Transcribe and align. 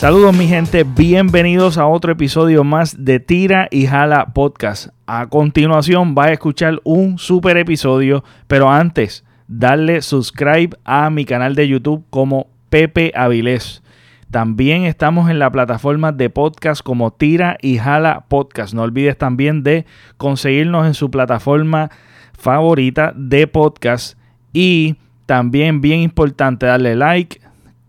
Saludos 0.00 0.34
mi 0.34 0.48
gente, 0.48 0.84
bienvenidos 0.84 1.76
a 1.76 1.86
otro 1.86 2.12
episodio 2.12 2.64
más 2.64 3.04
de 3.04 3.20
Tira 3.20 3.68
y 3.70 3.86
Jala 3.86 4.32
Podcast. 4.32 4.88
A 5.06 5.26
continuación 5.26 6.14
vas 6.14 6.28
a 6.28 6.32
escuchar 6.32 6.80
un 6.84 7.18
super 7.18 7.58
episodio, 7.58 8.24
pero 8.46 8.70
antes 8.70 9.26
darle 9.46 10.00
subscribe 10.00 10.70
a 10.84 11.10
mi 11.10 11.26
canal 11.26 11.54
de 11.54 11.68
YouTube 11.68 12.02
como 12.08 12.46
Pepe 12.70 13.12
Avilés. 13.14 13.82
También 14.30 14.84
estamos 14.84 15.28
en 15.28 15.38
la 15.38 15.52
plataforma 15.52 16.12
de 16.12 16.30
podcast 16.30 16.80
como 16.82 17.10
Tira 17.10 17.58
y 17.60 17.76
Jala 17.76 18.24
Podcast. 18.26 18.72
No 18.72 18.84
olvides 18.84 19.18
también 19.18 19.62
de 19.62 19.84
conseguirnos 20.16 20.86
en 20.86 20.94
su 20.94 21.10
plataforma 21.10 21.90
favorita 22.32 23.12
de 23.14 23.46
podcast 23.46 24.16
y 24.54 24.96
también 25.26 25.82
bien 25.82 26.00
importante 26.00 26.64
darle 26.64 26.96
like, 26.96 27.39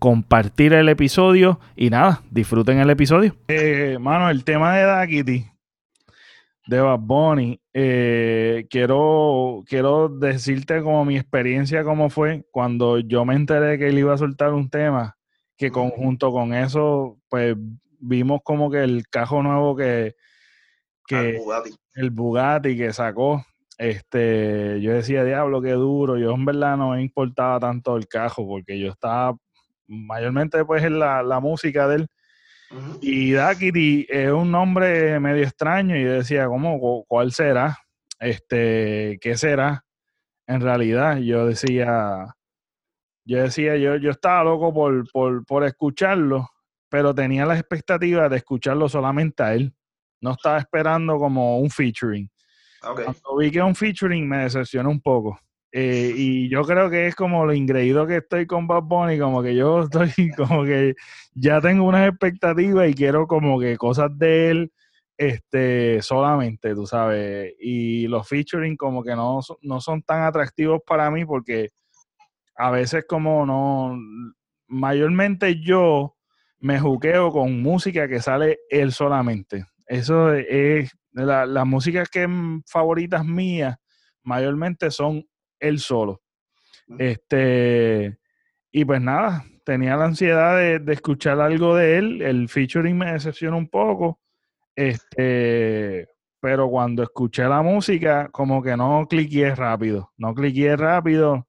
compartir 0.02 0.72
el 0.72 0.88
episodio 0.88 1.60
y 1.76 1.88
nada, 1.88 2.22
disfruten 2.28 2.80
el 2.80 2.90
episodio. 2.90 3.36
Eh, 3.46 3.98
mano, 4.00 4.30
el 4.30 4.42
tema 4.42 4.76
de 4.76 4.82
Daquiti, 4.82 5.46
de 6.66 6.80
Bad 6.80 6.98
Bunny, 6.98 7.60
eh, 7.72 8.66
quiero, 8.68 9.62
quiero 9.64 10.08
decirte 10.08 10.82
como 10.82 11.04
mi 11.04 11.16
experiencia, 11.16 11.84
cómo 11.84 12.10
fue 12.10 12.44
cuando 12.50 12.98
yo 12.98 13.24
me 13.24 13.36
enteré 13.36 13.78
que 13.78 13.90
él 13.90 13.98
iba 14.00 14.12
a 14.12 14.18
soltar 14.18 14.52
un 14.52 14.68
tema, 14.68 15.16
que 15.56 15.70
conjunto 15.70 16.32
con 16.32 16.52
eso, 16.52 17.20
pues 17.28 17.54
vimos 18.00 18.40
como 18.42 18.72
que 18.72 18.82
el 18.82 19.06
cajo 19.08 19.40
nuevo 19.40 19.76
que, 19.76 20.16
que 21.06 21.40
el 21.94 22.10
Bugatti 22.10 22.76
que 22.76 22.92
sacó, 22.92 23.46
este, 23.78 24.80
yo 24.80 24.94
decía, 24.94 25.22
diablo, 25.22 25.62
qué 25.62 25.74
duro. 25.74 26.18
Yo 26.18 26.32
en 26.32 26.44
verdad 26.44 26.76
no 26.76 26.90
me 26.90 27.02
importaba 27.02 27.60
tanto 27.60 27.96
el 27.96 28.08
cajo 28.08 28.44
porque 28.48 28.80
yo 28.80 28.90
estaba 28.90 29.36
mayormente 29.92 30.64
pues 30.64 30.82
en 30.82 30.98
la, 30.98 31.40
música 31.40 31.86
de 31.88 31.96
él. 31.96 32.08
Y 33.02 33.32
Dakiti 33.32 34.06
es 34.08 34.30
un 34.30 34.50
nombre 34.50 35.20
medio 35.20 35.44
extraño 35.44 35.96
y 35.96 36.04
yo 36.04 36.12
decía, 36.12 36.46
¿cómo? 36.46 37.04
¿Cuál 37.06 37.32
será? 37.32 37.78
Este, 38.18 39.18
¿qué 39.20 39.36
será? 39.36 39.84
En 40.46 40.60
realidad, 40.60 41.18
yo 41.18 41.46
decía, 41.46 42.34
yo 43.24 43.42
decía, 43.42 43.76
yo, 43.76 43.96
yo 43.96 44.10
estaba 44.10 44.44
loco 44.44 44.72
por, 44.72 45.10
por, 45.12 45.44
por 45.44 45.64
escucharlo, 45.64 46.48
pero 46.88 47.14
tenía 47.14 47.44
la 47.44 47.58
expectativa 47.58 48.28
de 48.28 48.38
escucharlo 48.38 48.88
solamente 48.88 49.42
a 49.42 49.54
él. 49.54 49.74
No 50.20 50.32
estaba 50.32 50.58
esperando 50.58 51.18
como 51.18 51.58
un 51.58 51.68
featuring. 51.70 52.30
Cuando 52.80 53.36
vi 53.38 53.50
que 53.50 53.62
un 53.62 53.74
featuring 53.74 54.28
me 54.28 54.38
decepcionó 54.38 54.90
un 54.90 55.00
poco. 55.00 55.38
Eh, 55.74 56.12
y 56.14 56.48
yo 56.50 56.62
creo 56.64 56.90
que 56.90 57.06
es 57.06 57.14
como 57.14 57.46
lo 57.46 57.54
ingreído 57.54 58.06
que 58.06 58.18
estoy 58.18 58.46
con 58.46 58.66
Bad 58.66 58.82
Bunny, 58.82 59.18
como 59.18 59.42
que 59.42 59.54
yo 59.54 59.84
estoy 59.84 60.10
como 60.36 60.64
que 60.64 60.94
ya 61.34 61.60
tengo 61.62 61.84
unas 61.84 62.08
expectativas 62.08 62.90
y 62.90 62.94
quiero 62.94 63.26
como 63.26 63.58
que 63.58 63.78
cosas 63.78 64.10
de 64.18 64.50
él 64.50 64.72
este 65.16 66.02
solamente, 66.02 66.74
tú 66.74 66.86
sabes. 66.86 67.54
Y 67.58 68.06
los 68.08 68.28
featuring 68.28 68.76
como 68.76 69.02
que 69.02 69.16
no, 69.16 69.40
no 69.62 69.80
son 69.80 70.02
tan 70.02 70.22
atractivos 70.24 70.80
para 70.86 71.10
mí 71.10 71.24
porque 71.24 71.70
a 72.56 72.70
veces 72.70 73.04
como 73.08 73.46
no, 73.46 73.98
mayormente 74.68 75.60
yo 75.60 76.16
me 76.60 76.78
juqueo 76.78 77.30
con 77.32 77.62
música 77.62 78.08
que 78.08 78.20
sale 78.20 78.58
él 78.68 78.92
solamente. 78.92 79.64
Eso 79.86 80.32
es, 80.34 80.92
las 81.12 81.66
músicas 81.66 82.08
que 82.08 82.28
favoritas 82.66 83.24
mías 83.24 83.76
mayormente 84.22 84.90
son 84.90 85.24
él 85.62 85.78
solo. 85.78 86.20
Este, 86.98 88.18
y 88.70 88.84
pues 88.84 89.00
nada, 89.00 89.44
tenía 89.64 89.96
la 89.96 90.06
ansiedad 90.06 90.56
de, 90.56 90.92
escuchar 90.92 91.40
algo 91.40 91.76
de 91.76 91.96
él. 91.98 92.22
El 92.22 92.48
featuring 92.48 92.98
me 92.98 93.12
decepcionó 93.12 93.56
un 93.56 93.68
poco. 93.68 94.20
Este, 94.74 96.08
pero 96.40 96.68
cuando 96.68 97.02
escuché 97.02 97.44
la 97.44 97.62
música, 97.62 98.28
como 98.30 98.62
que 98.62 98.76
no 98.76 99.06
cliqué 99.08 99.54
rápido. 99.54 100.12
No 100.16 100.34
cliqué 100.34 100.76
rápido. 100.76 101.46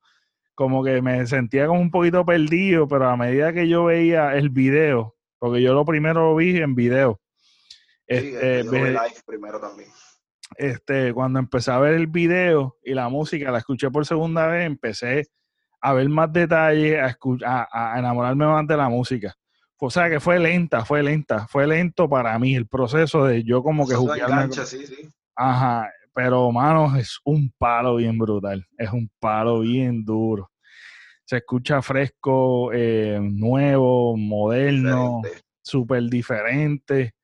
Como 0.56 0.84
que 0.84 1.02
me 1.02 1.26
sentía 1.26 1.66
como 1.68 1.82
un 1.82 1.92
poquito 1.92 2.24
perdido, 2.24 2.88
pero 2.88 3.10
a 3.10 3.18
medida 3.18 3.52
que 3.52 3.68
yo 3.68 3.86
veía 3.86 4.36
el 4.36 4.50
video, 4.52 5.16
porque 5.40 5.62
yo 5.64 5.74
lo 5.74 5.84
primero 5.84 6.30
lo 6.30 6.36
vi 6.36 6.58
en 6.58 6.76
video. 6.76 7.20
Este, 8.06 8.64
live 8.64 9.22
primero 9.26 9.60
también 9.60 9.90
este, 10.58 11.14
cuando 11.14 11.40
empecé 11.40 11.72
a 11.72 11.80
ver 11.80 11.94
el 11.94 12.08
video 12.08 12.78
y 12.84 12.94
la 12.94 13.10
música, 13.10 13.52
la 13.52 13.60
escuché 13.60 13.90
por 13.90 14.06
segunda 14.06 14.48
vez, 14.48 14.66
empecé 14.66 15.28
a 15.82 15.94
ver 15.94 16.08
más 16.10 16.32
detalles, 16.32 17.00
a, 17.46 17.68
a, 17.72 18.00
enamorarme 18.00 18.46
más 18.46 18.66
de 18.66 18.78
la 18.78 18.90
música. 18.90 19.36
O 19.78 19.90
sea 19.90 20.10
que 20.10 20.22
fue 20.22 20.40
lenta, 20.40 20.86
fue 20.86 21.04
lenta, 21.04 21.46
fue 21.48 21.68
lento 21.68 22.08
para 22.08 22.40
mí 22.40 22.56
el 22.56 22.68
proceso 22.68 23.26
de 23.26 23.44
yo 23.44 23.62
como 23.62 23.86
que 23.86 23.96
jugar. 23.96 24.50
Sí, 24.54 24.88
sí. 24.88 25.10
Ajá, 25.36 25.92
pero 26.14 26.50
mano, 26.52 26.96
es 26.96 27.20
un 27.26 27.52
palo 27.58 27.98
bien 27.98 28.18
brutal, 28.18 28.66
es 28.78 28.92
un 28.94 29.10
palo 29.20 29.60
bien 29.60 30.06
duro. 30.06 30.50
Se 31.26 31.38
escucha 31.38 31.82
fresco, 31.82 32.72
eh, 32.74 33.20
nuevo, 33.22 34.16
moderno, 34.16 35.22
súper 35.62 36.04
diferente. 36.04 37.16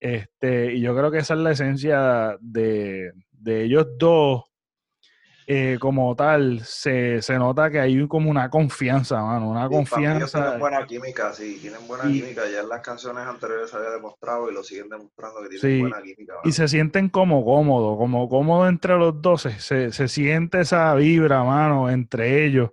Este, 0.00 0.74
y 0.74 0.80
yo 0.80 0.96
creo 0.96 1.10
que 1.10 1.18
esa 1.18 1.34
es 1.34 1.40
la 1.40 1.52
esencia 1.52 2.36
de, 2.40 3.12
ellos 3.44 3.86
dos. 3.98 4.44
Eh, 5.52 5.78
como 5.80 6.14
tal, 6.14 6.60
se, 6.64 7.20
nota 7.30 7.72
que 7.72 7.80
hay 7.80 8.06
como 8.06 8.30
una 8.30 8.48
confianza, 8.48 9.20
mano, 9.20 9.50
una 9.50 9.68
confianza. 9.68 10.42
Tienen 10.42 10.60
buena 10.60 10.86
química, 10.86 11.32
sí, 11.32 11.58
tienen 11.60 11.88
buena 11.88 12.04
química. 12.04 12.42
Ya 12.48 12.60
en 12.60 12.68
las 12.68 12.80
canciones 12.82 13.26
anteriores 13.26 13.68
se 13.68 13.76
había 13.76 13.90
demostrado 13.90 14.48
y 14.48 14.54
lo 14.54 14.62
siguen 14.62 14.88
demostrando 14.88 15.42
que 15.42 15.58
tienen 15.58 15.80
buena 15.80 16.02
química. 16.02 16.34
Y 16.44 16.52
se 16.52 16.68
sienten 16.68 17.08
como 17.08 17.44
cómodos, 17.44 17.98
como 17.98 18.28
cómodos 18.28 18.68
entre 18.68 18.96
los 18.96 19.20
dos. 19.20 19.42
Se, 19.42 19.90
se 19.90 20.08
siente 20.08 20.60
esa 20.60 20.94
vibra, 20.94 21.42
mano, 21.42 21.90
entre 21.90 22.44
ellos. 22.46 22.70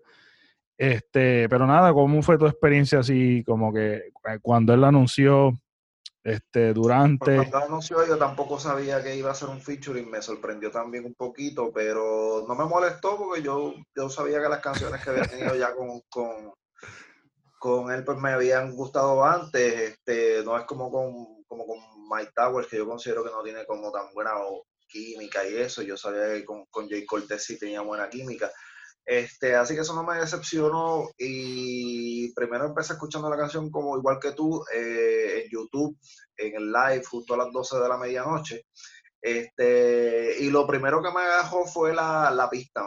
Este, 0.77 1.49
pero 1.49 1.65
nada, 1.65 1.91
¿cómo 1.93 2.21
fue 2.21 2.37
tu 2.37 2.45
experiencia 2.45 2.99
así? 2.99 3.43
Como 3.43 3.73
que 3.73 3.95
eh, 3.95 4.39
cuando 4.39 4.75
él 4.75 4.83
anunció 4.83 5.59
este, 6.23 6.73
durante. 6.73 7.35
Cuando 7.35 7.57
anunció 7.57 8.05
yo 8.05 8.17
tampoco 8.17 8.59
sabía 8.59 9.01
que 9.01 9.15
iba 9.15 9.31
a 9.31 9.35
ser 9.35 9.49
un 9.49 9.61
featuring, 9.61 10.09
me 10.09 10.21
sorprendió 10.21 10.71
también 10.71 11.05
un 11.05 11.13
poquito, 11.13 11.71
pero 11.73 12.45
no 12.47 12.55
me 12.55 12.65
molestó 12.65 13.17
porque 13.17 13.41
yo, 13.41 13.73
yo 13.95 14.09
sabía 14.09 14.41
que 14.41 14.49
las 14.49 14.61
canciones 14.61 15.03
que 15.03 15.09
había 15.09 15.23
tenido 15.23 15.55
ya 15.55 15.73
con, 15.73 16.01
con, 16.09 16.53
con 17.59 17.91
él 17.91 18.03
pues 18.03 18.17
me 18.17 18.31
habían 18.31 18.75
gustado 18.75 19.23
antes. 19.23 19.73
Este, 19.91 20.43
no 20.43 20.57
es 20.57 20.65
como 20.65 20.91
con, 20.91 21.43
como 21.45 21.65
con 21.65 21.77
Mike 22.09 22.31
Towers, 22.35 22.67
que 22.67 22.77
yo 22.77 22.87
considero 22.87 23.23
que 23.23 23.31
no 23.31 23.41
tiene 23.43 23.65
como 23.65 23.91
tan 23.91 24.13
buena 24.13 24.33
química 24.87 25.47
y 25.47 25.55
eso. 25.55 25.81
Yo 25.81 25.97
sabía 25.97 26.33
que 26.33 26.45
con, 26.45 26.65
con 26.65 26.89
Jay 26.89 27.05
Cortez 27.05 27.43
sí 27.43 27.57
tenía 27.57 27.81
buena 27.81 28.09
química. 28.09 28.51
Este, 29.09 29.55
así 29.55 29.73
que 29.73 29.81
eso 29.81 29.95
no 29.95 30.03
me 30.03 30.19
decepcionó 30.19 31.09
y 31.17 32.33
primero 32.33 32.65
empecé 32.65 32.91
escuchando 32.91 33.29
la 33.29 33.37
canción 33.37 33.71
como 33.71 33.97
igual 33.97 34.19
que 34.21 34.33
tú 34.33 34.61
eh, 34.75 35.43
en 35.45 35.49
YouTube, 35.49 35.97
en 36.35 36.55
el 36.55 36.69
live 36.73 37.05
justo 37.05 37.33
a 37.33 37.37
las 37.37 37.53
12 37.53 37.79
de 37.79 37.87
la 37.87 37.97
medianoche. 37.97 38.65
Este, 39.21 40.35
y 40.39 40.49
lo 40.49 40.67
primero 40.67 41.01
que 41.01 41.13
me 41.13 41.21
agajó 41.21 41.65
fue 41.65 41.95
la, 41.95 42.29
la 42.31 42.49
pista, 42.49 42.81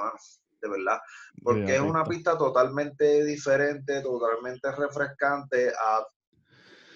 de 0.60 0.68
verdad, 0.68 1.00
porque 1.42 1.76
es 1.76 1.80
una 1.80 2.04
pista 2.04 2.36
totalmente 2.36 3.24
diferente, 3.24 4.02
totalmente 4.02 4.70
refrescante 4.72 5.70
a 5.70 6.04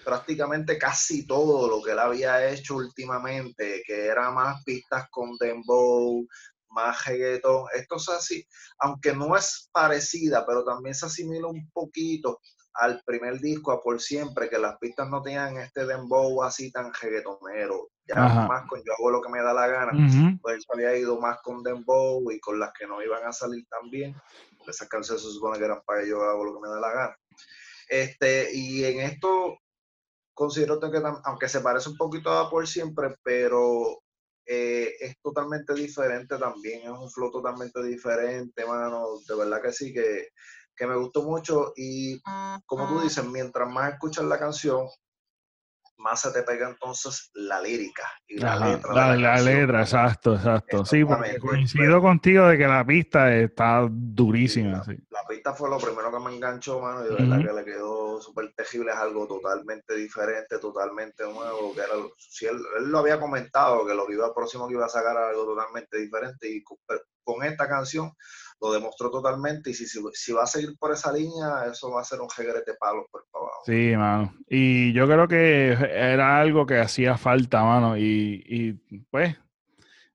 prácticamente 0.05 0.77
casi 0.77 1.25
todo 1.25 1.67
lo 1.67 1.81
que 1.81 1.93
él 1.93 1.99
había 1.99 2.47
hecho 2.47 2.75
últimamente, 2.75 3.81
que 3.87 4.05
era 4.05 4.29
más 4.29 4.63
pistas 4.63 5.07
con 5.09 5.35
dembow, 5.39 6.27
más 6.75 7.05
reggaetón. 7.05 7.65
Esto 7.73 7.95
es 7.95 8.09
así, 8.09 8.47
aunque 8.79 9.13
no 9.13 9.35
es 9.35 9.69
parecida, 9.71 10.45
pero 10.45 10.63
también 10.63 10.93
se 10.93 11.07
asimila 11.07 11.47
un 11.47 11.69
poquito 11.71 12.39
al 12.75 13.01
primer 13.05 13.39
disco, 13.39 13.71
a 13.71 13.81
Por 13.81 14.01
Siempre, 14.01 14.49
que 14.49 14.59
las 14.59 14.77
pistas 14.77 15.09
no 15.09 15.21
tenían 15.21 15.57
este 15.57 15.85
dembow 15.85 16.43
así 16.43 16.71
tan 16.71 16.93
reggaetonero. 16.93 17.89
Ya 18.07 18.15
más 18.15 18.67
con 18.67 18.83
Yo 18.83 18.93
hago 18.93 19.11
lo 19.11 19.21
que 19.21 19.29
me 19.29 19.41
da 19.41 19.53
la 19.53 19.67
gana. 19.67 20.37
Pues 20.41 20.65
había 20.71 20.95
ido 20.95 21.19
más 21.19 21.39
con 21.41 21.63
dembow 21.63 22.29
y 22.31 22.39
con 22.39 22.59
las 22.59 22.71
que 22.73 22.85
no 22.85 23.01
iban 23.01 23.25
a 23.25 23.31
salir 23.31 23.65
tan 23.67 23.89
bien. 23.89 24.13
Porque 24.57 24.71
esas 24.71 24.89
canciones 24.89 25.23
se 25.23 25.31
supone 25.31 25.57
que 25.57 25.65
eran 25.65 25.81
para 25.85 26.05
Yo 26.05 26.21
hago 26.21 26.43
lo 26.43 26.55
que 26.55 26.67
me 26.67 26.69
da 26.69 26.79
la 26.79 26.91
gana. 26.91 27.17
Este, 27.87 28.49
y 28.53 28.83
en 28.83 28.99
esto 29.01 29.57
considero 30.33 30.79
que 30.79 31.01
aunque 31.23 31.47
se 31.47 31.61
parece 31.61 31.89
un 31.89 31.97
poquito 31.97 32.29
a 32.31 32.49
Por 32.49 32.67
Siempre, 32.67 33.15
pero 33.23 34.01
eh, 34.45 34.95
es 34.99 35.19
totalmente 35.21 35.73
diferente 35.73 36.37
también, 36.37 36.83
es 36.83 36.89
un 36.89 37.09
flow 37.09 37.31
totalmente 37.31 37.81
diferente, 37.83 38.65
mano, 38.65 39.05
de 39.27 39.35
verdad 39.35 39.61
que 39.61 39.71
sí, 39.71 39.93
que, 39.93 40.29
me 40.85 40.95
gustó 40.95 41.23
mucho. 41.23 41.73
Y 41.75 42.21
como 42.65 42.87
tú 42.87 43.01
dices, 43.01 43.25
mientras 43.25 43.67
más 43.69 43.93
escuchas 43.93 44.25
la 44.25 44.37
canción, 44.37 44.87
más 45.97 46.21
se 46.21 46.31
te 46.31 46.43
pega 46.43 46.69
entonces 46.69 47.31
la 47.33 47.61
lírica 47.61 48.03
y 48.27 48.37
la 48.37 48.55
letra. 48.57 49.15
La, 49.15 49.39
letra, 49.41 49.81
exacto, 49.81 50.35
exacto. 50.35 50.85
Sí, 50.85 51.03
porque 51.03 51.37
coincido 51.39 52.01
contigo 52.01 52.47
de 52.47 52.57
que 52.57 52.67
la 52.67 52.85
pista 52.85 53.33
está 53.35 53.87
durísima. 53.89 54.83
la, 55.09 55.23
pista 55.27 55.53
fue 55.53 55.69
lo 55.69 55.77
primero 55.77 56.11
que 56.11 56.19
me 56.19 56.35
enganchó, 56.35 56.79
mano, 56.79 57.05
y 57.05 57.09
de 57.09 57.15
verdad 57.15 57.37
que 57.37 57.53
le 57.53 57.65
quedó 57.65 58.21
súper 58.21 58.53
tejible, 58.55 58.91
es 58.91 58.97
algo 58.97 59.27
totalmente 59.27 59.95
diferente, 59.95 60.59
totalmente 60.59 61.23
nuevo, 61.23 61.73
que 61.73 61.81
era, 61.81 61.93
si 62.17 62.45
él, 62.45 62.57
lo 62.81 62.99
había 62.99 63.19
comentado, 63.19 63.85
que 63.85 63.93
lo 63.93 64.05
que 64.05 64.13
iba 64.13 64.33
próximo 64.33 64.67
que 64.67 64.73
iba 64.73 64.85
a 64.85 64.89
sacar 64.89 65.17
algo 65.17 65.45
totalmente 65.45 65.97
diferente, 65.97 66.49
y 66.49 66.63
con 67.23 67.43
esta 67.43 67.67
canción 67.67 68.11
lo 68.61 68.71
demostró 68.71 69.09
totalmente. 69.09 69.71
Y 69.71 69.73
si, 69.73 69.85
si, 69.85 70.33
va 70.33 70.43
a 70.43 70.47
seguir 70.47 70.77
por 70.77 70.91
esa 70.91 71.11
línea, 71.11 71.65
eso 71.71 71.91
va 71.91 72.01
a 72.01 72.05
ser 72.05 72.21
un 72.21 72.29
jegrete 72.29 72.73
palo 72.79 73.07
por 73.11 73.25
abajo. 73.33 73.61
Sí, 73.65 73.93
mano. 73.95 74.33
Y 74.49 74.93
yo 74.93 75.07
creo 75.07 75.27
que 75.27 75.71
era 75.71 76.39
algo 76.39 76.65
que 76.65 76.79
hacía 76.79 77.17
falta, 77.17 77.63
mano. 77.63 77.97
Y, 77.97 78.43
y 78.47 78.73
pues, 79.09 79.35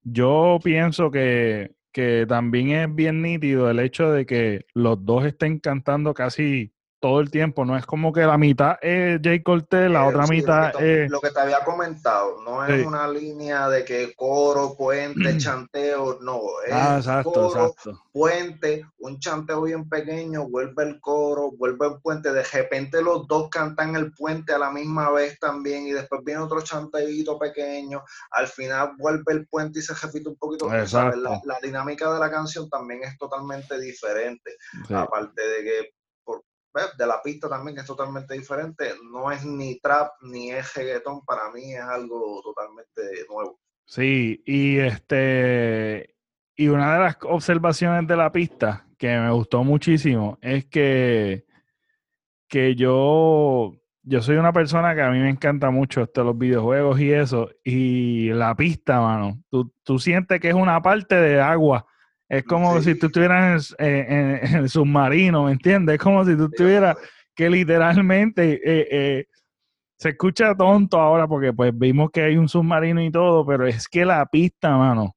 yo 0.03 0.59
pienso 0.63 1.11
que, 1.11 1.75
que 1.93 2.27
también 2.29 2.71
es 2.71 2.95
bien 2.95 3.23
nítido 3.23 3.71
el 3.71 3.81
hecho 3.81 4.11
de 4.11 4.27
que 4.27 4.67
los 4.75 5.05
dos 5.05 5.25
estén 5.25 5.59
cantando 5.59 6.15
casi 6.15 6.73
todo 7.01 7.21
el 7.21 7.31
tiempo. 7.31 7.65
No 7.65 7.77
es 7.77 7.87
como 7.87 8.13
que 8.13 8.21
la 8.21 8.39
mitad 8.39 8.77
es 8.83 9.21
Jay 9.23 9.43
Cortez, 9.43 9.91
la 9.91 10.07
otra 10.07 10.27
mitad 10.27 10.81
es. 10.81 11.11
Lo 11.11 11.21
que 11.21 11.31
te 11.31 11.41
había 11.41 11.65
comentado, 11.65 12.43
no 12.45 12.65
es 12.65 12.87
una 12.87 13.09
línea 13.09 13.69
de 13.69 13.85
que 13.85 14.15
coro, 14.15 14.77
puente, 14.77 15.15
chanteo, 15.39 16.19
no. 16.21 16.41
Es 16.67 17.09
ah, 17.09 17.23
coro, 17.25 17.75
puente, 18.13 18.87
un 18.99 19.19
chanteo 19.19 19.63
bien 19.63 19.89
pequeño, 19.89 20.49
vuelve 20.49 20.85
el 20.85 21.01
coro, 21.01 21.51
vuelve 21.53 21.87
el 21.87 22.01
puente. 22.01 22.33
De 22.33 22.43
repente 22.43 23.03
los 23.03 23.27
dos 23.27 23.49
cantan 23.49 23.97
el 23.97 24.13
puente 24.13 24.53
a 24.53 24.59
la 24.59 24.71
misma 24.71 25.11
vez 25.11 25.39
también, 25.39 25.87
y 25.87 25.93
después 25.93 26.23
viene 26.23 26.43
otro 26.43 26.61
chanteito 26.61 27.39
pequeño. 27.39 28.05
Al 28.33 28.47
final 28.47 28.93
vuelve 28.99 29.33
el 29.33 29.47
puente 29.47 29.79
y 29.79 29.83
se 29.83 29.95
repite 29.95 30.29
un 30.29 30.37
poquito. 30.37 30.69
La, 30.69 31.41
la, 31.45 31.59
dinámica 31.63 32.13
de 32.13 32.21
la 32.21 32.31
canción 32.31 32.69
también 32.69 33.03
es 33.05 33.17
totalmente 33.17 33.81
diferente. 33.81 34.57
Aparte 34.91 35.41
de 35.41 35.65
que 35.65 36.00
de 36.97 37.07
la 37.07 37.21
pista 37.23 37.49
también 37.49 37.79
es 37.79 37.87
totalmente 37.87 38.35
diferente. 38.35 38.93
No 39.11 39.31
es 39.31 39.45
ni 39.45 39.79
trap 39.81 40.13
ni 40.23 40.51
es 40.51 40.75
reggaetón, 40.75 41.25
para 41.25 41.51
mí 41.51 41.75
es 41.75 41.83
algo 41.83 42.41
totalmente 42.43 43.03
nuevo. 43.29 43.61
Sí, 43.87 44.43
y 44.47 44.79
este 44.79 46.15
y 46.61 46.69
una 46.69 46.93
de 46.93 47.01
las 47.01 47.17
observaciones 47.23 48.07
de 48.07 48.17
la 48.17 48.31
pista 48.31 48.87
que 48.99 49.09
me 49.09 49.31
gustó 49.31 49.65
muchísimo 49.65 50.39
es 50.43 50.67
que, 50.67 51.47
que 52.47 52.75
yo, 52.75 53.73
yo 54.03 54.21
soy 54.21 54.37
una 54.37 54.53
persona 54.53 54.95
que 54.95 55.01
a 55.01 55.11
mí 55.11 55.21
me 55.21 55.31
encanta 55.31 55.71
mucho 55.71 56.03
esto, 56.03 56.23
los 56.23 56.37
videojuegos 56.37 57.01
y 57.01 57.13
eso, 57.13 57.49
y 57.65 58.29
la 58.29 58.55
pista, 58.55 59.01
mano, 59.01 59.43
tú, 59.49 59.73
tú 59.83 59.99
sientes 59.99 60.39
que 60.39 60.51
es 60.51 60.55
una 60.55 60.83
parte 60.83 61.15
de 61.15 61.41
agua 61.41 61.87
es 62.31 62.45
como 62.45 62.81
si 62.81 62.95
tú 62.95 63.07
estuvieras 63.07 63.75
en, 63.79 64.57
el 64.57 64.71
submarino, 64.71 65.45
¿me 65.45 65.53
entiendes? 65.53 65.95
Es 65.95 66.01
como 66.01 66.25
si 66.25 66.37
tú 66.37 66.45
estuvieras 66.45 66.97
que 67.35 67.51
literalmente 67.51 68.53
eh, 68.65 68.89
eh, 68.91 69.27
se 69.97 70.11
escucha 70.11 70.55
tonto 70.55 70.99
ahora 70.99 71.27
porque 71.27 71.53
pues 71.53 71.77
vimos 71.77 72.11
que 72.13 72.23
hay 72.23 72.37
un 72.37 72.49
submarino 72.49 73.03
y 73.03 73.11
todo, 73.11 73.45
pero 73.45 73.67
es 73.67 73.89
que 73.89 74.05
la 74.05 74.25
pista, 74.27 74.77
mano, 74.77 75.17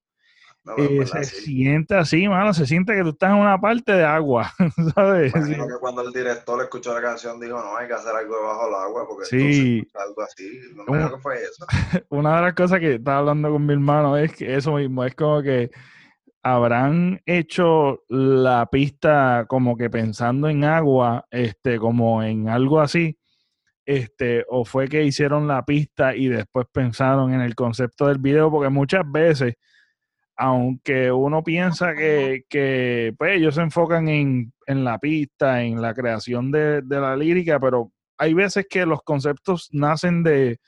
eh, 0.78 1.06
se 1.06 1.24
siente 1.26 1.94
así, 1.94 2.28
mano, 2.28 2.52
se 2.52 2.66
siente 2.66 2.96
que 2.96 3.04
tú 3.04 3.10
estás 3.10 3.32
en 3.32 3.38
una 3.38 3.62
parte 3.62 3.92
de 3.92 4.04
agua, 4.04 4.52
¿sabes? 4.96 5.36
Imagino 5.36 5.68
que 5.68 5.78
cuando 5.80 6.02
el 6.02 6.12
director 6.12 6.64
escuchó 6.64 6.96
la 6.96 7.02
canción 7.02 7.40
dijo, 7.40 7.60
no, 7.60 7.78
hay 7.78 7.88
que 7.88 7.94
hacer 7.94 8.16
algo 8.16 8.38
debajo 8.38 8.66
del 8.66 8.76
agua 8.76 9.08
porque 9.08 9.26
sí. 9.26 9.88
algo 9.94 10.22
así, 10.24 10.62
no 10.74 10.86
una, 10.88 11.10
que 11.12 11.18
fue 11.18 11.36
eso. 11.44 11.66
Una 12.10 12.38
de 12.38 12.42
las 12.42 12.54
cosas 12.56 12.80
que 12.80 12.96
estaba 12.96 13.20
hablando 13.20 13.52
con 13.52 13.64
mi 13.64 13.74
hermano 13.74 14.18
es 14.18 14.34
que 14.34 14.56
eso 14.56 14.74
mismo, 14.74 15.04
es 15.04 15.14
como 15.14 15.44
que 15.44 15.70
habrán 16.44 17.22
hecho 17.26 18.04
la 18.10 18.68
pista 18.70 19.46
como 19.48 19.78
que 19.78 19.90
pensando 19.90 20.50
en 20.50 20.66
agua, 20.66 21.26
este, 21.32 21.80
como 21.80 22.22
en 22.22 22.50
algo 22.50 22.82
así, 22.82 23.18
este, 23.86 24.46
o 24.50 24.66
fue 24.66 24.90
que 24.90 25.04
hicieron 25.04 25.48
la 25.48 25.66
pista 25.66 26.16
y 26.16 26.28
después 26.28 26.68
pensaron 26.72 27.34
en 27.34 27.42
el 27.42 27.56
concepto 27.56 28.08
del 28.08 28.18
video, 28.20 28.52
porque 28.52 28.70
muchas 28.70 29.10
veces, 29.10 29.56
aunque 30.36 31.12
uno 31.12 31.44
piensa 31.44 31.96
que, 31.96 32.44
que 32.50 33.14
pues, 33.18 33.38
ellos 33.38 33.56
se 33.56 33.62
enfocan 33.62 34.10
en, 34.10 34.54
en, 34.68 34.84
la 34.84 35.00
pista, 35.00 35.64
en 35.64 35.82
la 35.82 35.94
creación 35.94 36.52
de, 36.52 36.82
de 36.82 37.00
la 37.00 37.16
lírica, 37.16 37.60
pero 37.60 37.92
hay 38.18 38.34
veces 38.34 38.68
que 38.70 38.86
los 38.86 39.02
conceptos 39.04 39.70
nacen 39.72 40.24
de, 40.24 40.60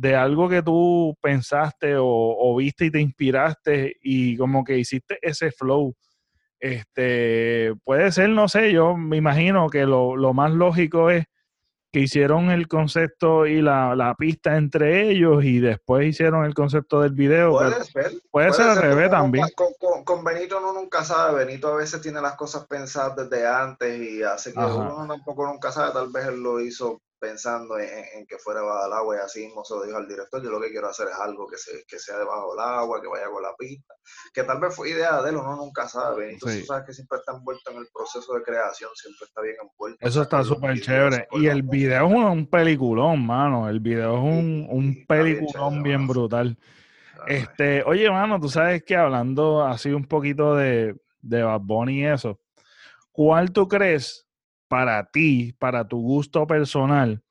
de 0.00 0.16
algo 0.16 0.48
que 0.48 0.62
tú 0.62 1.14
pensaste 1.20 1.96
o, 1.98 2.56
viste 2.56 2.86
y 2.86 2.90
te 2.90 3.00
inspiraste 3.00 3.96
y 4.00 4.34
como 4.38 4.64
que 4.64 4.78
hiciste 4.78 5.18
ese 5.20 5.52
flow. 5.52 5.94
Este, 6.58 7.74
puede 7.84 8.10
ser, 8.10 8.30
no 8.30 8.48
sé, 8.48 8.72
yo 8.72 8.96
me 8.96 9.18
imagino 9.18 9.68
que 9.68 9.84
lo, 9.84 10.16
más 10.32 10.52
lógico 10.52 11.10
es 11.10 11.26
que 11.92 12.00
hicieron 12.00 12.50
el 12.50 12.66
concepto 12.66 13.46
y 13.46 13.60
la, 13.60 14.14
pista 14.18 14.56
entre 14.56 15.10
ellos 15.10 15.44
y 15.44 15.60
después 15.60 16.06
hicieron 16.06 16.46
el 16.46 16.54
concepto 16.54 17.02
del 17.02 17.12
video. 17.12 17.50
Puede 17.50 17.84
ser. 17.84 18.12
Puede, 18.30 18.52
ser 18.54 18.68
al 18.68 18.78
revés 18.78 19.10
también. 19.10 19.44
Con, 20.04 20.24
Benito 20.24 20.58
uno 20.60 20.72
nunca 20.72 21.04
sabe. 21.04 21.44
Benito 21.44 21.68
a 21.68 21.76
veces 21.76 22.00
tiene 22.00 22.22
las 22.22 22.36
cosas 22.36 22.66
pensadas 22.66 23.16
desde 23.16 23.46
antes 23.46 24.00
y 24.00 24.22
hace 24.22 24.54
que 24.54 24.60
uno 24.60 25.06
tampoco 25.06 25.46
nunca 25.46 25.70
sabe. 25.70 25.92
Tal 25.92 26.08
vez 26.10 26.26
él 26.26 26.42
lo 26.42 26.58
hizo 26.58 27.02
pensando 27.20 27.78
en, 27.78 28.26
que 28.26 28.38
fuera 28.38 28.62
bajo 28.62 28.86
el 28.86 28.92
agua 28.92 29.16
y 29.16 29.18
así 29.20 29.46
mismo 29.46 29.64
se 29.64 29.74
lo 29.74 29.84
dijo 29.84 29.98
al 29.98 30.08
director, 30.08 30.42
yo 30.42 30.50
lo 30.50 30.60
que 30.60 30.70
quiero 30.70 30.88
hacer 30.88 31.08
es 31.08 31.14
algo 31.20 31.46
que, 31.46 31.58
se, 31.58 31.84
que 31.86 31.98
sea 31.98 32.18
debajo 32.18 32.52
del 32.52 32.64
agua, 32.64 33.00
que 33.00 33.08
vaya 33.08 33.26
con 33.26 33.42
la 33.42 33.54
pista, 33.58 33.94
que 34.32 34.42
tal 34.42 34.58
vez 34.58 34.74
fue 34.74 34.90
idea 34.90 35.20
de 35.22 35.30
él, 35.30 35.36
uno 35.36 35.54
nunca 35.56 35.86
sabe, 35.86 36.32
entonces 36.32 36.66
sabes 36.66 36.86
que 36.86 36.92
siempre 36.94 37.18
está 37.18 37.32
envuelto 37.32 37.70
en 37.70 37.76
el 37.76 37.86
proceso 37.92 38.34
de 38.34 38.42
creación, 38.42 38.90
siempre 38.94 39.26
está 39.26 39.42
bien 39.42 39.56
envuelto. 39.62 39.98
Eso 40.00 40.22
está 40.22 40.42
súper 40.42 40.80
chévere, 40.80 41.28
y 41.32 41.46
el 41.46 41.62
video 41.62 42.06
es 42.06 42.12
un, 42.12 42.46
peliculón, 42.46 43.24
mano, 43.24 43.68
el 43.68 43.80
video 43.80 44.16
es 44.16 44.22
un, 44.22 44.66
un 44.70 45.06
peliculón 45.06 45.82
bien, 45.82 46.06
brutal. 46.06 46.58
Este, 47.26 47.82
oye, 47.84 48.10
mano, 48.10 48.40
tú 48.40 48.48
sabes 48.48 48.82
que 48.82 48.96
hablando 48.96 49.62
así 49.62 49.90
un 49.90 50.06
poquito 50.06 50.56
de, 50.56 50.96
de 51.20 51.42
Bad 51.42 51.60
Bunny 51.60 52.00
y 52.00 52.06
eso, 52.06 52.40
¿cuál 53.12 53.52
tú 53.52 53.68
crees 53.68 54.26
para 54.70 55.10
ti, 55.10 55.52
para 55.58 55.88
tu 55.88 56.00
gusto 56.00 56.46
personal, 56.46 57.24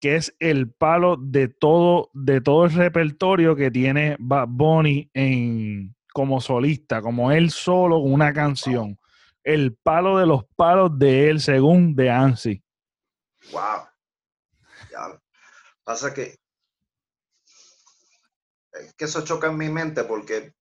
que 0.00 0.14
es 0.14 0.36
el 0.38 0.70
palo 0.70 1.16
de 1.16 1.48
todo, 1.48 2.10
de 2.14 2.40
todo 2.40 2.64
el 2.64 2.72
repertorio 2.72 3.56
que 3.56 3.72
tiene 3.72 4.14
Bad 4.20 4.46
Bunny 4.48 5.10
en, 5.12 5.96
como 6.12 6.40
solista, 6.40 7.02
como 7.02 7.32
él 7.32 7.50
solo 7.50 8.00
con 8.00 8.12
una 8.12 8.32
canción. 8.32 9.00
El 9.42 9.74
palo 9.74 10.16
de 10.16 10.26
los 10.26 10.44
palos 10.54 10.96
de 10.96 11.28
él, 11.28 11.40
según 11.40 11.96
de 11.96 12.08
Ansi. 12.08 12.62
Wow. 13.50 13.88
Ya. 14.92 15.20
Pasa 15.82 16.14
que 16.14 16.36
es 18.74 18.94
que 18.94 19.06
eso 19.06 19.24
choca 19.24 19.48
en 19.48 19.56
mi 19.56 19.70
mente 19.70 20.04
porque 20.04 20.54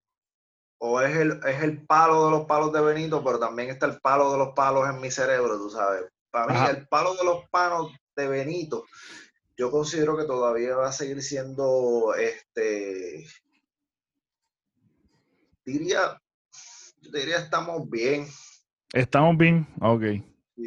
o 0.80 1.02
es 1.02 1.16
el, 1.18 1.40
es 1.46 1.62
el 1.62 1.86
palo 1.86 2.26
de 2.26 2.32
los 2.32 2.46
palos 2.48 2.74
de 2.74 2.82
Benito, 2.82 3.24
pero 3.24 3.38
también 3.38 3.70
está 3.70 3.86
el 3.86 4.00
palo 4.00 4.32
de 4.32 4.40
los 4.40 4.56
palos 4.56 4.90
en 4.90 5.00
mi 5.00 5.12
cerebro, 5.12 5.58
tú 5.58 5.70
sabes. 5.70 6.15
Para 6.36 6.52
mí, 6.52 6.70
el 6.70 6.86
palo 6.90 7.16
de 7.16 7.24
los 7.24 7.50
panos 7.50 7.94
de 8.14 8.28
Benito, 8.28 8.84
yo 9.56 9.72
considero 9.72 10.18
que 10.18 10.26
todavía 10.26 10.76
va 10.76 10.90
a 10.90 10.92
seguir 10.92 11.24
siendo 11.24 12.14
este. 12.14 13.26
Diría, 15.64 16.22
yo 17.00 17.12
diría 17.12 17.38
estamos 17.38 17.90
bien. 17.90 18.28
Estamos 18.92 19.38
bien, 19.38 19.66
ok. 19.80 20.04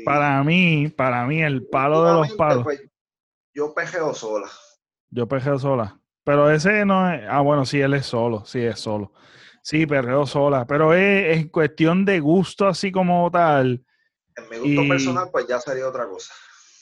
Para 0.07 0.43
mí, 0.43 0.89
para 0.89 1.27
mí, 1.27 1.43
el 1.43 1.67
palo 1.67 2.03
de 2.03 2.13
los 2.15 2.33
palos. 2.33 2.65
Pues, 2.65 2.81
yo 3.53 3.75
pejeo 3.75 4.15
sola. 4.15 4.49
Yo 5.11 5.29
pejeo 5.29 5.59
sola. 5.59 6.01
Pero 6.25 6.51
ese 6.51 6.87
no 6.87 7.13
es. 7.13 7.27
Ah, 7.29 7.43
bueno, 7.43 7.67
sí, 7.67 7.79
él 7.79 7.93
es 7.93 8.07
solo. 8.07 8.43
Sí, 8.47 8.61
es 8.61 8.81
solo. 8.81 9.13
Sí, 9.63 9.85
perreo 9.85 10.25
sola. 10.25 10.67
Pero 10.67 10.95
es, 10.95 11.37
es 11.37 11.51
cuestión 11.51 12.07
de 12.07 12.21
gusto, 12.21 12.67
así 12.67 12.91
como 12.91 13.31
tal. 13.31 13.85
En 14.39 14.49
mi 14.49 14.59
gusto 14.59 14.89
personal, 14.89 15.29
pues 15.31 15.47
ya 15.47 15.61
sería 15.61 15.89
otra 15.89 16.07
cosa. 16.07 16.33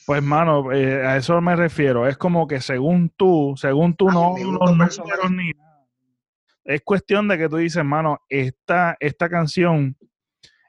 Pues, 0.07 0.23
mano, 0.23 0.73
eh, 0.73 1.05
a 1.05 1.17
eso 1.17 1.41
me 1.41 1.57
refiero. 1.57 2.07
Es 2.07 2.17
como 2.17 2.47
que 2.47 2.61
según 2.61 3.11
tú, 3.17 3.55
según 3.57 3.97
tú, 3.97 4.09
no, 4.09 4.35
ni 4.37 5.53
nada. 5.53 5.87
Es 6.65 6.83
cuestión 6.83 7.29
de 7.29 7.39
que 7.39 7.49
tú 7.49 7.57
dices, 7.57 7.85
mano, 7.85 8.21
esta, 8.29 8.97
esta 9.01 9.29
canción 9.29 9.97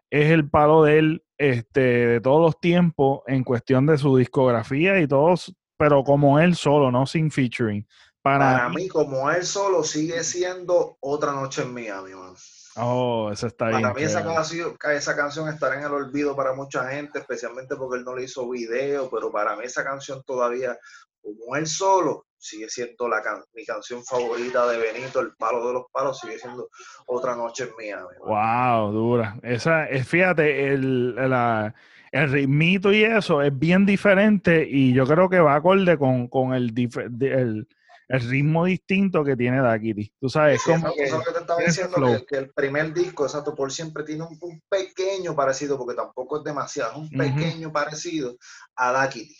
es 0.10 0.32
el 0.32 0.50
palo 0.50 0.84
de 0.84 1.00
él 1.00 1.24
este, 1.38 1.80
de 1.80 2.22
todos 2.22 2.42
los 2.42 2.60
tiempos 2.60 3.22
en 3.28 3.44
cuestión 3.44 3.86
de 3.86 3.98
su 3.98 4.18
discografía 4.18 5.00
y 5.00 5.08
todos, 5.08 5.56
pero 5.78 6.04
como 6.04 6.40
él 6.40 6.56
solo, 6.56 6.92
no 6.92 7.06
sin 7.06 7.30
featuring. 7.32 7.88
Para, 8.22 8.68
mí, 8.70 8.88
como 8.88 9.30
él 9.32 9.46
solo, 9.46 9.84
sigue 9.84 10.24
siendo 10.24 10.98
otra 11.00 11.32
noche 11.32 11.62
en 11.62 11.74
Miami, 11.74 12.12
mano. 12.12 12.36
Oh, 12.78 13.30
esa 13.32 13.48
está 13.48 13.72
Para 13.72 13.94
mí 13.94 14.04
esa 14.04 14.24
canción, 14.24 14.76
esa 14.94 15.16
canción 15.16 15.50
estará 15.50 15.80
en 15.80 15.86
el 15.86 15.92
olvido 15.92 16.36
para 16.36 16.54
mucha 16.54 16.88
gente, 16.90 17.20
especialmente 17.20 17.76
porque 17.76 17.98
él 17.98 18.06
no 18.06 18.16
le 18.16 18.24
hizo 18.24 18.50
video, 18.50 19.10
pero 19.10 19.32
para 19.32 19.56
mí 19.56 19.64
esa 19.66 19.84
canción 19.84 20.22
todavía, 20.26 20.78
como 21.22 21.56
él 21.56 21.68
solo, 21.68 22.26
sigue 22.38 22.70
siendo 22.70 23.08
la 23.08 23.22
mi 23.54 23.66
canción 23.66 24.04
favorita 24.04 24.68
de 24.68 24.78
Benito, 24.78 25.20
El 25.20 25.34
Palo 25.38 25.68
de 25.68 25.74
los 25.74 25.86
Palos, 25.92 26.20
sigue 26.20 26.38
siendo 26.38 26.70
Otra 27.08 27.36
Noche 27.36 27.66
en 27.66 27.72
Miami. 27.78 28.16
Wow, 28.20 28.92
dura. 28.92 29.40
Esa, 29.42 29.86
es, 29.86 30.08
fíjate, 30.08 30.74
el, 30.74 31.16
la, 31.16 31.74
el 32.12 32.32
ritmito 32.32 32.92
y 32.94 33.04
eso 33.04 33.42
es 33.42 33.58
bien 33.58 33.86
diferente 33.86 34.68
y 34.70 34.94
yo 34.94 35.06
creo 35.06 35.30
que 35.30 35.40
va 35.40 35.56
acorde 35.56 35.98
con, 35.98 36.28
con 36.28 36.54
el, 36.54 36.74
el, 37.22 37.68
el 38.08 38.22
ritmo 38.22 38.66
distinto 38.66 39.24
que 39.24 39.36
tiene 39.36 39.62
Daquiti. 39.62 40.14
Tú 40.20 40.30
sabes, 40.30 40.64
como 40.64 40.94
que, 40.94 41.04
te 41.04 41.40
estaba 41.40 41.62
diciendo 41.62 42.26
que, 42.28 42.38
el 42.38 42.50
primer 42.52 42.94
disco, 42.94 43.26
exacto, 43.26 43.54
por 43.54 43.72
siempre 43.72 44.04
tiene 44.04 44.24
un, 44.24 44.62
pequeño 44.70 45.36
parecido, 45.36 45.78
porque 45.78 45.96
tampoco 45.96 46.38
es 46.38 46.44
demasiado, 46.44 47.00
un 47.00 47.10
pequeño 47.10 47.72
parecido 47.72 48.38
a 48.76 48.92
Daquiti. 48.92 49.36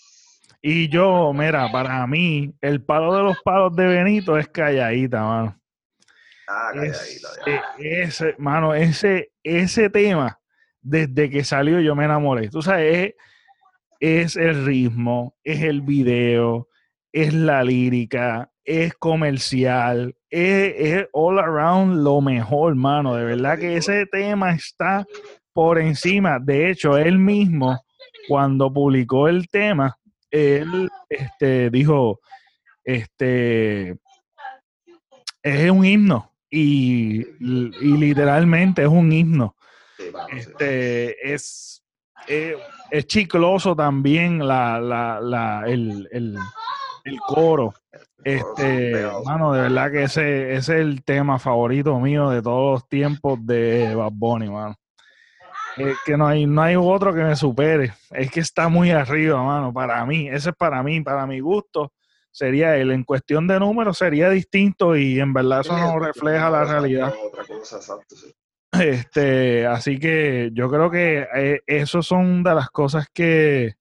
Y 0.62 0.90
yo, 0.90 1.32
mira, 1.34 1.72
para 1.72 2.06
mí, 2.08 2.54
el 2.62 2.84
palo 2.84 3.16
de 3.16 3.24
los 3.24 3.38
palos 3.44 3.76
de 3.76 3.86
Benito 3.86 4.38
es 4.38 4.48
calladita, 4.50 5.24
mano. 5.24 5.62
Ah, 6.48 6.72
calladita. 6.74 7.30
E, 7.46 8.02
ese, 8.02 8.36
mano, 8.38 8.74
ese, 8.74 9.32
ese 9.44 9.90
tema, 9.90 10.40
desde 10.82 11.30
que 11.30 11.44
salió 11.44 11.80
yo 11.80 11.96
me 11.96 12.06
enamoré. 12.06 12.50
Tú 12.50 12.62
sabes, 12.62 13.14
es 14.00 14.36
el 14.36 14.66
ritmo, 14.66 15.38
es 15.44 15.62
el 15.62 15.82
video, 15.82 16.68
es 17.12 17.34
la 17.34 17.64
lírica, 17.64 18.52
es 18.68 18.94
comercial, 18.96 20.14
es, 20.30 21.08
all 21.14 21.40
around 21.40 22.04
lo 22.04 22.20
mejor, 22.20 22.76
mano. 22.76 23.16
De 23.16 23.24
verdad 23.24 23.58
que 23.58 23.78
ese 23.78 24.06
tema 24.08 24.52
está 24.52 25.08
por 25.54 25.80
encima. 25.80 26.38
De 26.38 26.70
hecho, 26.70 26.98
él 26.98 27.18
mismo, 27.18 27.82
cuando 28.28 28.72
publicó 28.72 29.30
el 29.30 29.48
tema, 29.48 29.98
él 30.30 30.90
este, 31.08 31.70
dijo, 31.70 32.20
este, 32.84 33.98
es 35.42 35.72
un 35.72 35.86
himno 35.86 36.34
y, 36.50 37.24
literalmente 37.40 38.82
es 38.82 38.90
un 38.90 39.14
himno. 39.14 39.56
Este, 40.30 41.34
es, 41.34 41.86
es, 42.28 43.08
chicloso 43.08 43.78
también 43.78 44.46
la, 44.46 44.82
la, 44.82 45.64
el, 45.66 46.10
el 46.12 46.38
coro. 47.18 47.74
Este, 48.24 49.08
mano, 49.24 49.54
de 49.54 49.62
verdad 49.62 49.92
que 49.92 50.04
ese, 50.04 50.56
es 50.56 50.68
el 50.70 51.04
tema 51.04 51.40
favorito 51.40 52.00
mío 52.00 52.30
de 52.30 52.42
todos 52.42 52.74
los 52.74 52.90
tiempos 52.90 53.40
de 53.46 53.96
Bad 53.96 54.12
Bunny, 54.12 54.50
mano. 54.50 54.76
que 56.06 56.18
no 56.18 56.28
hay, 56.28 56.46
no 56.46 56.62
hay 56.62 56.76
otro 56.76 57.14
que 57.14 57.24
me 57.24 57.36
supere. 57.36 57.94
Es 58.12 58.32
que 58.32 58.42
está 58.42 58.68
muy 58.68 58.92
arriba, 58.92 59.42
mano. 59.42 59.72
Para 59.72 60.06
mí, 60.06 60.28
ese 60.28 60.50
es 60.50 60.56
para 60.56 60.84
mí, 60.84 61.02
para 61.02 61.26
mi 61.26 61.40
gusto, 61.40 61.94
sería 62.32 62.76
él. 62.76 62.92
En 62.92 63.04
cuestión 63.04 63.48
de 63.48 63.60
números 63.60 63.98
sería 63.98 64.30
distinto 64.30 64.96
y 64.96 65.20
en 65.20 65.34
verdad 65.34 65.62
eso 65.62 65.78
no 65.78 66.00
refleja 66.00 66.50
la 66.50 66.66
realidad. 66.66 67.14
Este, 68.74 69.66
así 69.66 69.98
que 69.98 70.50
yo 70.54 70.70
creo 70.70 70.92
que 70.92 71.26
eh, 71.34 71.62
eso 71.66 72.02
son 72.02 72.44
de 72.44 72.54
las 72.54 72.70
cosas 72.70 73.08
que, 73.14 73.76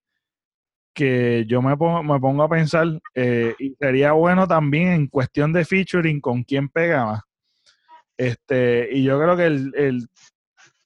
que 0.97 1.45
yo 1.47 1.61
me 1.61 1.77
pongo, 1.77 2.03
me 2.03 2.19
pongo 2.19 2.43
a 2.43 2.49
pensar, 2.49 2.87
eh, 3.15 3.55
y 3.59 3.77
sería 3.79 4.13
bueno 4.13 4.49
también 4.49 4.89
en 4.93 5.07
cuestión 5.09 5.53
de 5.53 5.67
featuring 5.67 6.23
con 6.23 6.43
quién 6.43 6.71
pega 6.71 7.05
más. 7.05 7.23
Este, 8.17 8.89
y 8.91 9.05
yo 9.05 9.21
creo 9.21 9.37
que 9.37 9.45
el, 9.45 10.09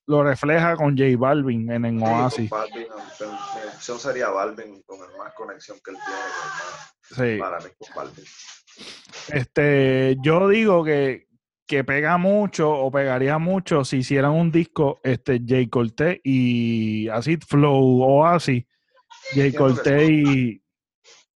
lo 0.06 0.24
refleja 0.24 0.74
con 0.74 0.98
J 0.98 1.16
Balvin 1.16 1.70
en 1.70 1.84
el 1.84 2.02
Oasis. 2.02 2.50
Balvin, 2.50 2.88
mi 2.88 3.68
opción 3.72 4.00
sería 4.00 4.30
Balvin 4.30 4.82
con 4.82 4.98
el 4.98 5.16
más 5.16 5.32
conexión 5.34 5.78
que 5.84 5.92
él 5.92 5.96
tiene 6.04 7.34
sí. 7.36 7.40
para 7.40 7.58
mí 7.58 7.70
con 7.78 7.94
Balvin. 7.94 8.24
Este, 9.28 10.16
yo 10.24 10.48
digo 10.48 10.82
que, 10.82 11.28
que 11.68 11.84
pega 11.84 12.18
mucho 12.18 12.68
o 12.68 12.90
pegaría 12.90 13.38
mucho 13.38 13.84
si 13.84 13.98
hicieran 13.98 14.32
un 14.32 14.50
disco 14.50 14.98
este 15.04 15.38
J 15.38 15.70
Cortez 15.70 16.20
y 16.24 17.06
así 17.10 17.36
Flow 17.36 18.02
Oasis 18.02 18.64
Jay 19.32 19.52
Cortez 19.52 20.10
y, 20.10 20.62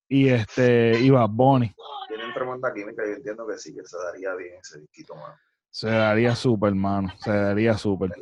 y, 0.08 0.28
este, 0.28 0.98
y 0.98 1.10
Bad 1.10 1.30
Bunny. 1.30 1.74
Tienen 2.08 2.34
tremenda 2.34 2.72
química 2.72 3.02
y 3.06 3.12
entiendo 3.12 3.46
que 3.46 3.58
sí, 3.58 3.74
que 3.74 3.84
se 3.84 3.96
daría 3.98 4.34
bien 4.34 4.54
ese 4.60 4.80
disquito, 4.80 5.14
mano. 5.14 5.34
Se 5.70 5.88
daría 5.88 6.34
súper, 6.36 6.68
hermano. 6.68 7.12
Se 7.18 7.32
daría 7.32 7.76
súper. 7.76 8.12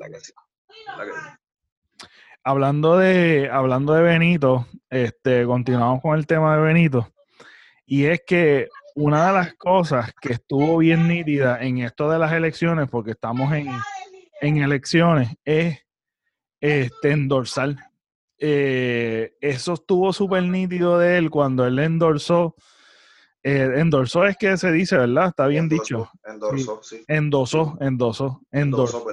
Hablando 2.44 2.96
de, 2.96 3.50
hablando 3.52 3.92
de 3.92 4.02
Benito, 4.02 4.66
este, 4.88 5.44
continuamos 5.44 6.00
con 6.00 6.18
el 6.18 6.26
tema 6.26 6.56
de 6.56 6.62
Benito. 6.62 7.12
Y 7.84 8.06
es 8.06 8.22
que 8.26 8.68
una 8.94 9.26
de 9.26 9.32
las 9.34 9.54
cosas 9.54 10.12
que 10.20 10.32
estuvo 10.32 10.78
bien 10.78 11.08
nítida 11.08 11.62
en 11.62 11.78
esto 11.78 12.10
de 12.10 12.18
las 12.18 12.32
elecciones, 12.32 12.88
porque 12.88 13.12
estamos 13.12 13.52
en, 13.52 13.68
en 14.40 14.56
elecciones, 14.56 15.28
es 15.44 15.78
este, 16.60 17.10
endorsar 17.10 17.76
eh, 18.44 19.36
eso 19.40 19.74
estuvo 19.74 20.12
súper 20.12 20.42
nítido 20.42 20.98
de 20.98 21.16
él 21.16 21.30
cuando 21.30 21.64
él 21.64 21.78
endorsó. 21.78 22.56
Eh, 23.44 23.70
endorsó 23.76 24.26
es 24.26 24.36
que 24.36 24.56
se 24.56 24.72
dice, 24.72 24.96
¿verdad? 24.96 25.28
Está 25.28 25.46
bien 25.46 25.68
dicho. 25.68 26.10
Endorsó, 26.24 26.82
sí. 26.82 27.04
Endosó, 27.06 27.78
endosó, 27.80 28.40
endosó. 28.50 29.06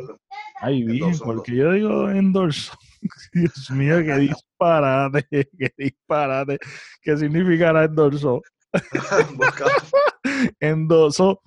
Ay, 0.60 0.84
bien, 0.84 1.14
porque 1.20 1.56
yo 1.56 1.72
digo 1.74 2.10
endorsó. 2.10 2.74
Dios 3.34 3.70
mío, 3.70 4.00
qué 4.04 4.16
disparate, 4.18 5.28
qué 5.30 5.74
disparate. 5.78 6.58
¿Qué 7.00 7.16
significará 7.16 7.84
endorsó? 7.84 8.42
endosó. 10.60 11.40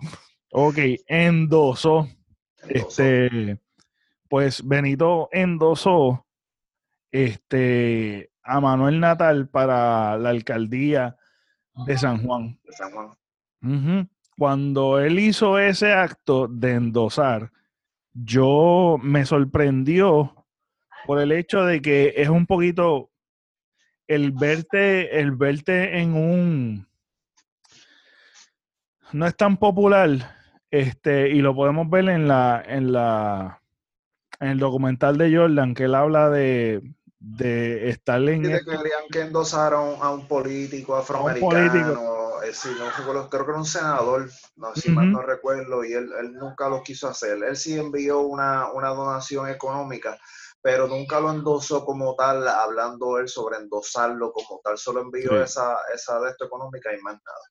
Ok, 0.53 0.79
endosó. 1.09 2.09
Este, 2.69 3.59
pues 4.29 4.65
Benito 4.65 5.29
endosó 5.33 6.25
este, 7.13 8.33
a 8.43 8.61
Manuel 8.61 8.99
Natal 8.99 9.49
para 9.49 10.17
la 10.19 10.31
alcaldía 10.31 11.17
de 11.87 11.97
San 11.97 12.25
Juan. 12.25 12.59
De 12.65 12.73
San 12.73 12.91
Juan. 12.91 14.09
Cuando 14.37 14.99
él 14.99 15.19
hizo 15.19 15.59
ese 15.59 15.93
acto 15.93 16.49
de 16.49 16.73
endosar, 16.73 17.53
yo 18.13 18.99
me 19.01 19.25
sorprendió 19.25 20.47
por 21.07 21.21
el 21.21 21.33
hecho 21.33 21.65
de 21.65 21.81
que 21.81 22.15
es 22.17 22.29
un 22.29 22.47
poquito 22.47 23.11
el 24.09 24.33
verte, 24.33 25.21
el 25.21 25.33
verte 25.33 26.01
en 26.01 26.15
un 26.15 26.87
no 29.13 29.27
es 29.27 29.37
tan 29.37 29.59
popular, 29.59 30.09
este, 30.71 31.31
y 31.31 31.43
lo 31.43 31.55
podemos 31.55 31.89
ver 31.91 32.09
en 32.09 32.27
la, 32.27 32.63
en 32.67 32.93
la, 32.93 33.61
en 34.41 34.49
el 34.49 34.59
documental 34.59 35.19
de 35.19 35.37
Jordan, 35.37 35.75
que 35.75 35.85
él 35.85 35.95
habla 35.95 36.31
de, 36.31 36.83
de 37.23 37.89
estar 37.91 38.21
en... 38.21 38.43
que 38.43 38.61
querían 38.65 39.07
que 39.11 39.21
endosaron 39.21 39.97
a 40.01 40.11
un 40.11 40.27
político 40.27 40.97
afroamericano, 40.97 42.43
eh, 42.43 42.53
creo 43.31 43.45
que 43.45 43.51
era 43.51 43.59
un 43.59 43.65
senador, 43.65 44.29
no, 44.57 44.75
si 44.75 44.91
mal 44.91 45.13
no 45.13 45.23
recuerdo, 45.23 45.85
y 45.85 45.93
él, 45.93 46.11
nunca 46.33 46.69
lo 46.69 46.83
quiso 46.83 47.09
hacer. 47.09 47.43
Él 47.45 47.57
sí 47.57 47.79
envió 47.79 48.21
una, 48.21 48.67
donación 48.73 49.49
económica, 49.49 50.19
pero 50.61 50.89
nunca 50.89 51.21
lo 51.21 51.31
endosó 51.31 51.85
como 51.85 52.17
tal, 52.17 52.47
hablando 52.49 53.19
él 53.19 53.29
sobre 53.29 53.59
endosarlo 53.59 54.33
como 54.33 54.61
tal, 54.65 54.77
solo 54.77 55.03
envió 55.03 55.41
esa, 55.41 55.77
esa 55.95 56.19
de 56.21 56.31
esto 56.31 56.47
económica 56.47 56.93
y 56.93 57.01
más 57.03 57.15
nada. 57.15 57.45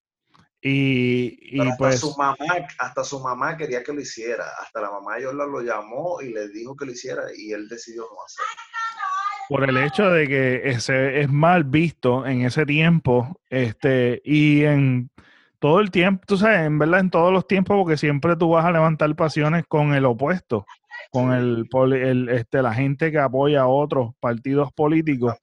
Y, 0.63 1.58
y 1.58 1.62
hasta 1.62 1.78
pues 1.78 2.00
su 2.01 2.16
mamá, 2.18 2.36
hasta 2.78 3.04
su 3.04 3.20
mamá 3.20 3.58
quería 3.58 3.84
que 3.84 3.94
lo 3.94 4.01
hiciera, 4.01 4.46
hasta 4.60 4.82
la 4.82 4.92
mamá 4.92 5.16
de 5.16 5.34
lo 5.34 5.62
llamó 5.62 6.22
y 6.22 6.34
le 6.34 6.50
dijo 6.50 6.75
que 6.75 6.86
lo 6.86 6.92
hiciera 6.92 7.24
y 7.36 7.54
él 7.54 7.68
decidió 7.68 8.04
no 8.04 8.24
hacerlo 8.24 8.62
por 9.51 9.70
el 9.70 9.75
hecho 9.75 10.10
de 10.10 10.29
que 10.29 10.62
ese 10.70 11.20
es 11.20 11.29
mal 11.29 11.65
visto 11.65 12.25
en 12.25 12.46
ese 12.46 12.65
tiempo, 12.65 13.38
este, 13.50 14.22
y 14.24 14.63
en 14.63 15.10
todo 15.60 15.81
el 15.81 15.91
tiempo, 15.91 16.24
tú 16.25 16.38
sabes, 16.38 16.62
en 16.62 16.79
verdad 16.79 17.01
en 17.01 17.10
todos 17.10 17.34
los 17.34 17.46
tiempos, 17.46 17.75
porque 17.75 17.98
siempre 17.98 18.38
tú 18.38 18.51
vas 18.51 18.63
a 18.63 18.72
levantar 18.72 19.13
pasiones 19.13 19.65
con 19.67 19.93
el 19.93 20.05
opuesto, 20.05 20.65
con 21.12 21.34
el, 21.34 21.67
el 21.93 22.29
este, 22.29 22.62
la 22.62 22.74
gente 22.74 23.12
que 23.12 23.20
apoya 23.20 23.63
a 23.63 23.67
otros 23.67 24.12
partidos 24.22 24.72
políticos. 24.72 25.36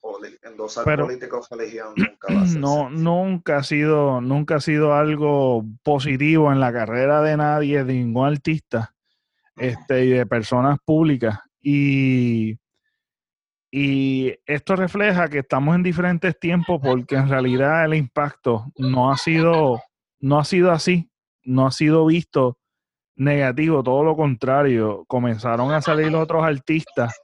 Pero 0.87 1.07
nunca 1.07 2.59
no, 2.59 2.89
nunca 2.89 3.59
ha 3.59 3.63
sido, 3.63 4.23
nunca 4.23 4.57
ha 4.57 4.61
sido 4.61 4.95
algo 4.95 5.67
positivo 5.83 6.51
en 6.51 6.61
la 6.61 6.73
carrera 6.73 7.21
de 7.21 7.37
nadie, 7.37 7.85
de 7.85 7.93
ningún 7.93 8.27
artista, 8.27 8.95
este, 9.59 10.07
y 10.07 10.09
de 10.09 10.25
personas 10.25 10.79
públicas. 10.83 11.41
Y 11.61 12.59
y 13.71 14.35
esto 14.47 14.77
refleja 14.77 15.29
que 15.29 15.41
estamos 15.41 15.75
en 15.75 15.83
diferentes 15.83 16.39
tiempos 16.39 16.81
porque 16.83 17.17
en 17.17 17.29
realidad 17.29 17.85
el 17.85 17.95
impacto 17.95 18.73
no 18.77 19.11
ha 19.11 19.17
sido, 19.17 19.83
no 20.21 20.39
ha 20.39 20.45
sido 20.45 20.71
así, 20.71 21.11
no 21.45 21.67
ha 21.67 21.71
sido 21.71 22.07
visto 22.07 22.59
negativo, 23.17 23.83
todo 23.83 24.05
lo 24.05 24.17
contrario. 24.17 25.05
Comenzaron 25.07 25.73
a 25.73 25.83
salir 25.83 26.15
otros 26.15 26.45
artistas 26.45 27.21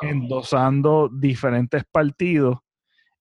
endosando 0.00 1.08
diferentes 1.12 1.84
partidos 1.84 2.58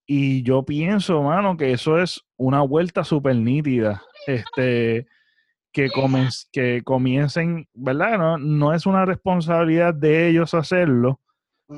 y 0.05 0.41
yo 0.41 0.63
pienso, 0.63 1.21
mano, 1.21 1.57
que 1.57 1.73
eso 1.73 1.99
es 1.99 2.23
una 2.37 2.61
vuelta 2.61 3.03
súper 3.03 3.35
nítida. 3.35 4.01
Este, 4.25 5.05
que, 5.73 5.89
que 6.51 6.81
comiencen, 6.83 7.67
¿verdad? 7.73 8.17
No, 8.17 8.37
no 8.37 8.73
es 8.73 8.85
una 8.85 9.05
responsabilidad 9.05 9.93
de 9.93 10.29
ellos 10.29 10.53
hacerlo, 10.53 11.21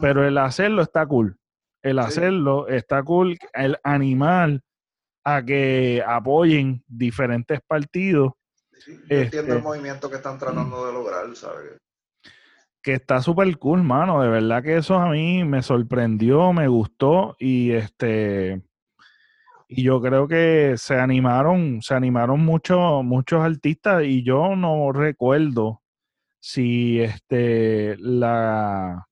pero 0.02 0.28
el 0.28 0.38
hacerlo 0.38 0.82
está 0.82 1.06
cool. 1.06 1.38
El 1.82 2.00
hacerlo 2.00 2.68
está 2.68 3.04
cool. 3.04 3.38
El 3.54 3.78
animal 3.84 4.62
a 5.24 5.44
que 5.44 6.04
apoyen 6.06 6.84
diferentes 6.88 7.60
partidos. 7.66 8.34
entiendo 9.10 9.54
el 9.54 9.58
este 9.58 9.58
movimiento 9.60 10.10
que 10.10 10.18
están 10.18 10.38
tratando 10.38 10.86
de 10.86 10.94
lograr, 10.94 11.36
¿sabes? 11.36 11.78
Que 12.82 12.94
está 12.94 13.22
súper 13.22 13.58
cool, 13.58 13.84
mano. 13.84 14.22
De 14.22 14.30
verdad 14.30 14.64
que 14.64 14.78
eso 14.78 14.96
a 14.96 15.10
mí 15.10 15.44
me 15.44 15.62
sorprendió, 15.62 16.54
me 16.54 16.68
gustó 16.68 17.36
y 17.40 17.72
este 17.72 18.62
y 19.72 19.84
yo 19.84 20.02
creo 20.02 20.28
que 20.28 20.76
se 20.78 20.96
animaron, 20.96 21.82
se 21.82 21.94
animaron 21.94 22.40
muchos 22.40 23.04
muchos 23.04 23.42
artistas 23.42 24.04
y 24.04 24.24
yo 24.24 24.56
no 24.56 24.92
recuerdo 24.92 25.84
si 26.40 27.02
este 27.02 27.96
la 28.00 29.09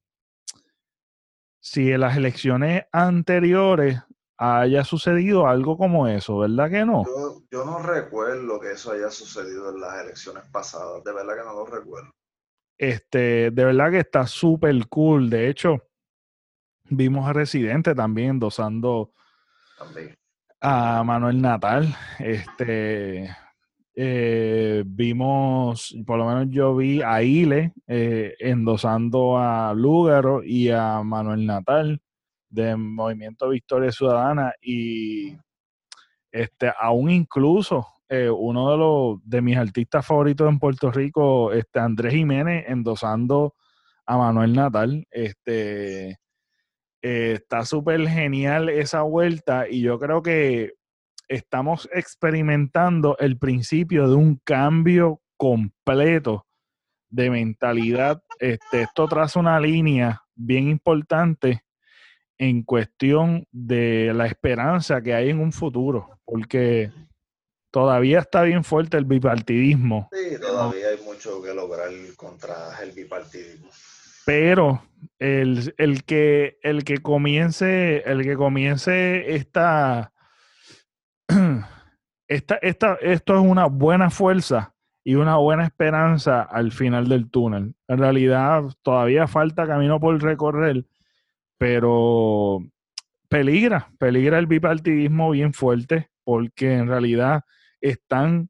si 1.68 1.92
en 1.92 2.00
las 2.00 2.16
elecciones 2.16 2.86
anteriores 2.94 4.02
haya 4.38 4.86
sucedido 4.86 5.48
algo 5.48 5.78
como 5.78 6.08
eso, 6.08 6.38
¿verdad 6.38 6.70
que 6.70 6.86
no? 6.86 7.04
Yo, 7.52 7.66
no 7.66 7.80
recuerdo 7.80 8.60
que 8.60 8.72
eso 8.72 8.94
haya 8.94 9.10
sucedido 9.10 9.72
en 9.72 9.82
las 9.82 10.02
elecciones 10.02 10.44
pasadas, 10.50 11.04
de 11.04 11.12
verdad 11.12 11.36
que 11.36 11.44
no 11.44 11.54
lo 11.54 11.66
recuerdo. 11.66 12.10
Este, 12.78 13.52
de 13.52 13.66
verdad 13.66 13.92
que 13.92 14.00
está 14.00 14.26
súper 14.28 14.88
cool. 14.88 15.30
De 15.30 15.50
hecho, 15.50 15.84
vimos 16.86 17.28
a 17.28 17.34
Residente 17.34 17.94
también 17.94 18.30
endosando 18.30 19.12
a 20.62 21.04
Manuel 21.04 21.42
Natal. 21.42 21.94
Este, 22.20 23.36
eh, 24.00 24.84
vimos, 24.86 25.98
por 26.06 26.20
lo 26.20 26.28
menos 26.28 26.50
yo 26.52 26.76
vi 26.76 27.02
a 27.02 27.24
Ile 27.24 27.74
eh, 27.88 28.36
endosando 28.38 29.40
a 29.40 29.74
Lúgaro 29.74 30.44
y 30.44 30.70
a 30.70 31.02
Manuel 31.02 31.48
Natal 31.48 32.00
de 32.48 32.76
Movimiento 32.76 33.50
Victoria 33.50 33.92
Ciudadana 33.92 34.54
y 34.62 35.36
este, 36.32 36.72
aún 36.80 37.10
incluso 37.10 37.88
eh, 38.08 38.30
uno 38.30 38.70
de 38.70 38.78
los 38.78 39.20
de 39.24 39.42
mis 39.42 39.58
artistas 39.58 40.06
favoritos 40.06 40.48
en 40.48 40.60
Puerto 40.60 40.92
Rico, 40.92 41.52
este 41.52 41.80
Andrés 41.80 42.14
Jiménez, 42.14 42.66
endosando 42.68 43.56
a 44.06 44.16
Manuel 44.16 44.54
Natal. 44.54 45.08
Este 45.10 46.20
está 47.02 47.66
súper 47.66 48.08
genial 48.08 48.70
esa 48.70 49.02
vuelta 49.02 49.68
y 49.68 49.82
yo 49.82 49.98
creo 49.98 50.22
que 50.22 50.77
estamos 51.28 51.90
experimentando 51.94 53.18
el 53.20 53.38
principio 53.38 54.10
de 54.10 54.16
un 54.16 54.40
cambio 54.44 55.22
completo 55.38 56.46
de 57.10 57.30
mentalidad. 57.30 58.22
Este, 58.40 58.84
esto 58.84 59.08
traza 59.08 59.40
una 59.40 59.60
línea 59.60 60.22
bien 60.36 60.70
importante 60.70 61.64
en 62.38 62.64
cuestión 62.64 63.48
de 63.52 64.12
la 64.14 64.28
esperanza 64.28 65.02
que 65.02 65.14
hay 65.14 65.30
en 65.30 65.40
un 65.40 65.52
futuro, 65.52 66.20
porque 66.26 66.92
todavía 67.72 68.20
está 68.20 68.44
bien 68.44 68.64
fuerte 68.64 68.98
el 68.98 69.06
bipartidismo. 69.06 70.10
Sí, 70.12 70.40
todavía 70.40 70.90
hay 70.90 71.04
mucho 71.04 71.42
que 71.42 71.54
lograr 71.54 71.90
contra 72.16 72.56
el 72.84 72.92
bipartidismo. 72.92 73.70
Pero 74.26 74.84
el, 75.20 75.74
el, 75.78 76.04
que, 76.04 76.58
el 76.62 76.84
que 76.84 76.98
comience, 76.98 78.04
el 78.06 78.24
que 78.24 78.36
comience 78.36 79.36
esta 79.36 80.12
esta, 82.28 82.56
esta, 82.56 82.96
esto 83.02 83.36
es 83.36 83.42
una 83.42 83.66
buena 83.66 84.10
fuerza 84.10 84.74
y 85.04 85.16
una 85.16 85.38
buena 85.38 85.64
esperanza 85.64 86.42
al 86.42 86.72
final 86.72 87.08
del 87.08 87.30
túnel. 87.30 87.76
En 87.88 87.98
realidad 87.98 88.64
todavía 88.82 89.28
falta 89.28 89.66
camino 89.66 90.00
por 90.00 90.22
recorrer, 90.22 90.86
pero 91.58 92.60
peligra, 93.30 93.90
peligra 93.98 94.40
el 94.40 94.48
bipartidismo 94.48 95.32
bien 95.32 95.54
fuerte 95.54 96.10
porque 96.24 96.74
en 96.74 96.88
realidad 96.88 97.44
están 97.80 98.50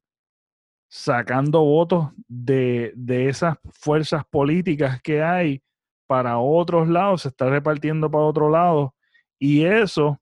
sacando 0.90 1.64
votos 1.64 2.10
de, 2.28 2.94
de 2.96 3.30
esas 3.30 3.58
fuerzas 3.72 4.24
políticas 4.26 5.02
que 5.02 5.22
hay 5.22 5.62
para 6.08 6.40
otros 6.40 6.88
lados, 6.88 7.24
se 7.24 7.28
está 7.28 7.50
repartiendo 7.50 8.10
para 8.10 8.24
otro 8.24 8.50
lado 8.50 8.96
y 9.38 9.66
eso 9.66 10.20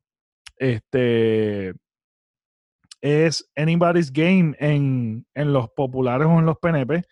este 0.57 1.73
es 3.05 3.47
anybody's 3.55 4.11
game 4.11 4.55
en, 4.59 5.25
los 5.35 5.69
populares 5.69 6.27
o 6.27 6.39
en 6.39 6.45
los 6.47 6.57
PNP. 6.57 7.03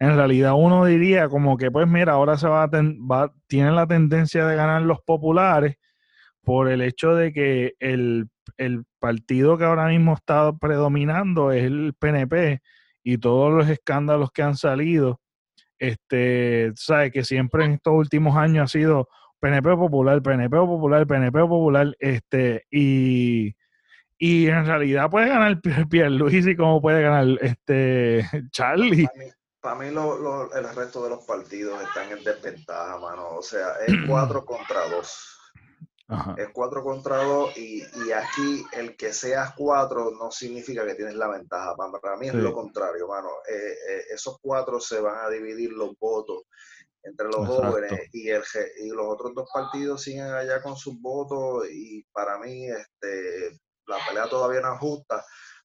En 0.00 0.16
realidad 0.16 0.54
uno 0.56 0.86
diría 0.86 1.28
como 1.28 1.58
que 1.58 1.70
pues 1.70 1.86
mira, 1.86 2.14
ahora 2.14 2.38
se 2.38 2.48
va 2.48 2.62
a, 2.62 2.68
va, 2.68 3.30
tiene 3.46 3.70
la 3.72 3.86
tendencia 3.86 4.46
de 4.46 4.56
ganar 4.56 4.82
los 4.82 5.02
populares 5.02 5.76
por 6.42 6.68
el 6.68 6.80
hecho 6.80 7.14
de 7.14 7.32
que 7.34 7.74
el, 7.78 8.28
partido 8.98 9.58
que 9.58 9.64
ahora 9.64 9.88
mismo 9.88 10.14
está 10.14 10.56
predominando 10.56 11.52
es 11.52 11.64
el 11.64 11.94
PNP 11.98 12.62
y 13.02 13.18
todos 13.18 13.52
los 13.52 13.68
escándalos 13.68 14.30
que 14.32 14.42
han 14.42 14.56
salido, 14.56 15.20
este, 15.78 16.72
sabe 16.74 17.10
que 17.10 17.22
siempre 17.24 17.66
en 17.66 17.72
estos 17.72 17.92
últimos 17.94 18.36
años 18.36 18.64
ha 18.64 18.68
sido 18.68 19.08
PNP 19.40 19.76
popular, 19.76 20.22
PNP 20.22 20.56
popular, 20.56 21.06
PNP 21.06 21.38
popular, 21.40 21.94
este, 21.98 22.64
y 22.70 23.54
y 24.18 24.46
en 24.46 24.66
realidad 24.66 25.10
puede 25.10 25.28
ganar 25.28 25.60
Pierluisi 25.90 26.50
y 26.50 26.56
como 26.56 26.80
puede 26.80 27.02
ganar 27.02 27.26
este 27.40 28.28
Charlie. 28.50 29.08
Para 29.60 29.76
mí, 29.76 29.86
el 29.86 30.74
resto 30.74 31.02
de 31.04 31.10
los 31.10 31.24
partidos 31.24 31.82
están 31.82 32.10
en 32.12 32.22
desventaja, 32.22 32.98
mano. 32.98 33.36
O 33.36 33.42
sea, 33.42 33.76
es 33.86 33.94
4 34.06 34.44
contra 34.44 34.88
2. 34.88 35.30
Es 36.36 36.48
4 36.52 36.82
contra 36.82 37.16
2 37.16 37.56
y, 37.56 37.82
aquí 38.12 38.62
el 38.72 38.94
que 38.94 39.12
seas 39.12 39.54
4 39.56 40.10
no 40.18 40.30
significa 40.30 40.86
que 40.86 40.94
tienes 40.94 41.14
la 41.14 41.28
ventaja. 41.28 41.74
Para 41.76 42.16
mí 42.18 42.28
es 42.28 42.34
lo 42.34 42.52
contrario, 42.52 43.08
mano. 43.08 43.28
Eh, 43.48 43.72
eh, 43.88 44.02
esos 44.12 44.38
4 44.42 44.80
se 44.80 45.00
van 45.00 45.24
a 45.24 45.30
dividir 45.30 45.72
los 45.72 45.98
votos 45.98 46.42
entre 47.02 47.26
los 47.28 47.46
jóvenes 47.46 48.08
y, 48.12 48.28
el, 48.28 48.42
y 48.82 48.88
los 48.88 49.06
otros 49.06 49.34
dos 49.34 49.48
partidos 49.52 50.02
siguen 50.02 50.26
allá 50.26 50.62
con 50.62 50.76
sus 50.76 51.00
votos 51.00 51.68
y 51.70 52.02
para 52.12 52.38
mí 52.38 52.66
este 52.66 53.58
la 53.86 53.98
pelea 54.06 54.28
todavía 54.28 54.60
no 54.60 54.74
es 54.74 54.80
justa, 54.80 55.24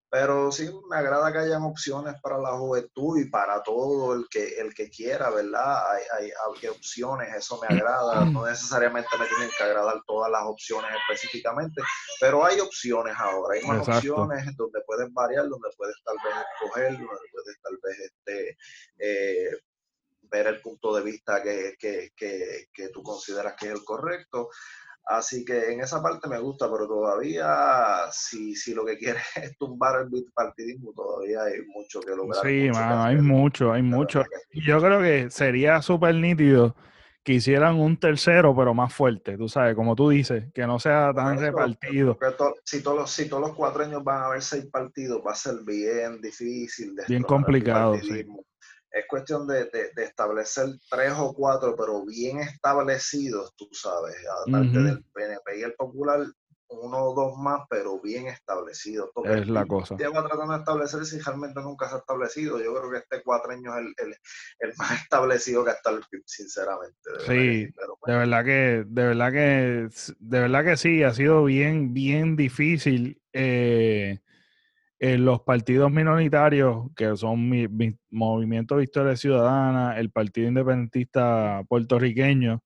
pero 0.09 0.51
sí 0.51 0.67
me 0.89 0.97
agrada 0.97 1.31
que 1.31 1.37
hayan 1.37 1.61
opciones 1.61 2.15
para 2.21 2.39
la 2.39 2.57
juventud 2.57 3.19
y 3.19 3.29
para 3.29 3.61
todo 3.61 4.15
el 4.15 4.27
que 4.27 4.59
el 4.59 4.73
que 4.73 4.89
quiera, 4.89 5.29
¿verdad? 5.29 5.83
Hay, 5.91 6.31
hay, 6.31 6.67
opciones, 6.67 7.33
eso 7.35 7.59
me 7.61 7.75
agrada, 7.75 8.25
no 8.25 8.45
necesariamente 8.45 9.09
me 9.19 9.27
tienen 9.27 9.51
que 9.55 9.63
agradar 9.63 10.01
todas 10.07 10.31
las 10.31 10.43
opciones 10.45 10.89
específicamente, 11.01 11.81
pero 12.19 12.43
hay 12.43 12.59
opciones 12.59 13.15
ahora, 13.17 13.55
hay 13.55 13.65
más 13.65 13.87
opciones 13.87 14.45
donde 14.57 14.81
puedes 14.81 15.13
variar, 15.13 15.47
donde 15.47 15.69
puedes 15.77 15.95
tal 16.03 16.15
vez 16.23 16.45
escoger, 16.55 16.91
donde 16.93 17.29
puedes 17.31 17.61
tal 17.61 17.77
vez 17.83 17.99
este, 17.99 18.57
eh, 18.97 19.59
ver 20.23 20.47
el 20.47 20.61
punto 20.61 20.95
de 20.95 21.03
vista 21.03 21.41
que, 21.43 21.75
que, 21.79 22.11
que, 22.15 22.67
que 22.73 22.89
tú 22.89 23.03
consideras 23.03 23.55
que 23.55 23.67
es 23.67 23.73
el 23.73 23.83
correcto. 23.83 24.49
Así 25.09 25.43
que 25.43 25.73
en 25.73 25.81
esa 25.81 26.03
parte 26.03 26.29
me 26.29 26.37
gusta, 26.37 26.71
pero 26.71 26.87
todavía, 26.87 27.47
si, 28.11 28.55
si 28.55 28.75
lo 28.75 28.85
que 28.85 28.95
quieres 28.95 29.23
es 29.35 29.57
tumbar 29.57 30.01
el 30.01 30.09
bipartidismo, 30.09 30.93
todavía 30.93 31.41
hay 31.43 31.63
mucho 31.65 31.99
que 31.99 32.15
lograr. 32.15 32.45
Sí, 32.45 32.69
hay 32.75 33.17
mucho, 33.17 33.73
hay 33.73 33.81
mucho. 33.81 34.23
Yo 34.53 34.79
creo 34.79 35.01
que 35.01 35.31
sería 35.31 35.81
súper 35.81 36.13
nítido 36.13 36.75
que 37.23 37.33
hicieran 37.33 37.79
un 37.79 37.97
tercero, 37.97 38.55
pero 38.55 38.75
más 38.75 38.93
fuerte, 38.93 39.35
tú 39.35 39.49
sabes, 39.49 39.75
como 39.75 39.95
tú 39.95 40.09
dices, 40.09 40.45
que 40.53 40.67
no 40.67 40.77
sea 40.77 41.11
tan 41.15 41.39
repartido. 41.39 42.17
si, 42.63 42.83
todos 42.83 42.97
los, 42.99 43.11
si 43.11 43.27
todos 43.27 43.41
los 43.41 43.55
cuatro 43.55 43.83
años 43.83 44.03
van 44.03 44.21
a 44.21 44.25
haber 44.27 44.43
seis 44.43 44.67
partidos, 44.67 45.23
va 45.25 45.31
a 45.31 45.35
ser 45.35 45.55
bien 45.65 46.21
difícil. 46.21 46.95
Bien 47.07 47.23
complicado, 47.23 47.95
sí 47.99 48.25
es 48.91 49.05
cuestión 49.07 49.47
de, 49.47 49.69
establecer 49.97 50.67
tres 50.89 51.13
o 51.17 51.33
cuatro, 51.33 51.75
pero 51.75 52.05
bien 52.05 52.39
establecidos, 52.39 53.53
tú 53.55 53.67
sabes, 53.71 54.15
aparte 54.47 54.79
del 54.79 55.03
PNP 55.13 55.59
y 55.59 55.63
el 55.63 55.73
Popular, 55.73 56.25
uno 56.69 56.97
o 56.97 57.15
dos 57.15 57.37
más, 57.37 57.61
pero 57.69 57.99
bien 57.99 58.27
establecidos. 58.27 59.09
Es 59.25 59.47
la 59.47 59.65
cosa. 59.65 59.97
Lleva 59.97 60.25
tratando 60.27 60.53
de 60.53 60.59
establecer 60.59 61.05
si 61.05 61.19
realmente 61.19 61.59
nunca 61.61 61.89
se 61.89 61.95
ha 61.95 61.97
establecido. 61.97 62.59
Yo 62.59 62.75
creo 62.75 62.91
que 62.91 62.97
este 62.97 63.23
cuatro 63.23 63.51
años 63.51 63.73
es 63.75 64.05
el, 64.05 64.15
el, 64.59 64.73
más 64.77 64.91
establecido 65.03 65.65
que 65.65 65.71
hasta 65.71 65.91
el 65.91 66.03
sinceramente. 66.25 66.95
sí, 67.25 67.73
de 68.05 68.15
verdad 68.15 68.45
que, 68.45 68.83
de 68.87 69.03
verdad 69.03 69.31
que, 69.31 69.89
de 70.19 70.39
verdad 70.39 70.63
que 70.63 70.77
sí, 70.77 71.03
ha 71.03 71.13
sido 71.13 71.43
bien, 71.43 71.93
bien 71.93 72.35
difícil. 72.35 73.19
Eh, 73.33 74.19
en 74.99 75.25
los 75.25 75.41
partidos 75.41 75.91
minoritarios, 75.91 76.87
que 76.95 77.15
son 77.15 77.49
mi, 77.49 77.67
Movimiento 78.09 78.75
Victoria 78.75 79.15
Ciudadana, 79.15 79.97
el 79.97 80.11
Partido 80.11 80.47
Independentista 80.47 81.63
Puertorriqueño, 81.67 82.61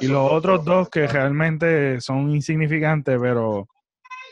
y 0.00 0.06
los 0.06 0.30
otros 0.30 0.64
dos 0.64 0.88
que 0.88 1.06
realmente 1.06 2.00
son 2.00 2.30
insignificantes, 2.30 3.18
pero 3.20 3.66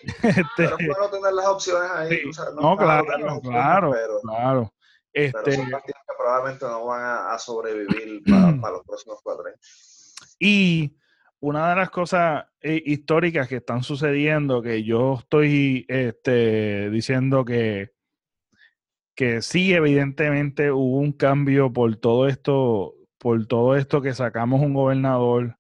Este, 0.22 0.44
pero 0.56 0.76
es 0.78 0.86
bueno 0.86 1.10
tener 1.10 1.32
las 1.32 1.46
opciones 1.46 1.90
ahí. 1.92 2.22
no, 2.60 2.76
claro, 2.76 3.40
claro, 3.40 3.92
claro. 4.22 4.74
Este, 5.12 5.38
pero 5.44 5.56
son 5.56 5.70
partidos 5.70 6.00
que 6.06 6.14
probablemente 6.18 6.64
no 6.64 6.86
van 6.86 7.32
a, 7.32 7.38
sobrevivir 7.38 8.22
para, 8.60 8.72
los 8.72 8.84
próximos 8.84 9.20
cuatro 9.22 9.46
años. 9.46 10.14
Y 10.38 10.96
una 11.42 11.70
de 11.70 11.76
las 11.76 11.90
cosas 11.90 12.46
eh, 12.60 12.80
históricas 12.86 13.48
que 13.48 13.56
están 13.56 13.82
sucediendo, 13.82 14.62
que 14.62 14.84
yo 14.84 15.16
estoy 15.18 15.84
este, 15.88 16.88
diciendo 16.88 17.44
que, 17.44 17.90
que 19.16 19.42
sí, 19.42 19.74
evidentemente 19.74 20.70
hubo 20.70 20.98
un 20.98 21.12
cambio 21.12 21.72
por 21.72 21.96
todo 21.96 22.28
esto, 22.28 22.94
por 23.18 23.44
todo 23.46 23.76
esto 23.76 24.00
que 24.00 24.14
sacamos 24.14 24.62
un 24.62 24.72
gobernador, 24.72 25.56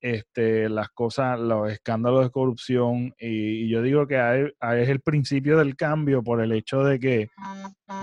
este, 0.00 0.68
las 0.68 0.88
cosas, 0.88 1.38
los 1.38 1.70
escándalos 1.70 2.24
de 2.24 2.30
corrupción, 2.30 3.14
y, 3.16 3.68
yo 3.68 3.82
digo 3.82 4.08
que 4.08 4.16
es 4.60 4.88
el 4.88 5.00
principio 5.00 5.58
del 5.58 5.76
cambio 5.76 6.24
por 6.24 6.42
el 6.42 6.50
hecho 6.50 6.82
de 6.82 6.98
que, 6.98 7.28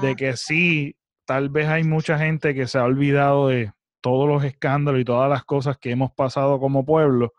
de 0.01 0.15
que 0.15 0.37
sí, 0.37 0.95
tal 1.25 1.49
vez 1.49 1.67
hay 1.67 1.83
mucha 1.83 2.17
gente 2.17 2.55
que 2.55 2.67
se 2.67 2.77
ha 2.77 2.85
olvidado 2.85 3.49
de 3.49 3.73
todos 4.01 4.27
los 4.27 4.43
escándalos 4.43 5.01
y 5.01 5.05
todas 5.05 5.29
las 5.29 5.43
cosas 5.43 5.77
que 5.77 5.91
hemos 5.91 6.11
pasado 6.11 6.59
como 6.59 6.85
pueblo, 6.85 7.33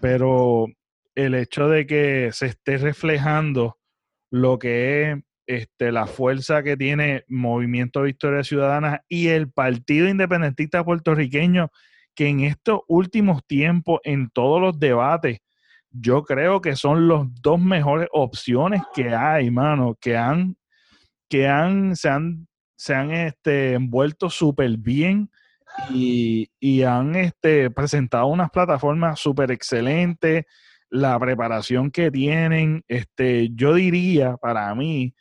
pero 0.00 0.66
el 1.14 1.34
hecho 1.34 1.68
de 1.68 1.86
que 1.86 2.30
se 2.32 2.46
esté 2.46 2.78
reflejando 2.78 3.78
lo 4.30 4.58
que 4.58 5.12
es 5.12 5.18
este, 5.46 5.92
la 5.92 6.06
fuerza 6.06 6.62
que 6.62 6.76
tiene 6.76 7.24
Movimiento 7.28 8.02
Victoria 8.02 8.44
Ciudadana 8.44 9.04
y 9.08 9.28
el 9.28 9.50
Partido 9.50 10.08
Independentista 10.08 10.84
Puertorriqueño 10.84 11.70
que 12.14 12.28
en 12.28 12.40
estos 12.40 12.80
últimos 12.88 13.44
tiempos, 13.46 14.00
en 14.04 14.30
todos 14.30 14.60
los 14.60 14.78
debates, 14.78 15.38
yo 15.90 16.22
creo 16.24 16.60
que 16.60 16.76
son 16.76 17.08
las 17.08 17.22
dos 17.42 17.60
mejores 17.60 18.08
opciones 18.12 18.82
que 18.94 19.14
hay, 19.14 19.50
mano, 19.50 19.96
que 20.00 20.16
han, 20.16 20.56
que 21.28 21.48
han, 21.48 21.96
se 21.96 22.08
han, 22.08 22.46
se 22.76 22.94
han 22.94 23.10
este, 23.10 23.74
envuelto 23.74 24.30
súper 24.30 24.76
bien 24.78 25.30
y, 25.90 26.82
han 26.82 27.16
este, 27.16 27.70
presentado 27.70 28.26
unas 28.26 28.50
plataformas 28.50 29.20
súper 29.20 29.50
excelentes, 29.50 30.44
la 30.90 31.18
preparación 31.18 31.90
que 31.90 32.10
tienen, 32.10 32.84
este, 32.88 33.48
yo 33.54 33.74
diría 33.74 34.36
para 34.36 34.74
mí 34.74 35.14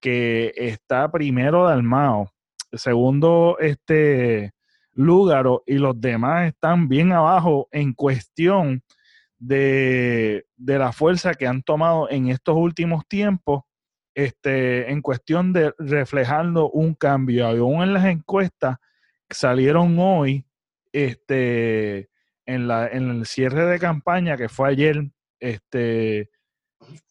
que 0.00 0.52
está 0.56 1.10
primero 1.10 1.64
Dalmao, 1.64 2.32
segundo, 2.72 3.56
este, 3.60 4.52
Lúgaro 4.92 5.62
y 5.66 5.74
los 5.74 6.00
demás 6.00 6.48
están 6.48 6.88
bien 6.88 7.12
abajo 7.12 7.68
en 7.70 7.92
cuestión 7.92 8.82
de, 9.38 10.46
la 10.56 10.92
fuerza 10.92 11.34
que 11.34 11.46
han 11.46 11.62
tomado 11.62 12.10
en 12.10 12.28
estos 12.28 12.56
últimos 12.56 13.06
tiempos, 13.06 13.62
este, 14.14 14.90
en 14.90 15.00
cuestión 15.02 15.52
de 15.52 15.72
reflejando 15.78 16.70
un 16.70 16.94
cambio. 16.94 17.46
Aún 17.46 17.82
en 17.82 17.94
las 17.94 18.04
encuestas 18.04 18.76
salieron 19.30 19.98
hoy, 19.98 20.46
este, 20.92 22.10
en, 22.46 22.68
la, 22.68 22.88
en 22.88 23.10
el 23.10 23.26
cierre 23.26 23.66
de 23.66 23.78
campaña 23.78 24.36
que 24.36 24.48
fue 24.48 24.68
ayer, 24.68 25.10
este, 25.38 26.30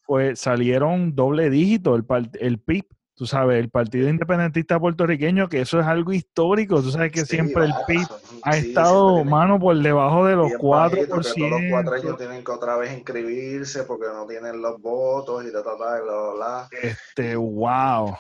fue, 0.01 0.35
salieron 0.35 1.15
doble 1.15 1.49
dígito 1.49 1.95
el, 1.95 2.05
el 2.39 2.59
PIB 2.59 2.85
tú 3.19 3.25
sabes, 3.25 3.59
el 3.59 3.69
Partido 3.69 4.07
Independentista 4.07 4.79
Puertorriqueño, 4.79 5.49
que 5.49 5.59
eso 5.59 5.77
es 5.77 5.85
algo 5.85 6.13
histórico, 6.13 6.81
tú 6.81 6.89
sabes 6.89 7.11
que 7.11 7.25
siempre 7.25 7.65
el 7.65 7.73
PIB 7.85 8.07
ha 8.43 8.55
estado, 8.55 9.25
mano, 9.25 9.59
por 9.59 9.77
debajo 9.77 10.25
de 10.25 10.37
los 10.37 10.53
4%. 10.53 11.05
Todos 11.09 11.51
los 11.51 11.61
cuatro 11.69 11.95
años 11.95 12.17
tienen 12.17 12.45
que 12.45 12.51
otra 12.53 12.77
vez 12.77 12.93
inscribirse 12.93 13.83
porque 13.83 14.05
no 14.05 14.25
tienen 14.25 14.61
los 14.61 14.79
votos 14.79 15.45
y 15.45 15.51
ta, 15.51 15.61
ta, 15.61 15.71
ta, 15.77 16.01
bla, 16.01 16.31
bla, 16.33 16.69
Este, 16.81 17.35
wow. 17.35 18.15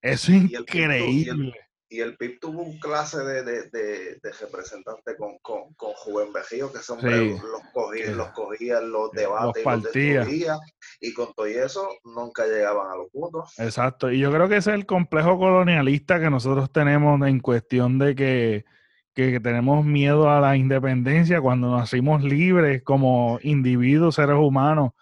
Eso 0.00 0.32
es 0.32 0.50
increíble 0.50 1.52
y 1.92 2.00
el 2.00 2.16
PIB 2.16 2.40
tuvo 2.40 2.62
un 2.62 2.78
clase 2.78 3.18
de, 3.18 3.44
de, 3.44 3.68
de, 3.70 4.32
representante 4.40 5.14
con, 5.14 5.36
con, 5.42 5.74
con 5.74 5.92
Juven 5.92 6.32
Bejío, 6.32 6.72
que 6.72 6.78
son 6.78 6.98
los, 7.02 7.40
cogía, 7.74 8.10
los 8.12 8.28
cogían 8.28 8.90
los 8.90 9.12
debates, 9.12 9.62
los, 9.62 9.84
los 9.84 10.60
y 11.00 11.12
con 11.12 11.34
todo 11.34 11.44
eso 11.44 11.86
nunca 12.04 12.46
llegaban 12.46 12.90
a 12.90 12.96
los 12.96 13.12
votos. 13.12 13.52
Exacto, 13.58 14.10
y 14.10 14.20
yo 14.20 14.32
creo 14.32 14.48
que 14.48 14.56
ese 14.56 14.70
es 14.70 14.76
el 14.76 14.86
complejo 14.86 15.38
colonialista 15.38 16.18
que 16.18 16.30
nosotros 16.30 16.72
tenemos 16.72 17.20
en 17.28 17.40
cuestión 17.40 17.98
de 17.98 18.14
que, 18.14 18.64
que 19.12 19.38
tenemos 19.40 19.84
miedo 19.84 20.30
a 20.30 20.40
la 20.40 20.56
independencia 20.56 21.42
cuando 21.42 21.76
nacimos 21.76 22.24
libres 22.24 22.82
como 22.82 23.38
individuos, 23.42 24.14
seres 24.14 24.36
humanos, 24.36 24.92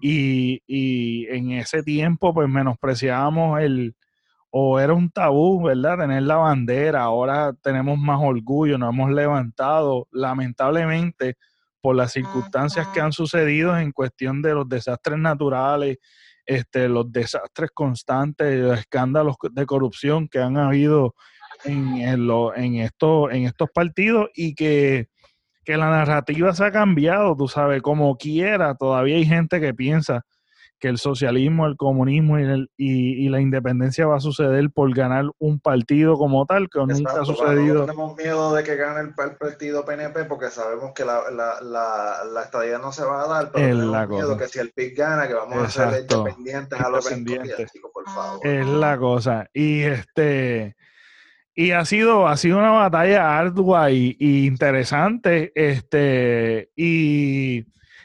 y, 0.00 0.62
y 0.68 1.26
en 1.26 1.50
ese 1.50 1.82
tiempo 1.82 2.32
pues 2.32 2.48
menospreciábamos 2.48 3.60
el 3.60 3.96
o 4.58 4.80
era 4.80 4.94
un 4.94 5.10
tabú, 5.10 5.64
¿verdad? 5.64 5.98
Tener 5.98 6.22
la 6.22 6.36
bandera, 6.36 7.02
ahora 7.02 7.52
tenemos 7.62 7.98
más 7.98 8.18
orgullo, 8.22 8.78
nos 8.78 8.94
hemos 8.94 9.10
levantado, 9.10 10.08
lamentablemente, 10.10 11.36
por 11.82 11.94
las 11.94 12.12
circunstancias 12.12 12.88
que 12.94 13.02
han 13.02 13.12
sucedido 13.12 13.76
en 13.76 13.92
cuestión 13.92 14.40
de 14.40 14.54
los 14.54 14.66
desastres 14.66 15.18
naturales, 15.18 15.98
este, 16.46 16.88
los 16.88 17.12
desastres 17.12 17.70
constantes, 17.74 18.58
los 18.58 18.78
escándalos 18.78 19.36
de 19.50 19.66
corrupción 19.66 20.26
que 20.26 20.38
han 20.38 20.56
habido 20.56 21.14
en, 21.64 21.98
en, 21.98 22.30
en, 22.56 22.76
esto, 22.76 23.30
en 23.30 23.44
estos 23.44 23.68
partidos 23.74 24.30
y 24.34 24.54
que, 24.54 25.08
que 25.66 25.76
la 25.76 25.90
narrativa 25.90 26.54
se 26.54 26.64
ha 26.64 26.72
cambiado, 26.72 27.36
tú 27.36 27.46
sabes, 27.46 27.82
como 27.82 28.16
quiera, 28.16 28.74
todavía 28.74 29.16
hay 29.16 29.26
gente 29.26 29.60
que 29.60 29.74
piensa 29.74 30.24
que 30.78 30.88
el 30.88 30.98
socialismo, 30.98 31.66
el 31.66 31.76
comunismo 31.76 32.38
y, 32.38 32.42
el, 32.42 32.70
y, 32.76 33.28
la 33.28 33.40
independencia 33.40 34.06
va 34.06 34.16
a 34.16 34.20
suceder 34.20 34.70
por 34.70 34.94
ganar 34.94 35.24
un 35.38 35.58
partido 35.58 36.16
como 36.16 36.44
tal, 36.44 36.68
que 36.68 36.78
nunca 36.80 37.20
ha 37.20 37.24
sucedido. 37.24 37.74
No 37.74 37.86
tenemos 37.86 38.16
miedo 38.16 38.54
de 38.54 38.62
que 38.62 38.76
gane 38.76 39.00
el, 39.00 39.14
partido 39.14 39.84
PNP 39.84 40.24
porque 40.24 40.50
sabemos 40.50 40.92
que 40.94 41.04
la, 41.04 41.30
la, 41.30 41.60
la, 41.62 42.24
la, 42.30 42.42
estadía 42.42 42.78
no 42.78 42.92
se 42.92 43.04
va 43.04 43.24
a 43.24 43.28
dar, 43.28 43.52
pero 43.52 43.66
tenemos 43.66 44.08
miedo 44.08 44.36
que 44.36 44.48
si 44.48 44.58
el 44.58 44.72
PIB 44.72 44.96
gana, 44.96 45.26
que 45.26 45.34
vamos 45.34 45.56
a 45.56 45.70
ser 45.70 46.02
independientes 46.02 46.80
a 46.80 46.90
los 46.90 47.24
días, 47.24 47.72
por 47.92 48.04
favor. 48.04 48.46
Es 48.46 48.66
la 48.66 48.98
cosa. 48.98 49.48
Y 49.52 49.82
este... 49.82 50.76
Y 51.58 51.70
ha 51.70 51.86
sido, 51.86 52.28
ha 52.28 52.36
sido 52.36 52.58
una 52.58 52.70
batalla 52.70 53.38
ardua 53.38 53.90
y, 53.90 54.14
y 54.18 54.46
interesante. 54.46 55.52
Este, 55.54 56.70
y, 56.76 57.64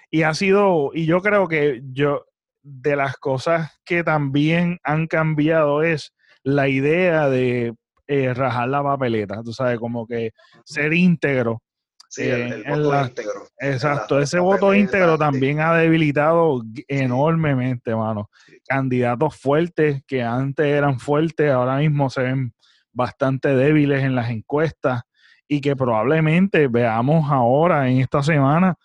y 0.09 0.23
ha 0.23 0.33
sido, 0.33 0.91
y 0.93 1.05
yo 1.05 1.21
creo 1.21 1.49
que 1.49 1.81
yo, 1.91 2.25
de 2.63 2.95
las 2.95 3.17
cosas 3.17 3.71
que 3.85 4.03
también 4.03 4.79
han 4.83 5.07
cambiado 5.07 5.83
es 5.83 6.13
la 6.43 6.67
idea 6.67 7.29
de 7.29 7.73
eh, 8.07 8.33
rajar 8.33 8.67
la 8.69 8.83
papeleta, 8.83 9.41
tú 9.43 9.53
sabes, 9.53 9.79
como 9.79 10.05
que 10.05 10.31
ser 10.65 10.93
íntegro. 10.93 11.61
Sí, 12.09 12.23
el, 12.23 12.63
voto 12.65 13.05
íntegro. 13.05 13.47
Exacto, 13.57 14.19
ese 14.19 14.37
voto 14.39 14.73
íntegro 14.73 15.17
también 15.17 15.61
ha 15.61 15.73
debilitado 15.75 16.61
enormemente, 16.89 17.95
mano. 17.95 18.29
Candidatos 18.67 19.37
fuertes 19.37 20.03
que 20.05 20.21
antes 20.21 20.65
eran 20.65 20.99
fuertes, 20.99 21.49
ahora 21.49 21.77
mismo 21.77 22.09
se 22.09 22.23
ven 22.23 22.53
bastante 22.91 23.55
débiles 23.55 24.03
en 24.03 24.15
las 24.15 24.29
encuestas 24.29 25.03
y 25.47 25.61
que 25.61 25.75
probablemente 25.77 26.67
veamos 26.67 27.31
ahora 27.31 27.89
en 27.89 27.99
esta 27.99 28.21
semana 28.21 28.77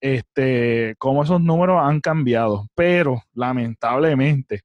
este, 0.00 0.94
cómo 0.98 1.24
esos 1.24 1.40
números 1.40 1.80
han 1.82 2.00
cambiado. 2.00 2.68
Pero 2.74 3.22
lamentablemente, 3.34 4.62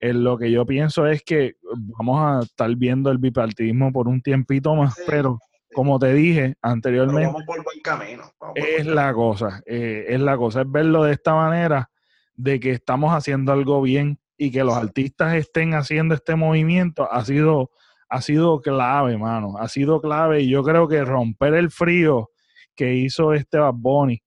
en 0.00 0.24
lo 0.24 0.36
que 0.36 0.50
yo 0.50 0.66
pienso 0.66 1.06
es 1.06 1.22
que 1.22 1.54
vamos 1.98 2.20
a 2.20 2.44
estar 2.44 2.74
viendo 2.76 3.10
el 3.10 3.18
bipartidismo 3.18 3.92
por 3.92 4.08
un 4.08 4.20
tiempito 4.20 4.74
más, 4.74 4.96
pero 5.06 5.38
como 5.72 5.98
te 5.98 6.12
dije 6.12 6.56
anteriormente, 6.60 7.26
vamos 7.26 7.44
por 7.46 7.64
buen 7.64 7.80
camino. 7.80 8.24
es 8.54 8.84
la 8.84 9.14
cosa, 9.14 9.62
eh, 9.64 10.06
es 10.08 10.20
la 10.20 10.36
cosa, 10.36 10.62
es 10.62 10.70
verlo 10.70 11.04
de 11.04 11.12
esta 11.12 11.34
manera, 11.34 11.88
de 12.34 12.60
que 12.60 12.72
estamos 12.72 13.14
haciendo 13.14 13.52
algo 13.52 13.80
bien 13.80 14.18
y 14.36 14.50
que 14.50 14.64
los 14.64 14.74
artistas 14.74 15.34
estén 15.34 15.74
haciendo 15.74 16.14
este 16.14 16.34
movimiento 16.34 17.10
ha 17.10 17.24
sido, 17.24 17.70
ha 18.08 18.20
sido 18.20 18.60
clave, 18.60 19.16
mano, 19.16 19.56
ha 19.58 19.68
sido 19.68 20.00
clave 20.00 20.40
y 20.40 20.50
yo 20.50 20.62
creo 20.64 20.88
que 20.88 21.04
romper 21.04 21.54
el 21.54 21.70
frío 21.70 22.30
que 22.74 22.94
hizo 22.94 23.34
este 23.34 23.58
Bad 23.58 23.74
Bunny 23.74 24.20